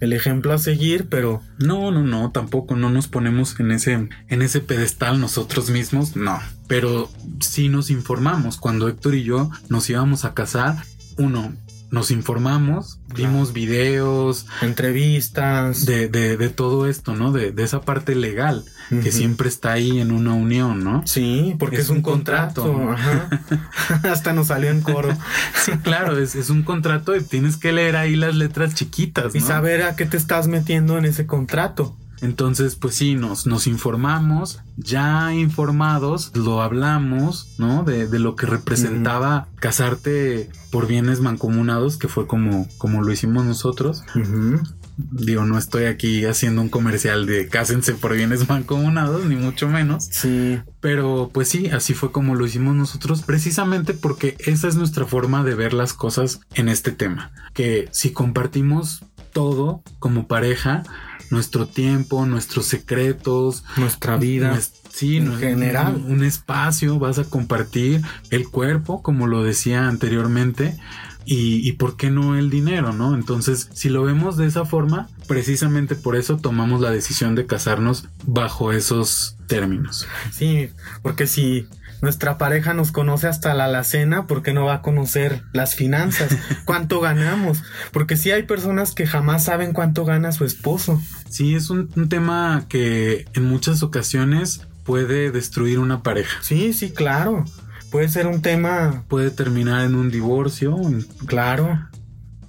El 0.00 0.12
ejemplo 0.12 0.52
a 0.52 0.58
seguir, 0.58 1.08
pero... 1.08 1.42
No, 1.58 1.90
no, 1.90 2.02
no, 2.02 2.30
tampoco, 2.30 2.76
no 2.76 2.90
nos 2.90 3.08
ponemos 3.08 3.58
en 3.60 3.70
ese, 3.70 4.08
en 4.28 4.42
ese 4.42 4.60
pedestal 4.60 5.20
nosotros 5.20 5.70
mismos, 5.70 6.16
no. 6.16 6.38
Pero 6.66 7.10
sí 7.40 7.68
nos 7.68 7.90
informamos. 7.90 8.56
Cuando 8.56 8.88
Héctor 8.88 9.14
y 9.14 9.24
yo 9.24 9.50
nos 9.68 9.88
íbamos 9.90 10.24
a 10.24 10.34
casar, 10.34 10.76
uno, 11.16 11.52
nos 11.90 12.10
informamos, 12.10 12.99
vimos 13.14 13.52
videos, 13.52 14.46
entrevistas, 14.62 15.86
de, 15.86 16.08
de, 16.08 16.36
de, 16.36 16.48
todo 16.48 16.86
esto, 16.86 17.14
¿no? 17.14 17.32
De, 17.32 17.52
de 17.52 17.62
esa 17.62 17.80
parte 17.82 18.14
legal 18.14 18.64
que 19.02 19.12
siempre 19.12 19.48
está 19.48 19.72
ahí 19.72 20.00
en 20.00 20.10
una 20.10 20.34
unión, 20.34 20.82
¿no? 20.82 21.02
Sí, 21.06 21.54
porque 21.58 21.76
es, 21.76 21.90
un, 21.90 22.02
contrato. 22.02 22.94
Hasta 24.02 24.32
nos 24.32 24.48
salió 24.48 24.70
en 24.70 24.82
coro. 24.82 25.16
sí, 25.64 25.72
claro, 25.82 26.18
es, 26.18 26.34
es, 26.34 26.50
un 26.50 26.64
contrato 26.64 27.14
y 27.14 27.22
tienes 27.22 27.56
que 27.56 27.72
leer 27.72 27.94
ahí 27.94 28.16
las 28.16 28.34
letras 28.34 28.74
chiquitas. 28.74 29.34
Y 29.34 29.40
saber 29.40 29.82
a 29.82 29.94
qué 29.94 30.06
te 30.06 30.16
estás 30.16 30.48
metiendo 30.48 30.98
en 30.98 31.04
ese 31.04 31.26
contrato. 31.26 31.96
Entonces, 32.22 32.76
pues 32.76 32.94
sí, 32.94 33.14
nos, 33.14 33.46
nos 33.46 33.66
informamos, 33.66 34.60
ya 34.76 35.34
informados, 35.34 36.32
lo 36.34 36.62
hablamos, 36.62 37.54
¿no? 37.58 37.82
De, 37.82 38.06
de 38.06 38.18
lo 38.18 38.36
que 38.36 38.46
representaba 38.46 39.48
casarte 39.56 40.50
por 40.70 40.86
bienes 40.86 41.20
mancomunados, 41.20 41.96
que 41.96 42.08
fue 42.08 42.26
como, 42.26 42.68
como 42.78 43.02
lo 43.02 43.12
hicimos 43.12 43.44
nosotros. 43.44 44.04
Digo, 44.96 45.44
no 45.44 45.56
estoy 45.56 45.84
aquí 45.84 46.26
haciendo 46.26 46.60
un 46.60 46.68
comercial 46.68 47.24
de 47.26 47.48
cásense 47.48 47.94
por 47.94 48.14
bienes 48.14 48.48
mancomunados, 48.48 49.24
ni 49.24 49.36
mucho 49.36 49.68
menos. 49.68 50.04
Sí. 50.10 50.60
Pero 50.80 51.30
pues 51.32 51.48
sí, 51.48 51.68
así 51.68 51.94
fue 51.94 52.12
como 52.12 52.34
lo 52.34 52.46
hicimos 52.46 52.74
nosotros, 52.74 53.22
precisamente 53.22 53.94
porque 53.94 54.36
esa 54.40 54.68
es 54.68 54.76
nuestra 54.76 55.06
forma 55.06 55.42
de 55.42 55.54
ver 55.54 55.72
las 55.72 55.94
cosas 55.94 56.40
en 56.54 56.68
este 56.68 56.92
tema. 56.92 57.32
Que 57.54 57.88
si 57.92 58.12
compartimos 58.12 59.02
todo 59.32 59.82
como 59.98 60.26
pareja, 60.26 60.82
nuestro 61.30 61.66
tiempo, 61.66 62.26
nuestros 62.26 62.66
secretos, 62.66 63.64
nuestra 63.76 64.16
vida. 64.16 64.58
sí, 64.90 65.16
en 65.16 65.38
general. 65.38 65.94
Un, 65.94 66.12
un, 66.12 66.24
espacio, 66.24 66.98
vas 66.98 67.18
a 67.18 67.24
compartir 67.24 68.02
el 68.30 68.48
cuerpo, 68.48 69.02
como 69.02 69.26
lo 69.26 69.42
decía 69.42 69.88
anteriormente. 69.88 70.76
Y, 71.26 71.68
y, 71.68 71.72
por 71.72 71.96
qué 71.96 72.10
no 72.10 72.36
el 72.36 72.50
dinero, 72.50 72.92
¿no? 72.92 73.14
Entonces, 73.14 73.68
si 73.72 73.88
lo 73.88 74.02
vemos 74.02 74.36
de 74.36 74.46
esa 74.46 74.64
forma, 74.64 75.08
precisamente 75.28 75.94
por 75.94 76.16
eso 76.16 76.38
tomamos 76.38 76.80
la 76.80 76.90
decisión 76.90 77.34
de 77.36 77.46
casarnos 77.46 78.08
bajo 78.24 78.72
esos 78.72 79.36
términos. 79.46 80.08
Sí, 80.32 80.70
porque 81.02 81.26
si 81.26 81.68
nuestra 82.02 82.38
pareja 82.38 82.74
nos 82.74 82.92
conoce 82.92 83.28
hasta 83.28 83.54
la 83.54 83.66
alacena, 83.66 84.26
¿por 84.26 84.42
qué 84.42 84.52
no 84.52 84.64
va 84.64 84.74
a 84.74 84.82
conocer 84.82 85.42
las 85.52 85.74
finanzas? 85.74 86.36
¿Cuánto 86.64 87.00
ganamos? 87.00 87.62
Porque 87.92 88.16
sí 88.16 88.30
hay 88.30 88.44
personas 88.44 88.94
que 88.94 89.06
jamás 89.06 89.44
saben 89.44 89.72
cuánto 89.72 90.04
gana 90.04 90.32
su 90.32 90.44
esposo. 90.44 91.00
Sí, 91.28 91.54
es 91.54 91.70
un, 91.70 91.90
un 91.96 92.08
tema 92.08 92.64
que 92.68 93.26
en 93.34 93.44
muchas 93.44 93.82
ocasiones 93.82 94.66
puede 94.84 95.30
destruir 95.30 95.78
una 95.78 96.02
pareja. 96.02 96.38
Sí, 96.42 96.72
sí, 96.72 96.90
claro. 96.90 97.44
Puede 97.90 98.08
ser 98.08 98.26
un 98.26 98.40
tema. 98.40 99.04
Puede 99.08 99.30
terminar 99.30 99.84
en 99.84 99.94
un 99.94 100.10
divorcio. 100.10 100.76
Claro. 101.26 101.88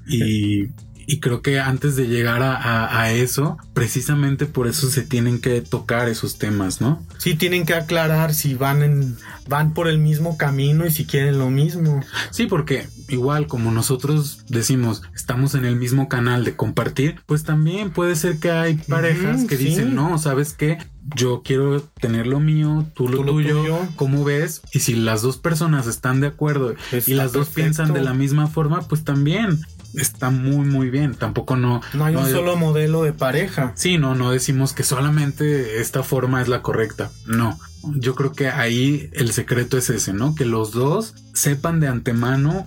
Y 0.08 0.68
y 1.12 1.20
creo 1.20 1.42
que 1.42 1.60
antes 1.60 1.98
de 1.98 2.08
llegar 2.08 2.42
a, 2.42 2.56
a, 2.56 3.02
a, 3.02 3.12
eso, 3.12 3.58
precisamente 3.74 4.46
por 4.46 4.66
eso 4.66 4.90
se 4.90 5.02
tienen 5.02 5.42
que 5.42 5.60
tocar 5.60 6.08
esos 6.08 6.38
temas, 6.38 6.80
¿no? 6.80 7.06
Sí, 7.18 7.36
tienen 7.36 7.66
que 7.66 7.74
aclarar 7.74 8.34
si 8.34 8.56
van 8.56 8.82
en, 8.82 9.18
van 9.50 9.74
por 9.74 9.90
el 9.90 9.98
mismo 9.98 10.38
camino 10.38 10.86
y 10.86 10.92
si 10.92 11.04
quieren 11.04 11.38
lo 11.38 11.50
mismo. 11.50 12.02
Sí, 12.30 12.46
porque 12.46 12.88
igual 13.10 13.48
como 13.48 13.74
nosotros 13.74 14.46
decimos, 14.48 15.02
estamos 15.14 15.54
en 15.54 15.66
el 15.66 15.76
mismo 15.76 16.08
canal 16.08 16.46
de 16.46 16.56
compartir, 16.56 17.20
pues 17.26 17.44
también 17.44 17.92
puede 17.92 18.16
ser 18.16 18.38
que 18.38 18.52
hay 18.52 18.76
parejas 18.76 19.44
que 19.44 19.58
sí. 19.58 19.66
dicen, 19.66 19.94
no, 19.94 20.18
¿sabes 20.18 20.54
qué? 20.54 20.78
Yo 21.14 21.42
quiero 21.44 21.82
tener 22.00 22.26
lo 22.26 22.40
mío, 22.40 22.86
tú 22.96 23.10
lo, 23.10 23.18
¿Tú 23.18 23.24
lo 23.26 23.32
tuyo, 23.34 23.60
tuyo, 23.60 23.80
¿cómo 23.98 24.24
ves? 24.24 24.62
Y 24.72 24.80
si 24.80 24.96
las 24.96 25.24
dos 25.24 25.36
personas 25.36 25.88
están 25.88 26.22
de 26.22 26.28
acuerdo 26.28 26.74
Está 26.94 27.12
y 27.12 27.16
las 27.16 27.34
dos 27.34 27.48
perfecto. 27.50 27.56
piensan 27.56 27.94
de 27.94 28.02
la 28.02 28.14
misma 28.14 28.48
forma, 28.48 28.80
pues 28.88 29.04
también 29.04 29.60
está 29.96 30.30
muy 30.30 30.66
muy 30.66 30.90
bien. 30.90 31.16
Tampoco 31.16 31.56
no. 31.56 31.82
No 31.94 32.06
hay 32.06 32.14
no 32.14 32.22
un 32.22 32.26
hay, 32.26 32.32
solo 32.32 32.56
modelo 32.56 33.04
de 33.04 33.14
pareja. 33.14 33.74
Sí, 33.76 33.98
no, 33.98 34.16
no 34.16 34.32
decimos 34.32 34.74
que 34.74 34.84
solamente 34.84 35.82
esta 35.82 36.04
forma 36.04 36.42
es 36.42 36.48
la 36.48 36.62
correcta. 36.62 37.12
No. 37.26 37.60
Yo 37.96 38.16
creo 38.16 38.32
que 38.32 38.50
ahí 38.50 39.10
el 39.14 39.34
secreto 39.34 39.78
es 39.78 39.90
ese, 39.90 40.14
¿no? 40.14 40.36
Que 40.36 40.46
los 40.46 40.72
dos 40.72 41.16
sepan 41.34 41.80
de 41.80 41.88
antemano 41.88 42.66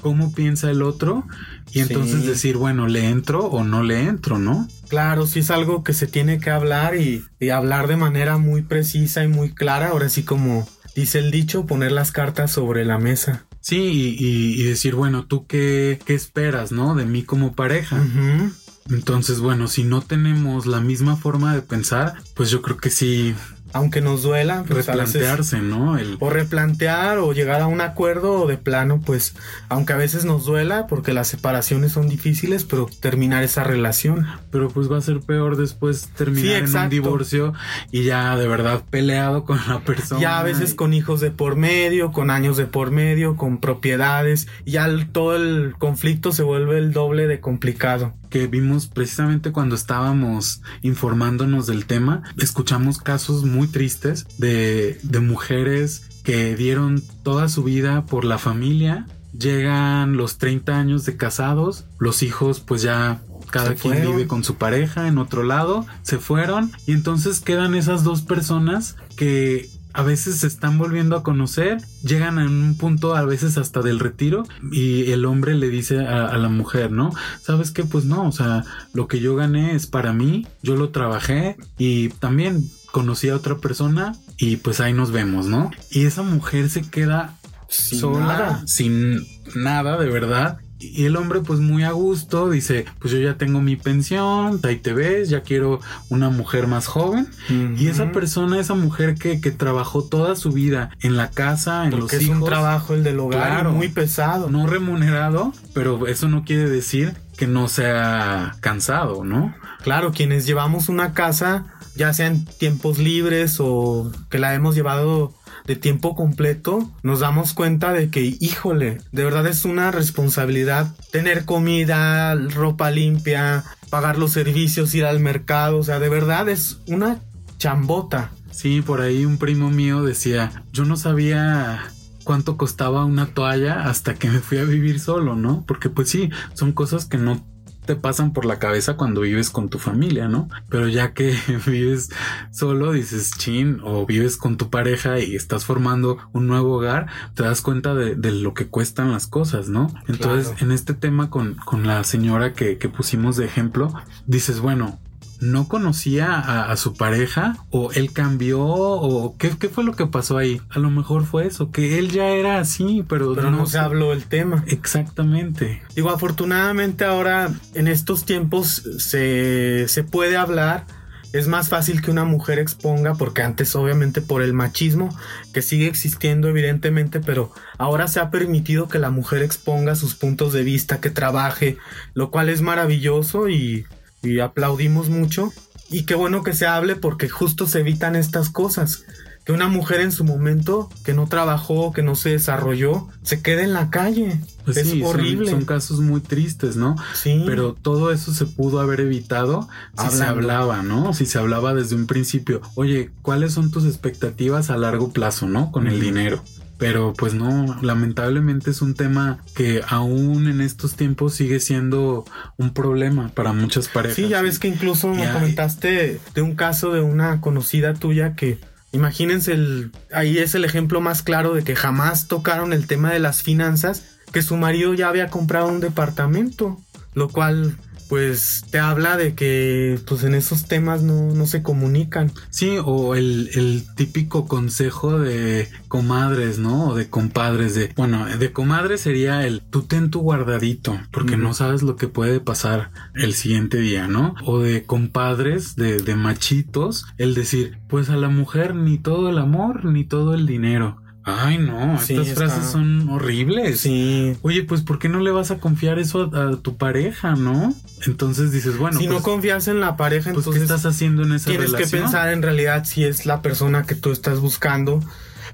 cómo 0.00 0.32
piensa 0.32 0.70
el 0.70 0.82
otro 0.82 1.24
y 1.72 1.80
entonces 1.80 2.20
sí. 2.20 2.26
decir, 2.26 2.56
bueno, 2.56 2.86
¿le 2.86 3.08
entro 3.08 3.46
o 3.46 3.64
no 3.64 3.82
le 3.82 4.04
entro, 4.04 4.38
no? 4.38 4.68
Claro, 4.88 5.26
sí 5.26 5.40
es 5.40 5.50
algo 5.50 5.82
que 5.82 5.94
se 5.94 6.06
tiene 6.06 6.38
que 6.38 6.50
hablar 6.50 6.96
y, 6.96 7.24
y 7.40 7.50
hablar 7.50 7.88
de 7.88 7.96
manera 7.96 8.38
muy 8.38 8.62
precisa 8.62 9.24
y 9.24 9.28
muy 9.28 9.52
clara. 9.52 9.88
Ahora 9.88 10.08
sí, 10.08 10.22
como 10.22 10.68
dice 10.94 11.18
el 11.18 11.30
dicho, 11.30 11.66
poner 11.66 11.92
las 11.92 12.12
cartas 12.12 12.52
sobre 12.52 12.84
la 12.84 12.98
mesa. 12.98 13.45
Sí, 13.66 14.16
y, 14.16 14.60
y, 14.60 14.62
decir, 14.62 14.94
bueno, 14.94 15.26
¿tú 15.26 15.44
qué, 15.48 15.98
qué, 16.06 16.14
esperas, 16.14 16.70
no? 16.70 16.94
De 16.94 17.04
mí 17.04 17.24
como 17.24 17.52
pareja. 17.52 17.96
Uh 17.96 18.04
-huh. 18.04 18.52
Entonces, 18.90 19.40
bueno, 19.40 19.66
si 19.66 19.82
no 19.82 20.02
tenemos 20.02 20.66
la 20.66 20.80
misma 20.80 21.16
forma 21.16 21.52
de 21.52 21.62
pensar, 21.62 22.14
pues 22.34 22.48
yo 22.48 22.62
creo 22.62 22.76
que 22.76 22.90
sí. 22.90 23.34
Aunque 23.76 24.00
nos 24.00 24.22
duela, 24.22 24.64
pues 24.66 24.86
replantearse, 24.86 25.56
veces, 25.56 25.62
¿no? 25.62 25.98
El... 25.98 26.16
O 26.20 26.30
replantear 26.30 27.18
o 27.18 27.32
llegar 27.32 27.60
a 27.60 27.66
un 27.66 27.80
acuerdo 27.80 28.40
o 28.40 28.46
de 28.46 28.56
plano, 28.56 29.02
pues, 29.04 29.34
aunque 29.68 29.92
a 29.92 29.96
veces 29.96 30.24
nos 30.24 30.46
duela 30.46 30.86
porque 30.86 31.12
las 31.12 31.28
separaciones 31.28 31.92
son 31.92 32.08
difíciles, 32.08 32.64
pero 32.64 32.88
terminar 33.00 33.42
esa 33.42 33.64
relación. 33.64 34.26
Pero 34.50 34.68
pues 34.70 34.90
va 34.90 34.98
a 34.98 35.02
ser 35.02 35.20
peor 35.20 35.56
después 35.56 36.08
terminar 36.16 36.66
sí, 36.66 36.76
en 36.76 36.82
un 36.84 36.88
divorcio 36.88 37.52
y 37.90 38.04
ya 38.04 38.36
de 38.36 38.48
verdad 38.48 38.82
peleado 38.88 39.44
con 39.44 39.60
la 39.68 39.80
persona. 39.80 40.20
Ya 40.20 40.38
a 40.38 40.42
veces 40.42 40.74
con 40.74 40.94
hijos 40.94 41.20
de 41.20 41.30
por 41.30 41.56
medio, 41.56 42.12
con 42.12 42.30
años 42.30 42.56
de 42.56 42.66
por 42.66 42.90
medio, 42.90 43.36
con 43.36 43.58
propiedades, 43.58 44.48
ya 44.64 44.86
el, 44.86 45.10
todo 45.10 45.36
el 45.36 45.74
conflicto 45.78 46.32
se 46.32 46.42
vuelve 46.42 46.78
el 46.78 46.92
doble 46.92 47.26
de 47.26 47.40
complicado 47.40 48.14
que 48.36 48.48
vimos 48.48 48.86
precisamente 48.86 49.50
cuando 49.50 49.74
estábamos 49.74 50.60
informándonos 50.82 51.66
del 51.66 51.86
tema, 51.86 52.22
escuchamos 52.36 52.98
casos 52.98 53.44
muy 53.44 53.66
tristes 53.66 54.26
de, 54.36 54.98
de 55.02 55.20
mujeres 55.20 56.20
que 56.22 56.54
dieron 56.54 57.02
toda 57.22 57.48
su 57.48 57.64
vida 57.64 58.04
por 58.04 58.26
la 58.26 58.36
familia, 58.36 59.06
llegan 59.32 60.18
los 60.18 60.36
30 60.36 60.78
años 60.78 61.06
de 61.06 61.16
casados, 61.16 61.86
los 61.98 62.22
hijos 62.22 62.60
pues 62.60 62.82
ya 62.82 63.22
cada 63.50 63.74
quien 63.74 64.02
vive 64.02 64.26
con 64.26 64.44
su 64.44 64.56
pareja 64.56 65.08
en 65.08 65.16
otro 65.16 65.42
lado, 65.42 65.86
se 66.02 66.18
fueron 66.18 66.70
y 66.86 66.92
entonces 66.92 67.40
quedan 67.40 67.74
esas 67.74 68.04
dos 68.04 68.20
personas 68.20 68.96
que 69.16 69.70
a 69.96 70.02
veces 70.02 70.36
se 70.36 70.46
están 70.46 70.76
volviendo 70.76 71.16
a 71.16 71.22
conocer, 71.22 71.78
llegan 72.02 72.38
a 72.38 72.44
un 72.44 72.76
punto 72.76 73.16
a 73.16 73.24
veces 73.24 73.56
hasta 73.56 73.80
del 73.80 73.98
retiro 73.98 74.42
y 74.70 75.10
el 75.10 75.24
hombre 75.24 75.54
le 75.54 75.70
dice 75.70 76.06
a, 76.06 76.26
a, 76.26 76.36
la 76.36 76.50
mujer, 76.50 76.92
¿no? 76.92 77.12
¿Sabes 77.40 77.70
qué? 77.70 77.82
Pues 77.84 78.04
no, 78.04 78.28
o 78.28 78.32
sea, 78.32 78.64
lo 78.92 79.08
que 79.08 79.20
yo 79.20 79.34
gané 79.36 79.74
es 79.74 79.86
para 79.86 80.12
mí, 80.12 80.46
yo 80.62 80.76
lo 80.76 80.90
trabajé 80.90 81.56
y 81.78 82.10
también 82.10 82.62
conocí 82.92 83.30
a 83.30 83.36
otra 83.36 83.56
persona 83.56 84.14
y 84.36 84.56
pues 84.56 84.80
ahí 84.80 84.92
nos 84.92 85.12
vemos, 85.12 85.46
¿no? 85.46 85.70
Y 85.90 86.04
esa 86.04 86.22
mujer 86.22 86.68
se 86.68 86.82
queda 86.82 87.38
sin 87.68 87.98
sola, 87.98 88.26
nada. 88.26 88.62
sin 88.66 89.26
nada 89.54 89.96
de 89.96 90.10
verdad 90.10 90.58
y 90.78 91.06
el 91.06 91.16
hombre 91.16 91.40
pues 91.40 91.60
muy 91.60 91.84
a 91.84 91.92
gusto 91.92 92.50
dice, 92.50 92.84
pues 92.98 93.12
yo 93.12 93.18
ya 93.18 93.38
tengo 93.38 93.62
mi 93.62 93.76
pensión, 93.76 94.60
ahí 94.62 94.76
te 94.76 94.92
ves, 94.92 95.30
ya 95.30 95.42
quiero 95.42 95.80
una 96.10 96.28
mujer 96.28 96.66
más 96.66 96.86
joven. 96.86 97.28
Uh 97.48 97.52
-huh. 97.52 97.78
Y 97.78 97.88
esa 97.88 98.12
persona, 98.12 98.60
esa 98.60 98.74
mujer 98.74 99.14
que, 99.14 99.40
que, 99.40 99.50
trabajó 99.50 100.04
toda 100.04 100.36
su 100.36 100.52
vida 100.52 100.90
en 101.00 101.16
la 101.16 101.30
casa, 101.30 101.84
en 101.84 101.90
Porque 101.90 102.02
los 102.02 102.12
es 102.12 102.22
hijos. 102.22 102.36
un 102.36 102.44
trabajo 102.44 102.94
el 102.94 103.02
del 103.04 103.18
hogar 103.20 103.48
claro, 103.48 103.72
muy 103.72 103.88
pesado. 103.88 104.50
No 104.50 104.66
remunerado, 104.66 105.52
pero 105.72 106.06
eso 106.06 106.28
no 106.28 106.44
quiere 106.44 106.68
decir 106.68 107.14
que 107.38 107.46
no 107.46 107.68
sea 107.68 108.56
cansado, 108.60 109.24
¿no? 109.24 109.54
Claro, 109.82 110.12
quienes 110.12 110.46
llevamos 110.46 110.88
una 110.88 111.14
casa, 111.14 111.66
ya 111.94 112.12
sea 112.12 112.26
en 112.26 112.44
tiempos 112.44 112.98
libres 112.98 113.56
o 113.60 114.10
que 114.30 114.38
la 114.38 114.54
hemos 114.54 114.74
llevado 114.74 115.32
de 115.66 115.76
tiempo 115.76 116.14
completo, 116.14 116.90
nos 117.02 117.20
damos 117.20 117.52
cuenta 117.52 117.92
de 117.92 118.10
que, 118.10 118.36
híjole, 118.40 118.98
de 119.12 119.24
verdad 119.24 119.46
es 119.46 119.64
una 119.64 119.90
responsabilidad 119.90 120.94
tener 121.10 121.44
comida, 121.44 122.34
ropa 122.34 122.90
limpia, 122.90 123.64
pagar 123.90 124.18
los 124.18 124.32
servicios, 124.32 124.94
ir 124.94 125.04
al 125.04 125.20
mercado, 125.20 125.78
o 125.78 125.82
sea, 125.82 125.98
de 125.98 126.08
verdad 126.08 126.48
es 126.48 126.78
una 126.86 127.20
chambota. 127.58 128.30
Sí, 128.50 128.80
por 128.80 129.00
ahí 129.00 129.26
un 129.26 129.38
primo 129.38 129.70
mío 129.70 130.02
decía, 130.02 130.64
yo 130.72 130.84
no 130.84 130.96
sabía 130.96 131.84
cuánto 132.24 132.56
costaba 132.56 133.04
una 133.04 133.26
toalla 133.26 133.88
hasta 133.88 134.14
que 134.14 134.28
me 134.28 134.40
fui 134.40 134.58
a 134.58 134.64
vivir 134.64 134.98
solo, 134.98 135.36
¿no? 135.36 135.64
Porque 135.66 135.90
pues 135.90 136.08
sí, 136.08 136.30
son 136.54 136.72
cosas 136.72 137.04
que 137.06 137.18
no 137.18 137.44
te 137.86 137.96
pasan 137.96 138.32
por 138.32 138.44
la 138.44 138.58
cabeza 138.58 138.96
cuando 138.96 139.22
vives 139.22 139.50
con 139.50 139.68
tu 139.68 139.78
familia, 139.78 140.28
¿no? 140.28 140.48
Pero 140.68 140.88
ya 140.88 141.12
que 141.14 141.34
vives 141.66 142.10
solo, 142.50 142.92
dices 142.92 143.32
chin, 143.38 143.80
o 143.82 144.04
vives 144.04 144.36
con 144.36 144.56
tu 144.56 144.68
pareja 144.68 145.18
y 145.20 145.34
estás 145.34 145.64
formando 145.64 146.18
un 146.32 146.46
nuevo 146.46 146.76
hogar, 146.76 147.06
te 147.34 147.44
das 147.44 147.62
cuenta 147.62 147.94
de, 147.94 148.16
lo 148.32 148.54
que 148.54 148.66
cuestan 148.66 149.12
las 149.12 149.26
cosas, 149.26 149.68
¿no? 149.68 149.88
Entonces, 150.08 150.60
en 150.60 150.72
este 150.72 150.94
tema 150.94 151.30
con, 151.30 151.54
con 151.54 151.86
la 151.86 152.02
señora 152.04 152.52
que, 152.52 152.76
que 152.76 152.88
pusimos 152.88 153.36
de 153.36 153.46
ejemplo, 153.46 153.94
dices, 154.26 154.60
bueno, 154.60 154.98
no 155.40 155.68
conocía 155.68 156.38
a, 156.38 156.76
su 156.76 156.94
pareja 156.94 157.56
o 157.70 157.92
él 157.92 158.12
cambió 158.12 158.60
o 158.62 159.36
¿qué, 159.38 159.50
fue 159.68 159.84
lo 159.84 159.94
que 159.94 160.06
pasó 160.06 160.38
ahí. 160.38 160.60
A 160.70 160.78
lo 160.78 160.90
mejor 160.90 161.24
fue 161.24 161.46
eso, 161.46 161.70
que 161.70 161.98
él 161.98 162.10
ya 162.10 162.28
era 162.28 162.58
así, 162.58 163.04
pero, 163.08 163.34
no, 163.34 163.66
se 163.66 163.78
habló 163.78 164.12
el 164.12 164.24
tema. 164.24 164.64
Exactamente. 164.66 165.82
Digo, 165.94 166.10
afortunadamente 166.10 167.04
ahora 167.04 167.50
en 167.74 167.88
estos 167.88 168.24
tiempos 168.24 168.82
se, 168.98 169.86
se 169.88 170.04
puede 170.04 170.36
hablar. 170.36 170.86
Es 171.32 171.48
más 171.48 171.68
fácil 171.68 172.00
que 172.00 172.10
una 172.10 172.24
mujer 172.24 172.58
exponga, 172.58 173.14
porque 173.14 173.42
antes 173.42 173.74
obviamente 173.76 174.22
por 174.22 174.42
el 174.42 174.54
machismo, 174.54 175.14
que 175.52 175.60
sigue 175.60 175.86
existiendo 175.86 176.48
evidentemente, 176.48 177.20
pero 177.20 177.52
ahora 177.76 178.08
se 178.08 178.20
ha 178.20 178.30
permitido 178.30 178.88
que 178.88 178.98
la 178.98 179.10
mujer 179.10 179.42
exponga 179.42 179.96
sus 179.96 180.14
puntos 180.14 180.54
de 180.54 180.62
vista, 180.62 181.00
que 181.00 181.10
trabaje, 181.10 181.76
lo 182.14 182.30
cual 182.30 182.48
es 182.48 182.62
maravilloso 182.62 183.50
y 183.50 183.86
y 184.26 184.40
aplaudimos 184.40 185.08
mucho. 185.08 185.52
Y 185.88 186.04
qué 186.04 186.14
bueno 186.14 186.42
que 186.42 186.52
se 186.52 186.66
hable 186.66 186.96
porque 186.96 187.28
justo 187.28 187.66
se 187.66 187.80
evitan 187.80 188.16
estas 188.16 188.50
cosas. 188.50 189.04
Que 189.44 189.52
una 189.52 189.68
mujer 189.68 190.00
en 190.00 190.10
su 190.10 190.24
momento 190.24 190.90
que 191.04 191.14
no 191.14 191.28
trabajó, 191.28 191.92
que 191.92 192.02
no 192.02 192.16
se 192.16 192.30
desarrolló, 192.30 193.06
se 193.22 193.42
quede 193.42 193.62
en 193.62 193.72
la 193.72 193.90
calle. 193.90 194.40
Pues 194.64 194.78
es 194.78 195.00
horrible. 195.04 195.52
Son, 195.52 195.64
casos 195.64 196.00
muy 196.00 196.20
tristes, 196.20 196.74
¿no? 196.74 196.96
Sí. 197.14 197.44
Pero 197.46 197.74
todo 197.74 198.10
eso 198.10 198.34
se 198.34 198.46
pudo 198.46 198.80
haber 198.80 198.98
evitado 199.00 199.68
si 199.96 200.16
se 200.16 200.24
hablaba, 200.24 200.82
¿no? 200.82 201.14
Si 201.14 201.26
se 201.26 201.38
hablaba 201.38 201.74
desde 201.74 201.94
un 201.94 202.08
principio. 202.08 202.60
Oye, 202.74 203.12
¿cuáles 203.22 203.52
son 203.52 203.70
tus 203.70 203.84
expectativas 203.84 204.70
a 204.70 204.76
largo 204.76 205.12
plazo, 205.12 205.46
¿no? 205.46 205.70
Con 205.70 205.86
el 205.86 206.00
dinero. 206.00 206.42
Pero 206.78 207.14
pues 207.14 207.32
no, 207.32 207.78
lamentablemente 207.80 208.70
es 208.70 208.82
un 208.82 208.94
tema 208.94 209.38
que 209.54 209.82
aún 209.88 210.46
en 210.46 210.60
estos 210.60 210.94
tiempos 210.94 211.34
sigue 211.34 211.58
siendo 211.58 212.24
un 212.58 212.74
problema 212.74 213.30
para 213.30 213.52
muchas 213.52 213.88
parejas. 213.88 214.16
Sí, 214.16 214.28
ya 214.28 214.42
ves 214.42 214.58
que 214.58 214.68
incluso 214.68 215.08
me 215.08 215.30
comentaste 215.32 216.20
de 216.34 216.42
un 216.42 216.54
caso 216.54 216.92
de 216.92 217.00
una 217.00 217.40
conocida 217.40 217.94
tuya 217.94 218.34
que 218.34 218.58
imagínense 218.92 219.52
el 219.52 219.90
ahí 220.12 220.38
es 220.38 220.54
el 220.54 220.64
ejemplo 220.64 221.00
más 221.00 221.22
claro 221.22 221.54
de 221.54 221.64
que 221.64 221.76
jamás 221.76 222.28
tocaron 222.28 222.72
el 222.72 222.86
tema 222.86 223.12
de 223.12 223.20
las 223.20 223.42
finanzas, 223.42 224.18
que 224.32 224.42
su 224.42 224.56
marido 224.56 224.92
ya 224.92 225.08
había 225.08 225.28
comprado 225.28 225.68
un 225.68 225.80
departamento, 225.80 226.78
lo 227.14 227.28
cual 227.28 227.76
pues 228.08 228.64
te 228.70 228.78
habla 228.78 229.16
de 229.16 229.34
que 229.34 229.98
pues 230.06 230.24
en 230.24 230.34
esos 230.34 230.66
temas 230.66 231.02
no, 231.02 231.34
no 231.34 231.46
se 231.46 231.62
comunican. 231.62 232.32
Sí, 232.50 232.78
o 232.84 233.14
el, 233.14 233.50
el, 233.54 233.84
típico 233.94 234.46
consejo 234.46 235.18
de 235.18 235.68
comadres, 235.88 236.58
¿no? 236.58 236.88
O 236.88 236.94
de 236.94 237.08
compadres, 237.08 237.74
de, 237.74 237.92
bueno, 237.96 238.26
de 238.26 238.52
comadres 238.52 239.00
sería 239.00 239.46
el 239.46 239.62
tú 239.62 239.82
ten 239.82 240.10
tu 240.10 240.20
guardadito, 240.20 240.98
porque 241.12 241.36
no 241.36 241.54
sabes 241.54 241.82
lo 241.82 241.96
que 241.96 242.08
puede 242.08 242.40
pasar 242.40 242.90
el 243.14 243.34
siguiente 243.34 243.78
día, 243.78 244.06
¿no? 244.08 244.34
O 244.44 244.58
de 244.60 244.84
compadres, 244.84 245.76
de, 245.76 245.98
de 245.98 246.14
machitos, 246.14 247.06
el 247.18 247.34
decir, 247.34 247.78
pues 247.88 248.10
a 248.10 248.16
la 248.16 248.28
mujer 248.28 248.74
ni 248.74 248.98
todo 248.98 249.30
el 249.30 249.38
amor, 249.38 249.84
ni 249.84 250.04
todo 250.04 250.34
el 250.34 250.46
dinero. 250.46 251.02
Ay, 251.28 251.58
no, 251.58 251.96
estas 251.96 252.34
frases 252.34 252.70
son 252.70 253.08
horribles. 253.08 253.80
Sí. 253.80 254.36
Oye, 254.42 254.62
pues 254.62 254.82
¿por 254.82 255.00
qué 255.00 255.08
no 255.08 255.18
le 255.18 255.32
vas 255.32 255.50
a 255.50 255.58
confiar 255.58 255.98
eso 255.98 256.30
a, 256.32 256.56
tu 256.62 256.76
pareja, 256.76 257.34
no? 257.34 257.74
Entonces 258.06 258.52
dices, 258.52 258.78
bueno, 258.78 259.00
si 259.00 259.06
no 259.08 259.14
pues, 259.14 259.24
confías 259.24 259.66
en 259.66 259.80
la 259.80 259.96
pareja, 259.96 260.32
pues 260.32 260.46
¿qué 260.46 260.58
estás 260.58 260.86
haciendo 260.86 261.24
en 261.24 261.32
esa 261.32 261.50
relación? 261.50 261.72
Tienes 261.74 261.90
que 261.90 261.96
pensar 261.96 262.32
en 262.32 262.42
realidad 262.42 262.84
si 262.84 263.02
es 263.02 263.26
la 263.26 263.42
persona 263.42 263.82
que 263.82 263.96
tú 263.96 264.12
estás 264.12 264.38
buscando, 264.38 265.02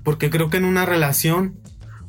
porque 0.02 0.28
creo 0.28 0.50
que 0.50 0.58
en 0.58 0.66
una 0.66 0.84
relación 0.84 1.54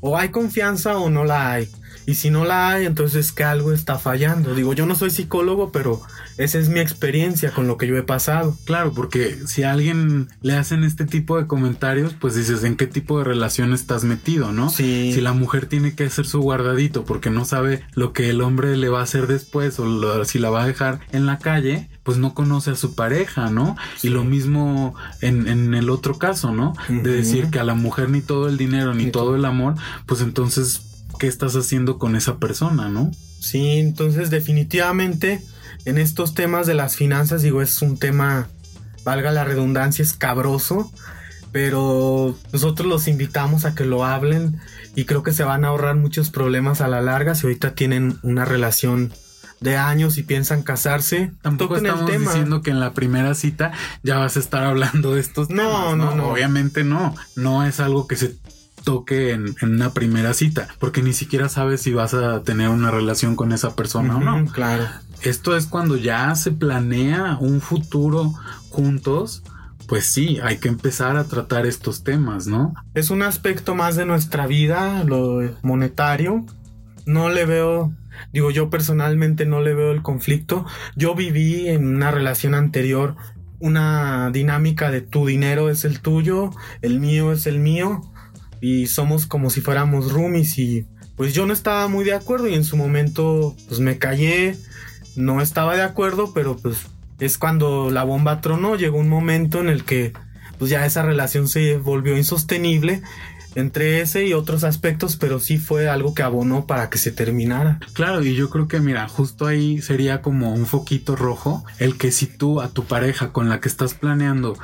o 0.01 0.17
hay 0.17 0.27
confianza 0.27 0.97
o 0.97 1.09
no 1.09 1.23
la 1.23 1.53
hay. 1.53 1.69
Y 2.05 2.15
si 2.15 2.29
no 2.31 2.43
la 2.43 2.67
hay, 2.67 2.85
entonces 2.85 3.31
que 3.31 3.45
algo 3.45 3.71
está 3.71 3.97
fallando. 3.97 4.55
Digo, 4.55 4.73
yo 4.73 4.85
no 4.85 4.95
soy 4.95 5.09
psicólogo, 5.09 5.71
pero 5.71 6.01
esa 6.37 6.59
es 6.59 6.69
mi 6.69 6.79
experiencia 6.79 7.51
con 7.51 7.67
lo 7.67 7.77
que 7.77 7.87
yo 7.87 7.97
he 7.97 8.03
pasado. 8.03 8.57
Claro, 8.65 8.93
porque 8.93 9.37
si 9.45 9.63
a 9.63 9.71
alguien 9.71 10.29
le 10.41 10.55
hacen 10.55 10.83
este 10.83 11.05
tipo 11.05 11.37
de 11.37 11.47
comentarios, 11.47 12.13
pues 12.13 12.35
dices, 12.35 12.63
¿en 12.63 12.75
qué 12.75 12.87
tipo 12.87 13.17
de 13.17 13.25
relación 13.25 13.73
estás 13.73 14.03
metido, 14.03 14.51
no? 14.51 14.69
Sí. 14.69 15.11
Si 15.13 15.21
la 15.21 15.33
mujer 15.33 15.65
tiene 15.65 15.95
que 15.95 16.05
hacer 16.05 16.25
su 16.25 16.41
guardadito 16.41 17.05
porque 17.05 17.29
no 17.29 17.45
sabe 17.45 17.83
lo 17.93 18.13
que 18.13 18.29
el 18.29 18.41
hombre 18.41 18.77
le 18.77 18.89
va 18.89 18.99
a 18.99 19.03
hacer 19.03 19.27
después 19.27 19.79
o 19.79 20.25
si 20.25 20.39
la 20.39 20.49
va 20.49 20.63
a 20.63 20.67
dejar 20.67 20.99
en 21.11 21.25
la 21.25 21.39
calle, 21.39 21.89
pues 22.03 22.17
no 22.17 22.33
conoce 22.33 22.71
a 22.71 22.75
su 22.75 22.95
pareja, 22.95 23.49
¿no? 23.49 23.77
Y 24.01 24.09
lo 24.09 24.23
mismo 24.23 24.95
en, 25.21 25.73
el 25.73 25.89
otro 25.89 26.17
caso, 26.17 26.51
¿no? 26.51 26.73
De 26.89 27.11
decir 27.11 27.49
que 27.49 27.59
a 27.59 27.63
la 27.63 27.75
mujer 27.75 28.09
ni 28.09 28.21
todo 28.21 28.47
el 28.47 28.57
dinero 28.57 28.93
ni 28.93 29.11
todo 29.11 29.35
el 29.35 29.45
amor, 29.45 29.75
pues 30.05 30.21
entonces 30.21 30.81
qué 31.19 31.27
estás 31.27 31.55
haciendo 31.55 31.97
con 31.97 32.15
esa 32.15 32.37
persona, 32.37 32.89
¿no? 32.89 33.11
Sí, 33.39 33.79
entonces 33.79 34.29
definitivamente 34.29 35.41
en 35.85 35.97
estos 35.97 36.33
temas 36.33 36.67
de 36.67 36.73
las 36.73 36.95
finanzas, 36.95 37.41
digo, 37.41 37.61
es 37.61 37.81
un 37.81 37.97
tema, 37.97 38.47
valga 39.03 39.31
la 39.31 39.43
redundancia, 39.43 40.03
escabroso, 40.03 40.91
pero 41.51 42.37
nosotros 42.51 42.87
los 42.87 43.07
invitamos 43.07 43.65
a 43.65 43.75
que 43.75 43.85
lo 43.85 44.05
hablen 44.05 44.59
y 44.95 45.05
creo 45.05 45.23
que 45.23 45.33
se 45.33 45.43
van 45.43 45.65
a 45.65 45.69
ahorrar 45.69 45.95
muchos 45.95 46.29
problemas 46.29 46.81
a 46.81 46.87
la 46.87 47.01
larga 47.01 47.35
si 47.35 47.45
ahorita 47.45 47.75
tienen 47.75 48.17
una 48.23 48.45
relación 48.45 49.13
de 49.59 49.77
años 49.77 50.17
y 50.17 50.23
piensan 50.23 50.61
casarse. 50.61 51.31
Tampoco 51.41 51.77
estamos 51.77 52.11
diciendo 52.11 52.61
que 52.61 52.71
en 52.71 52.79
la 52.79 52.93
primera 52.93 53.33
cita 53.33 53.71
ya 54.03 54.17
vas 54.17 54.35
a 54.35 54.39
estar 54.39 54.63
hablando 54.63 55.13
de 55.13 55.21
estos 55.21 55.49
no, 55.49 55.95
No, 55.95 56.15
no, 56.15 56.27
Obviamente 56.27 56.83
no. 56.83 57.15
No 57.35 57.65
es 57.65 57.79
algo 57.79 58.07
que 58.07 58.17
se 58.17 58.35
toque 58.83 59.31
en, 59.31 59.55
una 59.61 59.93
primera 59.93 60.33
cita, 60.33 60.67
porque 60.79 61.01
ni 61.01 61.13
siquiera 61.13 61.47
sabes 61.47 61.81
si 61.81 61.93
vas 61.93 62.13
a 62.13 62.43
tener 62.43 62.69
una 62.69 62.91
relación 62.91 63.35
con 63.35 63.53
esa 63.53 63.75
persona 63.75 64.17
o 64.17 64.19
no. 64.19 64.51
Claro. 64.51 64.85
Esto 65.23 65.55
es 65.55 65.67
cuando 65.67 65.97
ya 65.97 66.35
se 66.35 66.51
planea 66.51 67.37
un 67.39 67.61
futuro 67.61 68.33
juntos. 68.69 69.43
Pues 69.87 70.05
sí, 70.05 70.39
hay 70.41 70.57
que 70.57 70.69
empezar 70.69 71.17
a 71.17 71.25
tratar 71.25 71.65
estos 71.65 72.03
temas, 72.03 72.47
¿no? 72.47 72.73
Es 72.93 73.09
un 73.09 73.21
aspecto 73.21 73.75
más 73.75 73.95
de 73.95 74.05
nuestra 74.05 74.47
vida, 74.47 75.03
lo 75.03 75.41
monetario. 75.61 76.45
No 77.05 77.29
le 77.29 77.45
veo, 77.45 77.93
digo 78.31 78.49
yo 78.49 78.69
personalmente 78.69 79.45
no 79.45 79.61
le 79.61 79.73
veo 79.73 79.91
el 79.91 80.01
conflicto. 80.01 80.65
Yo 80.95 81.15
viví 81.15 81.67
en 81.67 81.87
una 81.87 82.11
relación 82.11 82.55
anterior 82.55 83.15
una 83.63 84.29
dinámica 84.31 84.91
de 84.91 84.99
tu 84.99 85.25
dinero 85.25 85.69
es 85.69 85.85
el 85.85 86.01
tuyo, 86.01 86.51
el 86.81 86.99
mío 86.99 87.31
es 87.31 87.47
el 87.47 87.59
mío 87.59 88.01
y 88.59 88.87
somos 88.87 89.25
como 89.25 89.49
si 89.49 89.61
fuéramos 89.61 90.11
roomies 90.11 90.59
y 90.59 90.85
pues 91.15 91.33
yo 91.33 91.45
no 91.45 91.53
estaba 91.53 91.87
muy 91.87 92.03
de 92.03 92.13
acuerdo 92.13 92.49
y 92.49 92.55
en 92.55 92.65
su 92.65 92.75
momento 92.75 93.55
pues 93.69 93.79
me 93.79 93.97
callé, 93.97 94.57
no 95.15 95.41
estaba 95.41 95.75
de 95.75 95.83
acuerdo, 95.83 96.33
pero 96.33 96.57
pues 96.57 96.87
es 97.19 97.37
cuando 97.37 97.89
la 97.91 98.03
bomba 98.03 98.41
tronó, 98.41 98.75
llegó 98.75 98.97
un 98.97 99.09
momento 99.09 99.59
en 99.59 99.69
el 99.69 99.83
que 99.83 100.13
pues 100.57 100.71
ya 100.71 100.85
esa 100.85 101.03
relación 101.03 101.47
se 101.47 101.77
volvió 101.77 102.17
insostenible 102.17 103.01
entre 103.55 104.01
ese 104.01 104.25
y 104.25 104.33
otros 104.33 104.63
aspectos, 104.63 105.15
pero 105.15 105.39
sí 105.39 105.57
fue 105.57 105.89
algo 105.89 106.13
que 106.13 106.23
abonó 106.23 106.65
para 106.65 106.89
que 106.89 106.97
se 106.97 107.11
terminara. 107.11 107.79
Claro, 107.93 108.23
y 108.23 108.35
yo 108.35 108.49
creo 108.49 108.67
que 108.67 108.79
mira, 108.79 109.07
justo 109.07 109.45
ahí 109.45 109.81
sería 109.81 110.21
como 110.21 110.53
un 110.53 110.65
foquito 110.65 111.15
rojo, 111.15 111.63
el 111.79 111.97
que 111.97 112.11
si 112.11 112.25
tú 112.25 112.61
a 112.61 112.69
tu 112.69 112.85
pareja 112.85 113.31
con 113.31 113.49
la 113.49 113.59
que 113.59 113.69
estás 113.69 113.93
planeando 113.93 114.57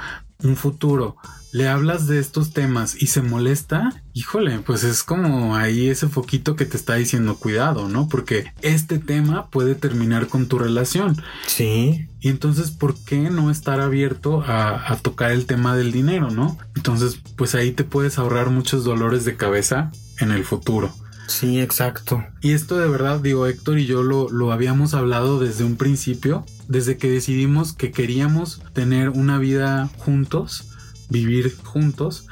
un 0.44 0.56
futuro 0.56 1.18
le 1.52 1.68
hablas 1.68 2.08
de 2.08 2.20
estos 2.20 2.52
temas 2.52 3.02
y 3.02 3.08
se 3.08 3.22
molesta, 3.22 3.90
híjole, 4.14 4.60
pues 4.60 4.84
es 4.84 5.04
como 5.04 5.56
ahí 5.56 5.88
ese 5.88 6.08
foquito 6.08 6.56
que 6.56 6.66
te 6.66 6.78
está 6.78 6.96
diciendo 6.96 7.38
cuidado, 7.38 7.90
¿no? 7.90 8.08
Porque 8.08 8.54
este 8.62 9.00
tema 9.00 9.50
puede 9.50 9.76
terminar 9.76 10.28
con 10.28 10.48
tu 10.48 10.60
relación. 10.60 11.22
Sí. 11.48 12.08
Y 12.20 12.30
entonces, 12.30 12.72
¿por 12.72 12.96
qué 13.04 13.30
no 13.30 13.50
estar 13.50 13.80
abierto 13.80 14.44
a, 14.46 14.92
a 14.92 14.98
tocar 14.98 15.32
el 15.32 15.46
tema 15.46 15.76
del 15.76 15.92
dinero, 15.92 16.30
¿no? 16.30 16.58
Entonces, 16.76 17.20
pues 17.36 17.56
ahí 17.56 17.72
te 17.72 17.84
puedes 17.84 18.20
ahorrar 18.20 18.50
muchos 18.50 18.84
dolores 18.84 19.26
de 19.26 19.36
cabeza 19.36 19.92
en 20.20 20.32
el 20.32 20.44
futuro. 20.46 20.94
Sí, 21.30 21.62
exacto. 21.62 22.26
Y 22.42 22.52
esto 22.52 22.78
de 22.78 22.88
verdad, 22.88 23.20
digo, 23.20 23.48
Héctor 23.48 23.80
y 23.80 23.86
yo 23.86 24.04
lo, 24.04 24.30
lo 24.30 24.52
habíamos 24.52 24.94
hablado 24.94 25.40
desde 25.40 25.64
un 25.64 25.78
principio, 25.78 26.46
desde 26.68 26.98
que 26.98 27.10
decidimos 27.10 27.74
que 27.74 27.92
queríamos 27.92 28.62
tener 28.74 29.10
una 29.10 29.38
vida 29.38 29.90
juntos 29.98 30.70
vivir 31.10 31.56
juntos. 31.64 32.26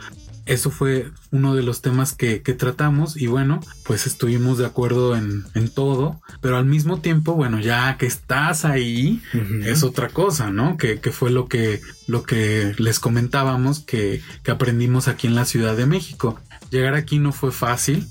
Eso 0.46 0.72
fue 0.72 1.12
uno 1.32 1.56
de 1.56 1.64
los 1.64 1.82
temas 1.82 2.14
que, 2.14 2.40
tratamos 2.40 3.18
y 3.18 3.28
bueno, 3.28 3.60
pues 3.84 4.08
estuvimos 4.08 4.58
de 4.58 4.66
acuerdo 4.66 5.18
en, 5.18 5.44
todo, 5.76 6.22
pero 6.40 6.56
al 6.56 6.66
mismo 6.66 7.02
tiempo, 7.02 7.34
bueno, 7.34 7.60
ya 7.60 7.98
que 7.98 8.06
estás 8.06 8.64
ahí, 8.64 9.22
es 9.66 9.84
otra 9.84 10.08
cosa, 10.08 10.50
¿no? 10.50 10.78
Que, 10.78 11.00
fue 11.12 11.32
lo 11.32 11.50
que, 11.50 11.82
lo 12.08 12.24
que 12.24 12.74
les 12.78 13.02
comentábamos 13.02 13.82
que, 13.82 14.22
que 14.44 14.52
aprendimos 14.52 15.10
aquí 15.10 15.28
en 15.28 15.36
la 15.36 15.44
Ciudad 15.44 15.76
de 15.76 15.86
México. 15.86 16.40
Llegar 16.72 16.94
aquí 16.94 17.20
no 17.20 17.34
fue 17.34 17.52
fácil, 17.52 18.08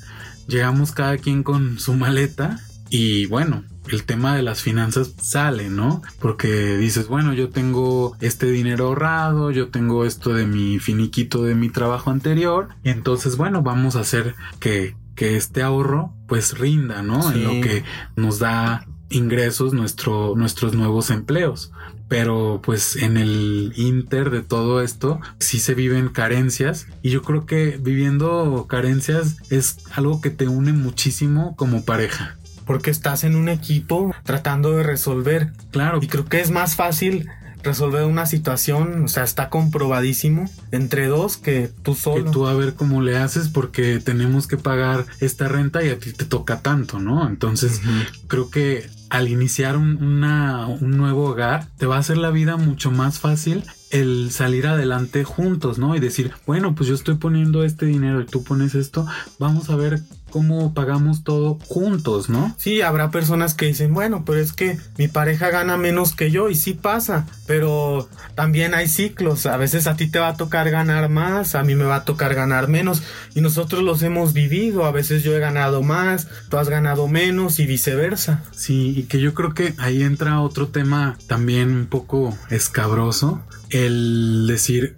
llegamos 0.46 0.92
cada 0.92 1.18
quien 1.18 1.42
con 1.42 1.78
su 1.78 1.94
maleta 1.94 2.60
y 2.88 3.26
bueno, 3.26 3.64
el 3.88 4.04
tema 4.04 4.34
de 4.36 4.42
las 4.42 4.62
finanzas 4.62 5.12
sale, 5.20 5.68
¿no? 5.68 6.02
Porque 6.20 6.76
dices, 6.76 7.08
bueno, 7.08 7.32
yo 7.32 7.50
tengo 7.50 8.16
este 8.20 8.50
dinero 8.50 8.86
ahorrado, 8.86 9.50
yo 9.50 9.68
tengo 9.68 10.04
esto 10.04 10.32
de 10.32 10.46
mi 10.46 10.78
finiquito 10.78 11.42
de 11.42 11.54
mi 11.54 11.68
trabajo 11.68 12.10
anterior, 12.10 12.68
y 12.82 12.90
entonces, 12.90 13.36
bueno, 13.36 13.62
vamos 13.62 13.96
a 13.96 14.00
hacer 14.00 14.34
que, 14.60 14.96
que 15.14 15.36
este 15.36 15.62
ahorro 15.62 16.12
pues 16.28 16.58
rinda, 16.58 17.02
¿no? 17.02 17.30
En 17.32 17.44
lo 17.44 17.50
que 17.50 17.84
nos 18.16 18.38
da 18.38 18.86
ingresos 19.08 19.72
nuestro, 19.72 20.34
nuestros 20.36 20.74
nuevos 20.74 21.10
empleos. 21.10 21.72
Pero 22.08 22.60
pues 22.62 22.96
en 22.96 23.16
el 23.16 23.72
inter 23.76 24.30
de 24.30 24.42
todo 24.42 24.80
esto 24.80 25.20
sí 25.40 25.58
se 25.58 25.74
viven 25.74 26.08
carencias 26.08 26.86
y 27.02 27.10
yo 27.10 27.22
creo 27.22 27.46
que 27.46 27.78
viviendo 27.80 28.66
carencias 28.68 29.36
es 29.50 29.78
algo 29.92 30.20
que 30.20 30.30
te 30.30 30.46
une 30.46 30.72
muchísimo 30.72 31.56
como 31.56 31.84
pareja 31.84 32.36
porque 32.64 32.90
estás 32.90 33.24
en 33.24 33.36
un 33.36 33.48
equipo 33.48 34.12
tratando 34.24 34.76
de 34.76 34.82
resolver. 34.82 35.52
Claro. 35.70 36.00
Y 36.02 36.08
creo 36.08 36.24
que 36.24 36.40
es 36.40 36.50
más 36.50 36.74
fácil 36.74 37.28
resolver 37.66 38.04
una 38.04 38.26
situación, 38.26 39.04
o 39.04 39.08
sea, 39.08 39.24
está 39.24 39.50
comprobadísimo 39.50 40.48
entre 40.70 41.06
dos 41.06 41.36
que 41.36 41.70
tú 41.82 41.94
solo. 41.94 42.24
Que 42.24 42.30
tú 42.30 42.46
a 42.46 42.54
ver 42.54 42.74
cómo 42.74 43.02
le 43.02 43.18
haces 43.18 43.48
porque 43.48 43.98
tenemos 43.98 44.46
que 44.46 44.56
pagar 44.56 45.04
esta 45.20 45.48
renta 45.48 45.84
y 45.84 45.90
a 45.90 45.98
ti 45.98 46.12
te 46.12 46.24
toca 46.24 46.60
tanto, 46.60 46.98
¿no? 46.98 47.28
Entonces, 47.28 47.80
creo 48.28 48.50
que 48.50 48.88
al 49.10 49.28
iniciar 49.28 49.76
un, 49.76 49.96
un 50.02 50.90
nuevo 50.96 51.30
hogar, 51.30 51.68
te 51.78 51.86
va 51.86 51.96
a 51.96 52.00
hacer 52.00 52.18
la 52.18 52.30
vida 52.30 52.56
mucho 52.56 52.90
más 52.90 53.18
fácil 53.18 53.64
el 53.90 54.30
salir 54.30 54.66
adelante 54.66 55.24
juntos, 55.24 55.78
¿no? 55.78 55.94
Y 55.94 56.00
decir, 56.00 56.32
bueno, 56.46 56.74
pues 56.74 56.88
yo 56.88 56.94
estoy 56.94 57.14
poniendo 57.14 57.64
este 57.64 57.86
dinero 57.86 58.20
y 58.20 58.26
tú 58.26 58.42
pones 58.42 58.74
esto, 58.74 59.06
vamos 59.38 59.70
a 59.70 59.76
ver 59.76 60.00
cómo 60.36 60.74
pagamos 60.74 61.24
todo 61.24 61.58
juntos, 61.66 62.28
¿no? 62.28 62.54
Sí, 62.58 62.82
habrá 62.82 63.10
personas 63.10 63.54
que 63.54 63.64
dicen, 63.64 63.94
bueno, 63.94 64.22
pero 64.26 64.38
es 64.38 64.52
que 64.52 64.78
mi 64.98 65.08
pareja 65.08 65.48
gana 65.48 65.78
menos 65.78 66.14
que 66.14 66.30
yo 66.30 66.50
y 66.50 66.54
sí 66.54 66.74
pasa, 66.74 67.26
pero 67.46 68.06
también 68.34 68.74
hay 68.74 68.86
ciclos, 68.86 69.46
a 69.46 69.56
veces 69.56 69.86
a 69.86 69.96
ti 69.96 70.08
te 70.08 70.18
va 70.18 70.28
a 70.28 70.36
tocar 70.36 70.68
ganar 70.68 71.08
más, 71.08 71.54
a 71.54 71.62
mí 71.62 71.74
me 71.74 71.84
va 71.84 71.96
a 71.96 72.04
tocar 72.04 72.34
ganar 72.34 72.68
menos 72.68 73.02
y 73.34 73.40
nosotros 73.40 73.82
los 73.82 74.02
hemos 74.02 74.34
vivido, 74.34 74.84
a 74.84 74.90
veces 74.90 75.22
yo 75.22 75.34
he 75.34 75.40
ganado 75.40 75.82
más, 75.82 76.28
tú 76.50 76.58
has 76.58 76.68
ganado 76.68 77.08
menos 77.08 77.58
y 77.58 77.64
viceversa. 77.64 78.44
Sí, 78.52 78.92
y 78.94 79.04
que 79.04 79.20
yo 79.20 79.32
creo 79.32 79.54
que 79.54 79.72
ahí 79.78 80.02
entra 80.02 80.42
otro 80.42 80.68
tema 80.68 81.16
también 81.28 81.70
un 81.70 81.86
poco 81.86 82.36
escabroso, 82.50 83.40
el 83.70 84.44
decir, 84.46 84.96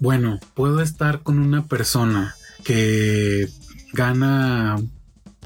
bueno, 0.00 0.40
puedo 0.54 0.80
estar 0.80 1.20
con 1.20 1.38
una 1.38 1.66
persona 1.66 2.34
que 2.64 3.48
gana 3.92 4.76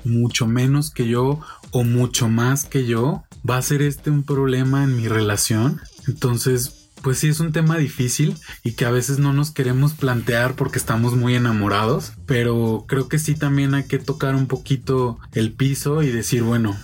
mucho 0.05 0.47
menos 0.47 0.91
que 0.91 1.09
yo 1.09 1.41
o 1.71 1.85
mucho 1.85 2.29
más 2.29 2.65
que 2.65 2.87
yo, 2.87 3.25
va 3.49 3.59
a 3.59 3.63
ser 3.63 3.83
este 3.83 4.11
un 4.11 4.23
problema 4.23 4.85
en 4.85 4.97
mi 4.97 5.09
relación. 5.09 5.81
Entonces, 6.07 6.91
pues 7.03 7.19
sí 7.19 7.29
es 7.29 7.41
un 7.41 7.53
tema 7.53 7.77
difícil 7.77 8.37
y 8.65 8.73
que 8.73 8.85
a 8.85 8.91
veces 8.91 9.19
no 9.19 9.33
nos 9.33 9.51
queremos 9.51 9.95
plantear 9.95 10.55
porque 10.55 10.79
estamos 10.79 11.15
muy 11.15 11.35
enamorados, 11.35 12.13
pero 12.27 12.85
creo 12.89 13.09
que 13.09 13.19
sí 13.19 13.35
también 13.35 13.75
hay 13.75 13.85
que 13.85 13.99
tocar 13.99 14.35
un 14.35 14.47
poquito 14.47 15.19
el 15.33 15.53
piso 15.53 16.03
y 16.03 16.11
decir, 16.11 16.43
bueno, 16.43 16.77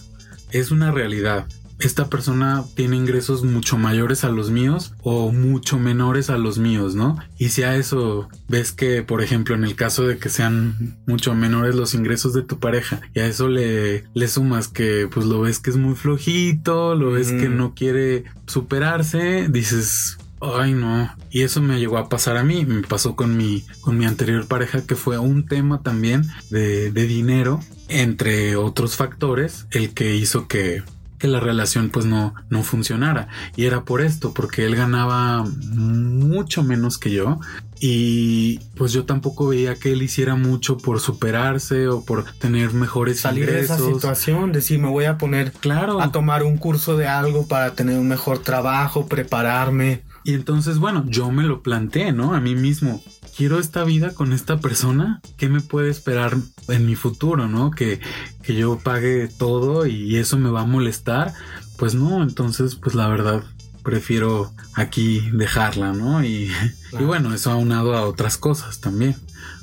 es 0.50 0.70
una 0.70 0.90
realidad 0.90 1.46
esta 1.86 2.08
persona 2.08 2.64
tiene 2.74 2.96
ingresos 2.96 3.44
mucho 3.44 3.78
mayores 3.78 4.24
a 4.24 4.28
los 4.28 4.50
míos 4.50 4.94
o 5.02 5.32
mucho 5.32 5.78
menores 5.78 6.30
a 6.30 6.38
los 6.38 6.58
míos, 6.58 6.94
¿no? 6.94 7.18
Y 7.38 7.50
si 7.50 7.62
a 7.62 7.76
eso 7.76 8.28
ves 8.48 8.72
que, 8.72 9.02
por 9.02 9.22
ejemplo, 9.22 9.54
en 9.54 9.64
el 9.64 9.74
caso 9.74 10.06
de 10.06 10.18
que 10.18 10.28
sean 10.28 10.96
mucho 11.06 11.34
menores 11.34 11.74
los 11.74 11.94
ingresos 11.94 12.32
de 12.34 12.42
tu 12.42 12.58
pareja 12.58 13.00
y 13.14 13.20
a 13.20 13.26
eso 13.26 13.48
le, 13.48 14.04
le 14.14 14.28
sumas 14.28 14.68
que 14.68 15.08
pues 15.12 15.26
lo 15.26 15.40
ves 15.40 15.58
que 15.58 15.70
es 15.70 15.76
muy 15.76 15.94
flojito, 15.94 16.94
lo 16.94 17.12
ves 17.12 17.32
que 17.32 17.48
no 17.48 17.74
quiere 17.74 18.24
superarse, 18.46 19.48
dices, 19.48 20.18
Ay, 20.42 20.72
no. 20.72 21.08
Y 21.30 21.42
eso 21.42 21.62
me 21.62 21.78
llegó 21.78 21.98
a 21.98 22.08
pasar 22.08 22.36
a 22.36 22.42
mí. 22.42 22.64
Me 22.66 22.82
pasó 22.82 23.14
con 23.14 23.36
mi, 23.36 23.64
con 23.80 23.96
mi 23.96 24.06
anterior 24.06 24.46
pareja, 24.46 24.84
que 24.84 24.96
fue 24.96 25.16
un 25.18 25.46
tema 25.46 25.82
también 25.82 26.24
de, 26.50 26.90
de 26.90 27.06
dinero, 27.06 27.60
entre 27.88 28.56
otros 28.56 28.96
factores, 28.96 29.66
el 29.70 29.94
que 29.94 30.16
hizo 30.16 30.48
que 30.48 30.82
que 31.22 31.28
la 31.28 31.38
relación 31.38 31.88
pues 31.88 32.04
no, 32.04 32.34
no 32.50 32.64
funcionara. 32.64 33.28
Y 33.54 33.66
era 33.66 33.84
por 33.84 34.02
esto, 34.02 34.34
porque 34.34 34.64
él 34.64 34.74
ganaba 34.74 35.44
mucho 35.44 36.64
menos 36.64 36.98
que 36.98 37.12
yo. 37.12 37.38
Y 37.78 38.58
pues 38.74 38.92
yo 38.92 39.04
tampoco 39.04 39.46
veía 39.46 39.76
que 39.76 39.92
él 39.92 40.02
hiciera 40.02 40.34
mucho 40.34 40.78
por 40.78 40.98
superarse 40.98 41.86
o 41.86 42.04
por 42.04 42.24
tener 42.40 42.74
mejores 42.74 43.20
Salir 43.20 43.46
de 43.46 43.60
esa 43.60 43.78
situación, 43.78 44.50
decir 44.50 44.80
me 44.80 44.88
voy 44.88 45.04
a 45.04 45.16
poner 45.16 45.52
claro. 45.52 46.00
a 46.00 46.10
tomar 46.10 46.42
un 46.42 46.56
curso 46.58 46.96
de 46.96 47.06
algo 47.06 47.46
para 47.46 47.76
tener 47.76 48.00
un 48.00 48.08
mejor 48.08 48.40
trabajo, 48.40 49.06
prepararme. 49.06 50.02
Y 50.24 50.34
entonces, 50.34 50.78
bueno, 50.78 51.04
yo 51.06 51.30
me 51.30 51.44
lo 51.44 51.62
planteé, 51.62 52.10
¿no? 52.10 52.34
A 52.34 52.40
mí 52.40 52.56
mismo 52.56 53.00
quiero 53.36 53.58
esta 53.58 53.84
vida 53.84 54.12
con 54.14 54.32
esta 54.32 54.58
persona, 54.60 55.20
¿qué 55.36 55.48
me 55.48 55.60
puede 55.60 55.90
esperar 55.90 56.36
en 56.68 56.86
mi 56.86 56.94
futuro, 56.96 57.48
no? 57.48 57.70
Que, 57.70 58.00
que 58.42 58.54
yo 58.54 58.78
pague 58.78 59.28
todo 59.28 59.86
y 59.86 60.16
eso 60.16 60.38
me 60.38 60.50
va 60.50 60.62
a 60.62 60.66
molestar. 60.66 61.34
Pues 61.76 61.94
no, 61.94 62.22
entonces, 62.22 62.76
pues 62.76 62.94
la 62.94 63.08
verdad, 63.08 63.42
prefiero 63.82 64.52
aquí 64.74 65.28
dejarla, 65.32 65.92
¿no? 65.92 66.24
Y, 66.24 66.50
y 66.92 67.04
bueno, 67.04 67.34
eso 67.34 67.50
aunado 67.50 67.96
a 67.96 68.06
otras 68.06 68.36
cosas 68.36 68.80
también. 68.80 69.16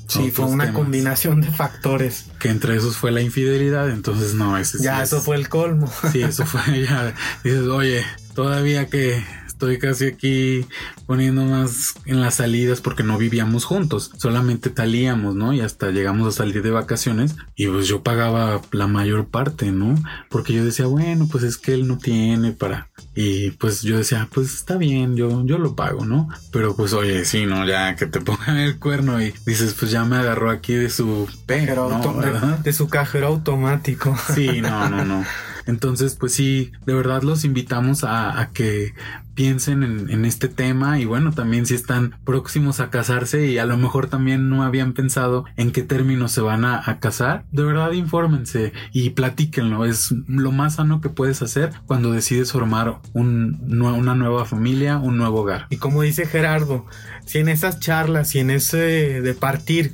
Sí, 0.08 0.32
fue 0.32 0.46
una 0.46 0.74
combinación 0.74 1.40
de 1.40 1.52
factores. 1.52 2.26
Que 2.40 2.50
entre 2.50 2.76
esos 2.76 2.98
fue 2.98 3.12
la 3.12 3.22
infidelidad, 3.22 3.92
entonces 3.92 4.34
no, 4.34 4.58
ese 4.58 4.80
Ya, 4.82 5.04
eso 5.04 5.22
fue 5.22 5.36
el 5.36 5.50
colmo. 5.50 5.92
Sí, 6.12 6.24
eso 6.24 6.48
fue 6.48 6.84
ya. 6.84 7.14
Dices, 7.44 7.68
oye, 7.68 8.04
todavía 8.34 8.88
que 8.88 9.24
estoy 9.60 9.78
casi 9.78 10.06
aquí 10.06 10.66
poniendo 11.06 11.44
más 11.44 11.96
en 12.06 12.22
las 12.22 12.36
salidas 12.36 12.80
porque 12.80 13.04
no 13.04 13.18
vivíamos 13.18 13.66
juntos, 13.66 14.10
solamente 14.18 14.70
talíamos, 14.70 15.36
¿no? 15.36 15.52
Y 15.52 15.60
hasta 15.60 15.92
llegamos 15.92 16.30
a 16.30 16.38
salir 16.38 16.64
de 16.64 16.72
vacaciones 16.72 17.36
y 17.58 17.68
pues 17.68 17.86
yo 17.90 18.02
pagaba 18.02 18.62
la 18.72 18.88
mayor 18.88 19.28
parte, 19.28 19.74
¿no? 19.74 20.02
Porque 20.30 20.54
yo 20.54 20.64
decía, 20.64 20.86
bueno, 20.86 21.28
pues 21.30 21.44
es 21.44 21.58
que 21.58 21.74
él 21.74 21.90
no 21.90 21.98
tiene 21.98 22.54
para... 22.54 22.88
Y 23.16 23.52
pues 23.52 23.82
yo 23.82 23.98
decía, 23.98 24.30
pues 24.34 24.54
está 24.54 24.78
bien, 24.78 25.18
yo, 25.18 25.46
yo 25.46 25.58
lo 25.58 25.76
pago, 25.76 26.06
¿no? 26.06 26.30
Pero 26.54 26.74
pues 26.78 26.94
oye, 26.94 27.26
sí, 27.26 27.46
¿no? 27.46 27.68
Ya 27.68 27.98
que 27.98 28.06
te 28.06 28.22
pongan 28.22 28.56
el 28.56 28.80
cuerno 28.80 29.22
y 29.22 29.34
dices, 29.46 29.76
pues 29.78 29.92
ya 29.92 30.06
me 30.06 30.16
agarró 30.16 30.52
aquí 30.52 30.74
de 30.74 30.90
su 30.90 31.28
pero 31.46 31.90
de, 31.90 32.64
de 32.64 32.72
su 32.72 32.88
cajero 32.88 33.28
automático. 33.28 34.16
Sí, 34.34 34.62
no, 34.62 34.90
no, 34.90 35.04
no. 35.04 35.26
Entonces, 35.70 36.16
pues 36.16 36.34
sí, 36.34 36.72
de 36.88 36.96
verdad 36.96 37.22
los 37.22 37.46
invitamos 37.46 38.04
a, 38.04 38.50
que 38.54 38.94
piensen 39.36 39.84
en, 39.84 40.26
este 40.26 40.48
tema 40.48 41.00
y 41.00 41.06
bueno, 41.06 41.32
también 41.32 41.68
si 41.68 41.76
están 41.76 42.16
próximos 42.26 42.80
a 42.80 42.90
casarse 42.90 43.46
y 43.46 43.60
a 43.60 43.66
lo 43.66 43.78
mejor 43.78 44.08
también 44.08 44.50
no 44.50 44.64
habían 44.64 44.94
pensado 44.94 45.46
en 45.58 45.72
qué 45.72 45.84
términos 45.84 46.32
se 46.32 46.42
van 46.42 46.66
a, 46.66 47.00
casar, 47.00 47.46
de 47.52 47.64
verdad 47.64 47.92
infórmense 47.92 48.74
y 48.92 49.12
platíquenlo. 49.12 49.86
Es 49.86 50.12
lo 50.28 50.52
más 50.52 50.76
sano 50.76 51.02
que 51.02 51.10
puedes 51.10 51.44
hacer 51.44 51.72
cuando 51.86 52.12
decides 52.12 52.52
formar 52.52 53.00
una 53.14 54.16
nueva 54.16 54.46
familia, 54.46 54.98
un 54.98 55.18
nuevo 55.18 55.42
hogar. 55.42 55.68
Y 55.70 55.78
como 55.78 56.02
dice 56.02 56.26
Gerardo, 56.26 56.88
si 57.26 57.38
en 57.38 57.48
esas 57.48 57.80
charlas 57.80 58.34
y 58.34 58.40
en 58.40 58.50
ese 58.50 59.22
de 59.22 59.34
partir 59.36 59.94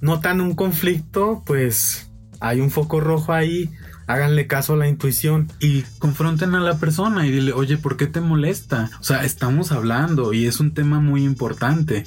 notan 0.00 0.40
un 0.40 0.56
conflicto, 0.56 1.44
pues 1.46 2.10
hay 2.40 2.60
un 2.60 2.70
foco 2.72 3.00
rojo 3.00 3.32
ahí 3.32 3.70
háganle 4.06 4.46
caso 4.46 4.74
a 4.74 4.76
la 4.76 4.88
intuición 4.88 5.50
y 5.60 5.82
confronten 5.98 6.54
a 6.54 6.60
la 6.60 6.78
persona 6.78 7.26
y 7.26 7.30
dile, 7.30 7.52
oye, 7.52 7.76
¿por 7.76 7.96
qué 7.96 8.06
te 8.06 8.20
molesta? 8.20 8.90
O 9.00 9.04
sea, 9.04 9.24
estamos 9.24 9.72
hablando 9.72 10.32
y 10.32 10.46
es 10.46 10.60
un 10.60 10.74
tema 10.74 11.00
muy 11.00 11.24
importante. 11.24 12.04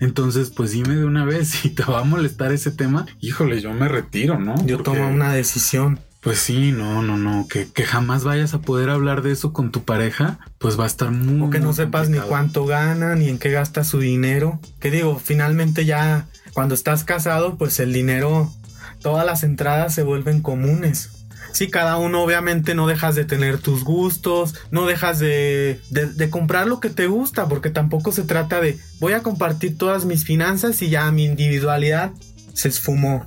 Entonces, 0.00 0.50
pues 0.50 0.72
dime 0.72 0.96
de 0.96 1.04
una 1.04 1.24
vez 1.24 1.48
si 1.48 1.70
te 1.70 1.84
va 1.84 2.00
a 2.00 2.04
molestar 2.04 2.52
ese 2.52 2.70
tema. 2.70 3.06
Híjole, 3.20 3.60
yo 3.60 3.72
me 3.72 3.88
retiro, 3.88 4.38
¿no? 4.38 4.54
Yo 4.66 4.78
tomo 4.82 5.08
una 5.08 5.32
decisión. 5.32 6.00
Pues 6.20 6.40
sí, 6.40 6.72
no, 6.72 7.00
no, 7.00 7.16
no, 7.16 7.46
que, 7.48 7.70
que, 7.70 7.84
jamás 7.84 8.24
vayas 8.24 8.52
a 8.52 8.60
poder 8.60 8.90
hablar 8.90 9.22
de 9.22 9.30
eso 9.30 9.52
con 9.52 9.70
tu 9.70 9.84
pareja, 9.84 10.40
pues 10.58 10.78
va 10.78 10.82
a 10.82 10.88
estar 10.88 11.12
muy... 11.12 11.46
O 11.46 11.50
que 11.50 11.60
no 11.60 11.72
sepas 11.72 12.10
ni 12.10 12.18
cuánto 12.18 12.66
gana, 12.66 13.14
ni 13.14 13.28
en 13.28 13.38
qué 13.38 13.52
gasta 13.52 13.84
su 13.84 14.00
dinero. 14.00 14.60
Que 14.80 14.90
digo, 14.90 15.20
finalmente 15.22 15.84
ya 15.84 16.26
cuando 16.54 16.74
estás 16.74 17.04
casado, 17.04 17.56
pues 17.56 17.78
el 17.78 17.92
dinero, 17.92 18.52
todas 19.00 19.24
las 19.24 19.44
entradas 19.44 19.94
se 19.94 20.02
vuelven 20.02 20.42
comunes. 20.42 21.10
Sí, 21.52 21.68
cada 21.68 21.96
uno 21.96 22.22
obviamente 22.22 22.74
no 22.74 22.86
dejas 22.86 23.14
de 23.14 23.24
tener 23.24 23.58
tus 23.58 23.84
gustos, 23.84 24.54
no 24.70 24.86
dejas 24.86 25.18
de, 25.18 25.80
de, 25.90 26.30
comprar 26.30 26.66
lo 26.66 26.80
que 26.80 26.90
te 26.90 27.06
gusta, 27.06 27.48
porque 27.48 27.70
tampoco 27.70 28.12
se 28.12 28.22
trata 28.22 28.60
de 28.60 28.78
voy 29.00 29.14
a 29.14 29.22
compartir 29.22 29.76
todas 29.76 30.04
mis 30.04 30.24
finanzas 30.24 30.80
y 30.82 30.90
ya 30.90 31.10
mi 31.10 31.24
individualidad 31.24 32.12
se 32.52 32.68
esfumó. 32.68 33.26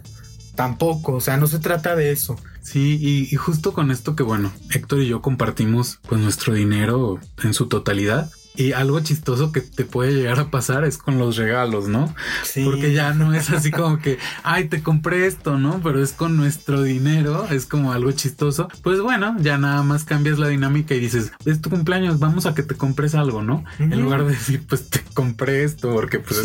Tampoco, 0.55 1.13
o 1.13 1.22
sea, 1.22 1.38
no 1.38 1.47
se 1.47 1.59
trata 1.59 1.95
de 1.95 2.11
eso. 2.11 2.38
Sí, 2.61 2.97
y, 3.01 3.34
y, 3.34 3.36
justo 3.38 3.74
con 3.74 3.89
esto 3.89 4.15
que 4.15 4.22
bueno, 4.22 4.53
Héctor 4.69 5.01
y 5.01 5.07
yo 5.07 5.22
compartimos 5.22 5.99
pues 6.07 6.22
nuestro 6.22 6.53
dinero 6.53 7.19
en 7.43 7.55
su 7.55 7.67
totalidad, 7.67 8.30
Y 8.55 8.73
algo 8.73 8.99
chistoso 8.99 9.51
que 9.51 9.61
te 9.61 9.85
puede 9.85 10.13
llegar 10.13 10.39
a 10.39 10.51
pasar 10.51 10.83
es 10.83 10.97
con 10.97 11.17
los 11.17 11.37
regalos, 11.37 11.87
¿no? 11.87 12.13
Sí. 12.43 12.63
Porque 12.63 12.93
ya 12.93 13.13
no 13.13 13.33
es 13.33 13.49
así 13.49 13.71
como 13.71 13.99
que, 13.99 14.17
ay, 14.43 14.65
te 14.67 14.83
compré 14.83 15.25
esto, 15.25 15.57
¿no? 15.57 15.79
Pero 15.83 16.03
es 16.03 16.11
con 16.11 16.37
nuestro 16.37 16.83
dinero, 16.83 17.47
es 17.49 17.65
como 17.65 17.93
algo 17.93 18.11
chistoso. 18.11 18.67
Pues 18.83 19.01
bueno, 19.01 19.35
ya 19.39 19.57
nada 19.57 19.83
más 19.83 20.03
cambias 20.03 20.39
la 20.39 20.47
dinámica 20.47 20.93
y 20.93 20.99
dices, 20.99 21.31
es 21.45 21.61
tu 21.61 21.69
cumpleaños, 21.69 22.19
vamos 22.19 22.45
a 22.45 22.53
que 22.53 22.63
te 22.63 22.75
compres 22.75 23.15
algo, 23.15 23.41
¿no? 23.41 23.63
En 23.79 24.01
lugar 24.01 24.25
de 24.25 24.31
decir, 24.31 24.63
pues 24.67 24.89
te 24.89 25.01
compré 25.13 25.63
esto, 25.63 25.91
porque 25.91 26.19
pues 26.19 26.41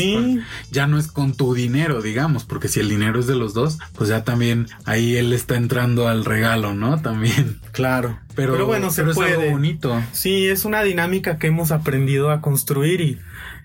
ya 0.70 0.86
no 0.86 0.98
es 0.98 1.08
con 1.08 1.34
tu 1.34 1.54
dinero, 1.54 2.02
digamos, 2.02 2.44
porque 2.44 2.68
si 2.68 2.80
el 2.80 2.88
dinero 2.88 3.18
es 3.18 3.26
de 3.26 3.36
los 3.36 3.54
dos, 3.54 3.78
pues 3.94 4.08
ya 4.08 4.24
también 4.24 4.68
ahí 4.84 5.16
él 5.16 5.32
está 5.32 5.56
entrando 5.56 6.08
al 6.08 6.24
regalo, 6.24 6.74
¿no? 6.74 7.00
También. 7.00 7.60
Claro. 7.72 8.18
Pero, 8.36 8.66
bueno, 8.66 8.90
se 8.90 9.02
puede. 9.02 9.30
Es 9.30 9.38
algo 9.38 9.50
bonito. 9.50 10.02
Sí, 10.12 10.46
es 10.46 10.64
una 10.64 10.82
dinámica 10.82 11.38
que 11.38 11.48
hemos 11.48 11.72
aprendido 11.72 12.30
a 12.30 12.40
construir 12.40 13.00
y, 13.00 13.18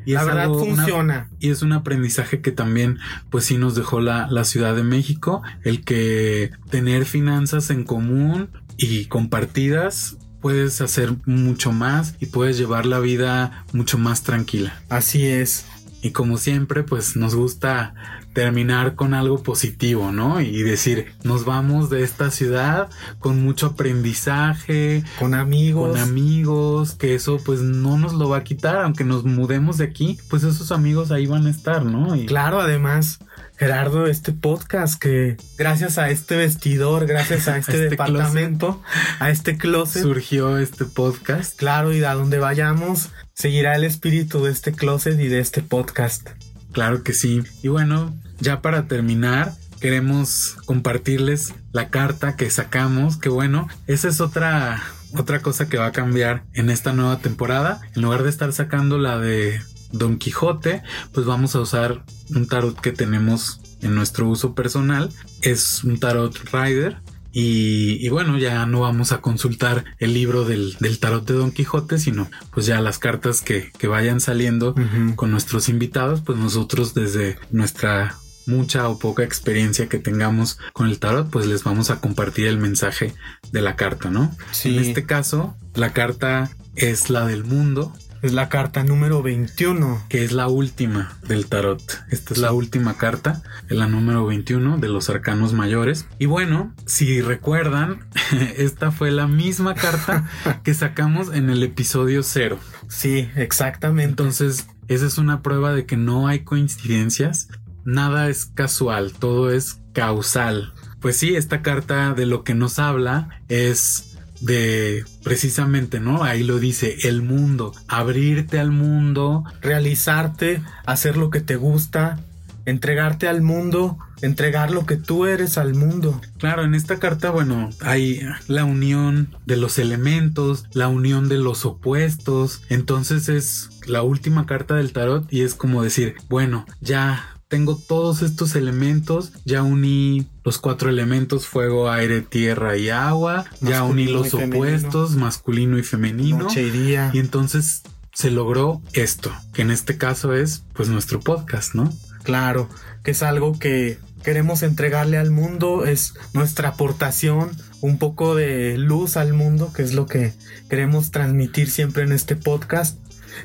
la 0.06 0.24
verdad 0.24 0.48
funciona. 0.48 1.30
y 1.40 1.50
es 1.50 1.62
un 1.62 1.74
aprendizaje 1.74 2.42
que 2.42 2.52
también, 2.52 2.98
pues 3.30 3.46
sí 3.46 3.58
nos 3.58 3.76
dejó 3.76 4.00
la, 4.00 4.28
la 4.32 4.46
Ciudad 4.46 4.76
de 4.76 4.84
México, 4.84 5.44
el 5.64 5.84
que 5.84 6.52
tener 6.72 7.06
finanzas 7.06 7.70
en 7.70 7.84
común 7.84 8.50
y 8.78 9.06
compartidas 9.06 10.18
puedes 10.42 10.82
hacer 10.82 11.14
mucho 11.26 11.72
más 11.72 12.16
y 12.20 12.26
puedes 12.26 12.58
llevar 12.58 12.86
la 12.88 13.00
vida 13.00 13.64
mucho 13.74 13.98
más 13.98 14.24
tranquila. 14.24 14.82
Así 14.90 15.28
es. 15.28 15.66
Y 16.02 16.12
como 16.12 16.38
siempre, 16.38 16.84
pues 16.84 17.16
nos 17.16 17.36
gusta 17.36 17.94
terminar 18.34 18.96
con 18.96 19.14
algo 19.14 19.44
positivo, 19.44 20.12
¿no? 20.12 20.42
Y 20.42 20.64
decir, 20.64 21.14
nos 21.24 21.46
vamos 21.46 21.90
de 21.90 22.04
esta 22.04 22.32
ciudad 22.32 22.90
con 23.20 23.44
mucho 23.44 23.68
aprendizaje, 23.68 25.04
con 25.20 25.34
amigos, 25.34 25.92
con 25.92 26.00
amigos, 26.00 26.96
que 26.96 27.14
eso 27.14 27.38
pues 27.44 27.60
no 27.60 27.98
nos 27.98 28.14
lo 28.14 28.30
va 28.30 28.38
a 28.38 28.44
quitar, 28.44 28.78
aunque 28.78 29.04
nos 29.04 29.26
mudemos 29.26 29.78
de 29.78 29.86
aquí, 29.86 30.18
pues 30.30 30.44
esos 30.44 30.72
amigos 30.72 31.12
ahí 31.12 31.26
van 31.26 31.46
a 31.46 31.50
estar, 31.50 31.86
¿no? 31.86 32.16
Y... 32.16 32.26
Claro, 32.26 32.62
además, 32.62 33.20
Gerardo, 33.58 34.08
este 34.08 34.32
podcast 34.32 35.00
que 35.00 35.38
gracias 35.58 35.98
a 35.98 36.10
este 36.10 36.36
vestidor, 36.36 37.06
gracias 37.06 37.48
a 37.48 37.58
este, 37.60 37.74
este 37.74 37.90
departamento, 37.90 38.82
a 39.20 39.30
este 39.30 39.58
closet, 39.58 40.02
surgió 40.02 40.58
este 40.58 40.86
podcast. 40.86 41.58
Claro, 41.58 41.94
y 41.94 42.04
a 42.04 42.14
donde 42.14 42.40
vayamos, 42.40 43.10
seguirá 43.34 43.76
el 43.76 43.84
espíritu 43.84 44.44
de 44.44 44.52
este 44.52 44.72
closet 44.72 45.20
y 45.20 45.28
de 45.28 45.40
este 45.40 45.62
podcast. 45.62 46.30
Claro 46.72 47.04
que 47.04 47.14
sí. 47.14 47.44
Y 47.62 47.68
bueno, 47.68 48.16
ya 48.40 48.62
para 48.62 48.88
terminar, 48.88 49.54
queremos 49.80 50.58
compartirles 50.66 51.54
la 51.72 51.90
carta 51.90 52.36
que 52.36 52.50
sacamos, 52.50 53.18
que 53.18 53.30
bueno, 53.30 53.68
esa 53.88 54.08
es 54.08 54.22
otra 54.22 54.82
otra 55.14 55.42
cosa 55.42 55.68
que 55.68 55.78
va 55.78 55.88
a 55.88 55.92
cambiar 55.92 56.44
en 56.54 56.70
esta 56.70 56.94
nueva 56.94 57.20
temporada. 57.20 57.82
En 57.96 58.04
lugar 58.04 58.24
de 58.24 58.30
estar 58.30 58.54
sacando 58.54 58.98
la 58.98 59.18
de 59.18 59.62
Don 59.92 60.18
Quijote, 60.18 60.84
pues 61.12 61.26
vamos 61.26 61.56
a 61.56 61.60
usar 61.60 62.04
un 62.34 62.48
tarot 62.48 62.80
que 62.80 62.92
tenemos 62.92 63.60
en 63.82 63.96
nuestro 63.96 64.28
uso 64.28 64.56
personal. 64.56 65.12
Es 65.42 65.84
un 65.84 66.00
tarot 66.00 66.38
Rider 66.54 67.01
y, 67.34 68.10
bueno, 68.10 68.38
ya 68.38 68.66
no 68.66 68.82
vamos 68.82 69.12
a 69.12 69.22
consultar 69.22 69.86
el 70.00 70.14
libro 70.14 70.44
del, 70.44 70.76
tarot 71.00 71.26
de 71.26 71.34
Don 71.34 71.52
Quijote, 71.52 71.98
sino 71.98 72.30
pues 72.54 72.66
ya 72.66 72.82
las 72.82 73.00
cartas 73.00 73.42
que, 73.42 73.72
vayan 73.88 74.22
saliendo 74.22 74.76
con 75.16 75.32
nuestros 75.32 75.70
invitados, 75.70 76.22
pues 76.22 76.38
nosotros 76.38 76.94
desde 76.94 77.38
nuestra 77.52 78.18
mucha 78.46 78.88
o 78.90 79.00
poca 79.00 79.24
experiencia 79.24 79.88
que 79.88 80.00
tengamos 80.00 80.58
con 80.74 80.88
el 80.88 81.00
tarot, 81.00 81.30
pues 81.30 81.46
les 81.46 81.64
vamos 81.64 81.90
a 81.90 82.00
compartir 82.00 82.48
el 82.48 82.58
mensaje 82.58 83.14
de 83.52 83.62
la 83.62 83.76
carta, 83.76 84.10
¿no? 84.10 84.36
En 84.64 84.80
este 84.80 85.06
caso, 85.06 85.56
la 85.76 85.94
carta 85.94 86.50
es 86.76 87.10
la 87.10 87.26
del 87.26 87.44
mundo 87.44 87.94
es 88.22 88.34
la 88.34 88.50
carta 88.50 88.84
número 88.84 89.22
21. 89.22 90.04
Que 90.10 90.24
es 90.24 90.32
la 90.32 90.48
última 90.48 91.18
del 91.28 91.48
tarot. 91.48 91.82
Esta 92.10 92.34
es 92.34 92.40
la 92.40 92.52
última 92.52 92.98
carta, 92.98 93.42
la 93.70 93.88
número 93.88 94.26
21 94.26 94.78
de 94.78 94.90
los 94.90 95.10
arcanos 95.10 95.54
mayores. 95.54 96.06
Y 96.20 96.26
bueno, 96.26 96.74
si 96.86 97.22
recuerdan, 97.22 98.06
esta 98.58 98.92
fue 98.92 99.12
la 99.12 99.28
misma 99.28 99.76
carta 99.76 100.30
que 100.64 100.74
sacamos 100.74 101.34
en 101.34 101.50
el 101.50 101.64
episodio 101.64 102.24
0. 102.24 102.60
Sí, 102.88 103.30
exactamente. 103.36 104.10
Entonces, 104.10 104.68
esa 104.88 105.06
es 105.06 105.18
una 105.18 105.42
prueba 105.42 105.74
de 105.74 105.86
que 105.86 105.98
no 105.98 106.28
hay 106.28 106.40
coincidencias. 106.40 107.50
Nada 107.86 108.30
es 108.30 108.46
casual, 108.46 109.14
todo 109.14 109.52
es 109.52 109.80
causal. 109.94 110.74
Pues 111.00 111.18
sí, 111.18 111.36
esta 111.36 111.62
carta 111.62 112.14
de 112.14 112.26
lo 112.28 112.44
que 112.44 112.54
nos 112.54 112.78
habla 112.78 113.42
es 113.48 114.11
de 114.42 115.06
precisamente, 115.24 116.00
¿no? 116.00 116.24
Ahí 116.24 116.44
lo 116.44 116.60
dice, 116.60 116.98
el 117.04 117.22
mundo, 117.22 117.74
abrirte 117.88 118.60
al 118.60 118.72
mundo, 118.72 119.44
realizarte, 119.62 120.62
hacer 120.86 121.18
lo 121.18 121.30
que 121.30 121.42
te 121.42 121.56
gusta, 121.56 122.20
entregarte 122.66 123.28
al 123.28 123.42
mundo, 123.42 123.98
entregar 124.22 124.72
lo 124.72 124.86
que 124.86 124.98
tú 124.98 125.26
eres 125.26 125.58
al 125.58 125.74
mundo. 125.74 126.20
Claro, 126.38 126.64
en 126.64 126.76
esta 126.76 127.00
carta, 127.00 127.32
bueno, 127.32 127.70
hay 127.82 128.22
la 128.48 128.66
unión 128.66 129.36
de 129.46 129.58
los 129.58 129.80
elementos, 129.80 130.66
la 130.74 130.88
unión 130.88 131.30
de 131.30 131.38
los 131.38 131.66
opuestos, 131.66 132.62
entonces 132.70 133.30
es 133.30 133.70
la 133.88 134.04
última 134.04 134.46
carta 134.46 134.76
del 134.76 134.94
tarot 134.94 135.32
y 135.32 135.42
es 135.42 135.56
como 135.56 135.84
decir, 135.84 136.16
bueno, 136.30 136.66
ya 136.82 137.41
tengo 137.52 137.76
todos 137.76 138.22
estos 138.22 138.56
elementos, 138.56 139.34
ya 139.44 139.62
uní 139.62 140.26
los 140.46 140.58
cuatro 140.58 140.90
elementos, 140.90 141.48
fuego, 141.48 141.92
aire, 141.92 142.22
tierra 142.22 142.78
y 142.78 142.90
agua, 142.90 143.44
ya 143.60 143.84
uní 143.84 144.06
los 144.06 144.34
opuestos, 144.34 145.18
masculino 145.18 145.78
y 145.78 145.84
femenino. 145.84 146.48
y 146.50 146.70
día. 146.70 147.12
Y 147.14 147.20
entonces 147.20 147.82
se 148.14 148.32
logró 148.32 148.82
esto, 148.94 149.34
que 149.54 149.64
en 149.64 149.72
este 149.72 149.98
caso 149.98 150.34
es 150.34 150.64
pues 150.72 150.88
nuestro 150.88 151.20
podcast, 151.20 151.76
¿no? 151.76 151.92
Claro, 152.24 152.70
que 153.04 153.12
es 153.12 153.22
algo 153.22 153.60
que 153.60 154.00
queremos 154.24 154.64
entregarle 154.64 155.18
al 155.18 155.32
mundo, 155.32 155.86
es 155.86 156.14
nuestra 156.32 156.70
aportación, 156.70 157.52
un 157.82 157.98
poco 157.98 158.34
de 158.34 158.78
luz 158.78 159.18
al 159.18 159.34
mundo, 159.34 159.74
que 159.74 159.84
es 159.84 159.94
lo 159.94 160.06
que 160.06 160.34
queremos 160.70 161.12
transmitir 161.12 161.70
siempre 161.70 162.04
en 162.04 162.14
este 162.14 162.38
podcast. 162.38 162.98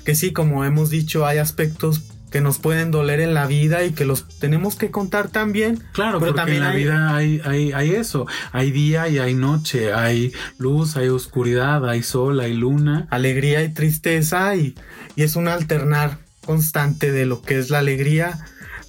Que 0.05 0.15
sí, 0.15 0.33
como 0.33 0.65
hemos 0.65 0.91
dicho, 0.91 1.27
hay 1.27 1.39
aspectos 1.39 2.05
que 2.31 2.41
nos 2.41 2.59
pueden 2.59 2.91
doler 2.91 3.21
en 3.21 3.35
la 3.35 3.47
vida 3.47 3.85
y 3.85 3.93
que 3.93 4.05
los 4.05 4.29
tenemos 4.39 4.77
que 4.77 4.91
contar 4.91 5.29
también. 5.29 5.83
Claro, 5.93 6.19
pero 6.19 6.35
también 6.35 6.59
en 6.59 6.65
la 6.65 6.75
vida 6.75 7.17
hay, 7.17 7.41
hay, 7.45 7.73
hay, 7.73 7.91
eso, 7.93 8.27
hay 8.53 8.71
día 8.71 9.09
y 9.09 9.19
hay 9.19 9.35
noche, 9.35 9.93
hay 9.93 10.33
luz, 10.59 10.97
hay 10.97 11.09
oscuridad, 11.09 11.89
hay 11.89 12.03
sol, 12.03 12.41
hay 12.41 12.55
luna. 12.55 13.07
Alegría 13.11 13.63
y 13.63 13.73
tristeza 13.73 14.57
y, 14.57 14.75
y 15.15 15.23
es 15.23 15.37
un 15.37 15.49
alternar 15.49 16.19
constante 16.45 17.13
de 17.13 17.27
lo 17.27 17.43
que 17.43 17.59
es 17.59 17.71
la 17.71 17.79
alegría, 17.79 18.39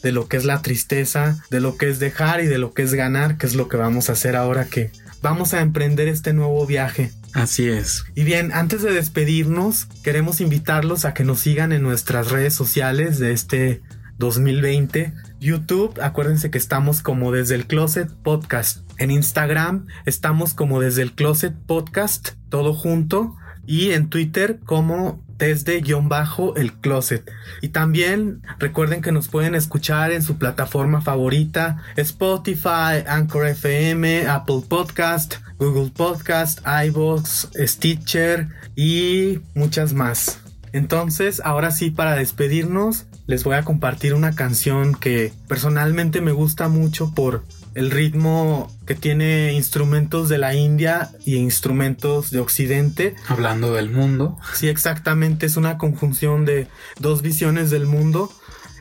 de 0.03 0.11
lo 0.11 0.27
que 0.27 0.37
es 0.37 0.45
la 0.45 0.61
tristeza, 0.61 1.43
de 1.49 1.59
lo 1.59 1.77
que 1.77 1.89
es 1.89 1.99
dejar 1.99 2.41
y 2.41 2.47
de 2.47 2.57
lo 2.57 2.73
que 2.73 2.83
es 2.83 2.93
ganar, 2.93 3.37
que 3.37 3.45
es 3.45 3.55
lo 3.55 3.67
que 3.67 3.77
vamos 3.77 4.09
a 4.09 4.13
hacer 4.13 4.35
ahora 4.35 4.65
que 4.65 4.91
vamos 5.21 5.53
a 5.53 5.61
emprender 5.61 6.07
este 6.07 6.33
nuevo 6.33 6.65
viaje. 6.65 7.11
Así 7.33 7.67
es. 7.67 8.03
Y 8.15 8.23
bien, 8.23 8.51
antes 8.53 8.81
de 8.81 8.91
despedirnos, 8.91 9.85
queremos 10.03 10.41
invitarlos 10.41 11.05
a 11.05 11.13
que 11.13 11.23
nos 11.23 11.39
sigan 11.39 11.71
en 11.71 11.83
nuestras 11.83 12.31
redes 12.31 12.53
sociales 12.53 13.19
de 13.19 13.31
este 13.31 13.81
2020. 14.17 15.13
YouTube, 15.39 15.99
acuérdense 16.01 16.49
que 16.49 16.57
estamos 16.57 17.01
como 17.01 17.31
desde 17.31 17.55
el 17.55 17.67
Closet 17.67 18.09
Podcast. 18.09 18.79
En 18.97 19.11
Instagram 19.11 19.85
estamos 20.05 20.53
como 20.53 20.79
desde 20.79 21.03
el 21.03 21.13
Closet 21.13 21.53
Podcast, 21.53 22.29
todo 22.49 22.73
junto. 22.73 23.35
Y 23.65 23.91
en 23.91 24.09
Twitter 24.09 24.59
como 24.65 25.23
desde 25.37 25.81
guion 25.81 26.09
bajo 26.09 26.55
el 26.55 26.73
closet. 26.73 27.29
Y 27.61 27.69
también 27.69 28.41
recuerden 28.59 29.01
que 29.01 29.11
nos 29.11 29.27
pueden 29.27 29.55
escuchar 29.55 30.11
en 30.11 30.23
su 30.23 30.37
plataforma 30.37 31.01
favorita, 31.01 31.77
Spotify, 31.95 33.03
Anchor 33.07 33.47
FM, 33.47 34.27
Apple 34.27 34.63
Podcast, 34.67 35.35
Google 35.57 35.91
Podcast, 35.95 36.61
iVoox, 36.65 37.47
Stitcher 37.65 38.49
y 38.75 39.39
muchas 39.55 39.93
más. 39.93 40.39
Entonces, 40.73 41.41
ahora 41.43 41.71
sí, 41.71 41.89
para 41.91 42.15
despedirnos, 42.15 43.07
les 43.25 43.43
voy 43.43 43.55
a 43.55 43.63
compartir 43.63 44.13
una 44.13 44.35
canción 44.35 44.93
que 44.95 45.33
personalmente 45.47 46.21
me 46.21 46.31
gusta 46.31 46.67
mucho 46.69 47.13
por 47.13 47.43
el 47.77 47.91
ritmo 47.91 48.75
que 48.87 48.95
tiene 48.95 49.53
instrumentos 49.53 50.29
de 50.29 50.39
la 50.39 50.55
India 50.55 51.11
y 51.25 51.35
instrumentos 51.35 52.31
de 52.31 52.39
Occidente. 52.39 53.13
Hablando 53.27 53.71
del 53.71 53.91
mundo. 53.91 54.39
Sí, 54.55 54.67
exactamente, 54.67 55.45
es 55.45 55.57
una 55.57 55.77
conjunción 55.77 56.43
de 56.43 56.67
dos 56.99 57.21
visiones 57.21 57.69
del 57.69 57.85
mundo. 57.85 58.31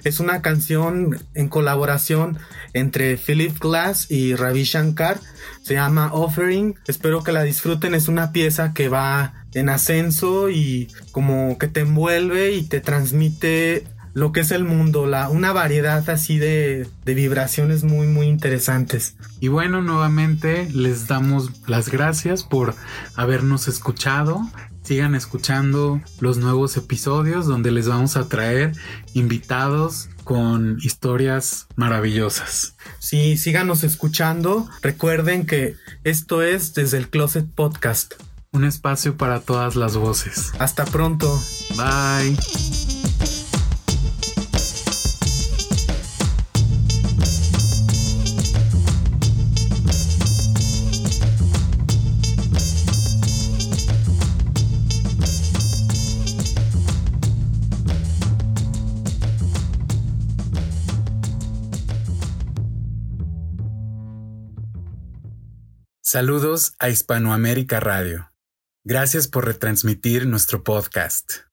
Es 0.03 0.19
una 0.19 0.41
canción 0.41 1.19
en 1.35 1.49
colaboración 1.49 2.39
entre 2.73 3.19
Philip 3.19 3.59
Glass 3.59 4.11
y 4.11 4.35
Ravi 4.35 4.65
Shankar. 4.65 5.21
Se 5.61 5.75
llama 5.75 6.15
Offering. 6.15 6.77
Espero 6.87 7.23
que 7.23 7.33
la 7.33 7.43
disfruten. 7.43 7.93
Es 7.93 8.09
una 8.09 8.33
pieza 8.33 8.73
que 8.73 8.89
va 8.89 9.45
en 9.53 9.69
ascenso 9.69 10.49
y 10.49 10.89
como 11.13 11.59
que 11.59 11.69
te 11.69 11.81
envuelve 11.81 12.53
y 12.53 12.63
te 12.63 12.81
transmite 12.81 13.85
lo 14.17 14.33
que 14.33 14.41
es 14.41 14.51
el 14.51 14.65
mundo, 14.65 15.07
la, 15.07 15.29
una 15.29 15.53
variedad 15.53 16.09
así 16.09 16.39
de, 16.39 16.89
de 17.05 17.15
vibraciones 17.15 17.85
muy, 17.85 18.07
muy 18.07 18.29
interesantes. 18.29 19.15
Y 19.41 19.49
bueno, 19.49 19.83
nuevamente 19.83 20.71
les 20.73 21.07
damos 21.07 21.69
las 21.69 21.91
gracias 21.91 22.43
por 22.43 22.75
habernos 23.15 23.69
escuchado. 23.69 24.41
Sigan 24.83 25.15
escuchando 25.15 26.01
los 26.19 26.39
nuevos 26.39 26.79
episodios 26.79 27.45
donde 27.45 27.71
les 27.71 27.89
vamos 27.89 28.17
a 28.17 28.27
traer 28.27 28.73
invitados 29.13 30.09
con 30.25 30.79
historias 30.81 31.67
maravillosas. 31.77 32.75
Sí, 32.99 33.37
síganos 33.37 33.85
escuchando. 33.85 34.67
Recuerden 34.81 35.45
que 35.45 35.77
esto 36.05 36.41
es 36.41 36.73
desde 36.73 36.97
el 36.97 37.11
Closet 37.11 37.53
Podcast. 37.55 38.15
Un 38.51 38.65
espacio 38.65 39.19
para 39.19 39.41
todas 39.41 39.77
las 39.77 39.95
voces. 39.95 40.53
Hasta 40.59 40.87
pronto. 40.87 41.39
Bye. 41.77 42.96
Saludos 66.09 66.77
a 66.79 66.89
Hispanoamérica 66.89 67.81
Radio. 67.81 68.31
Gracias 68.85 69.27
por 69.27 69.45
retransmitir 69.45 70.25
nuestro 70.29 70.63
podcast. 70.63 71.46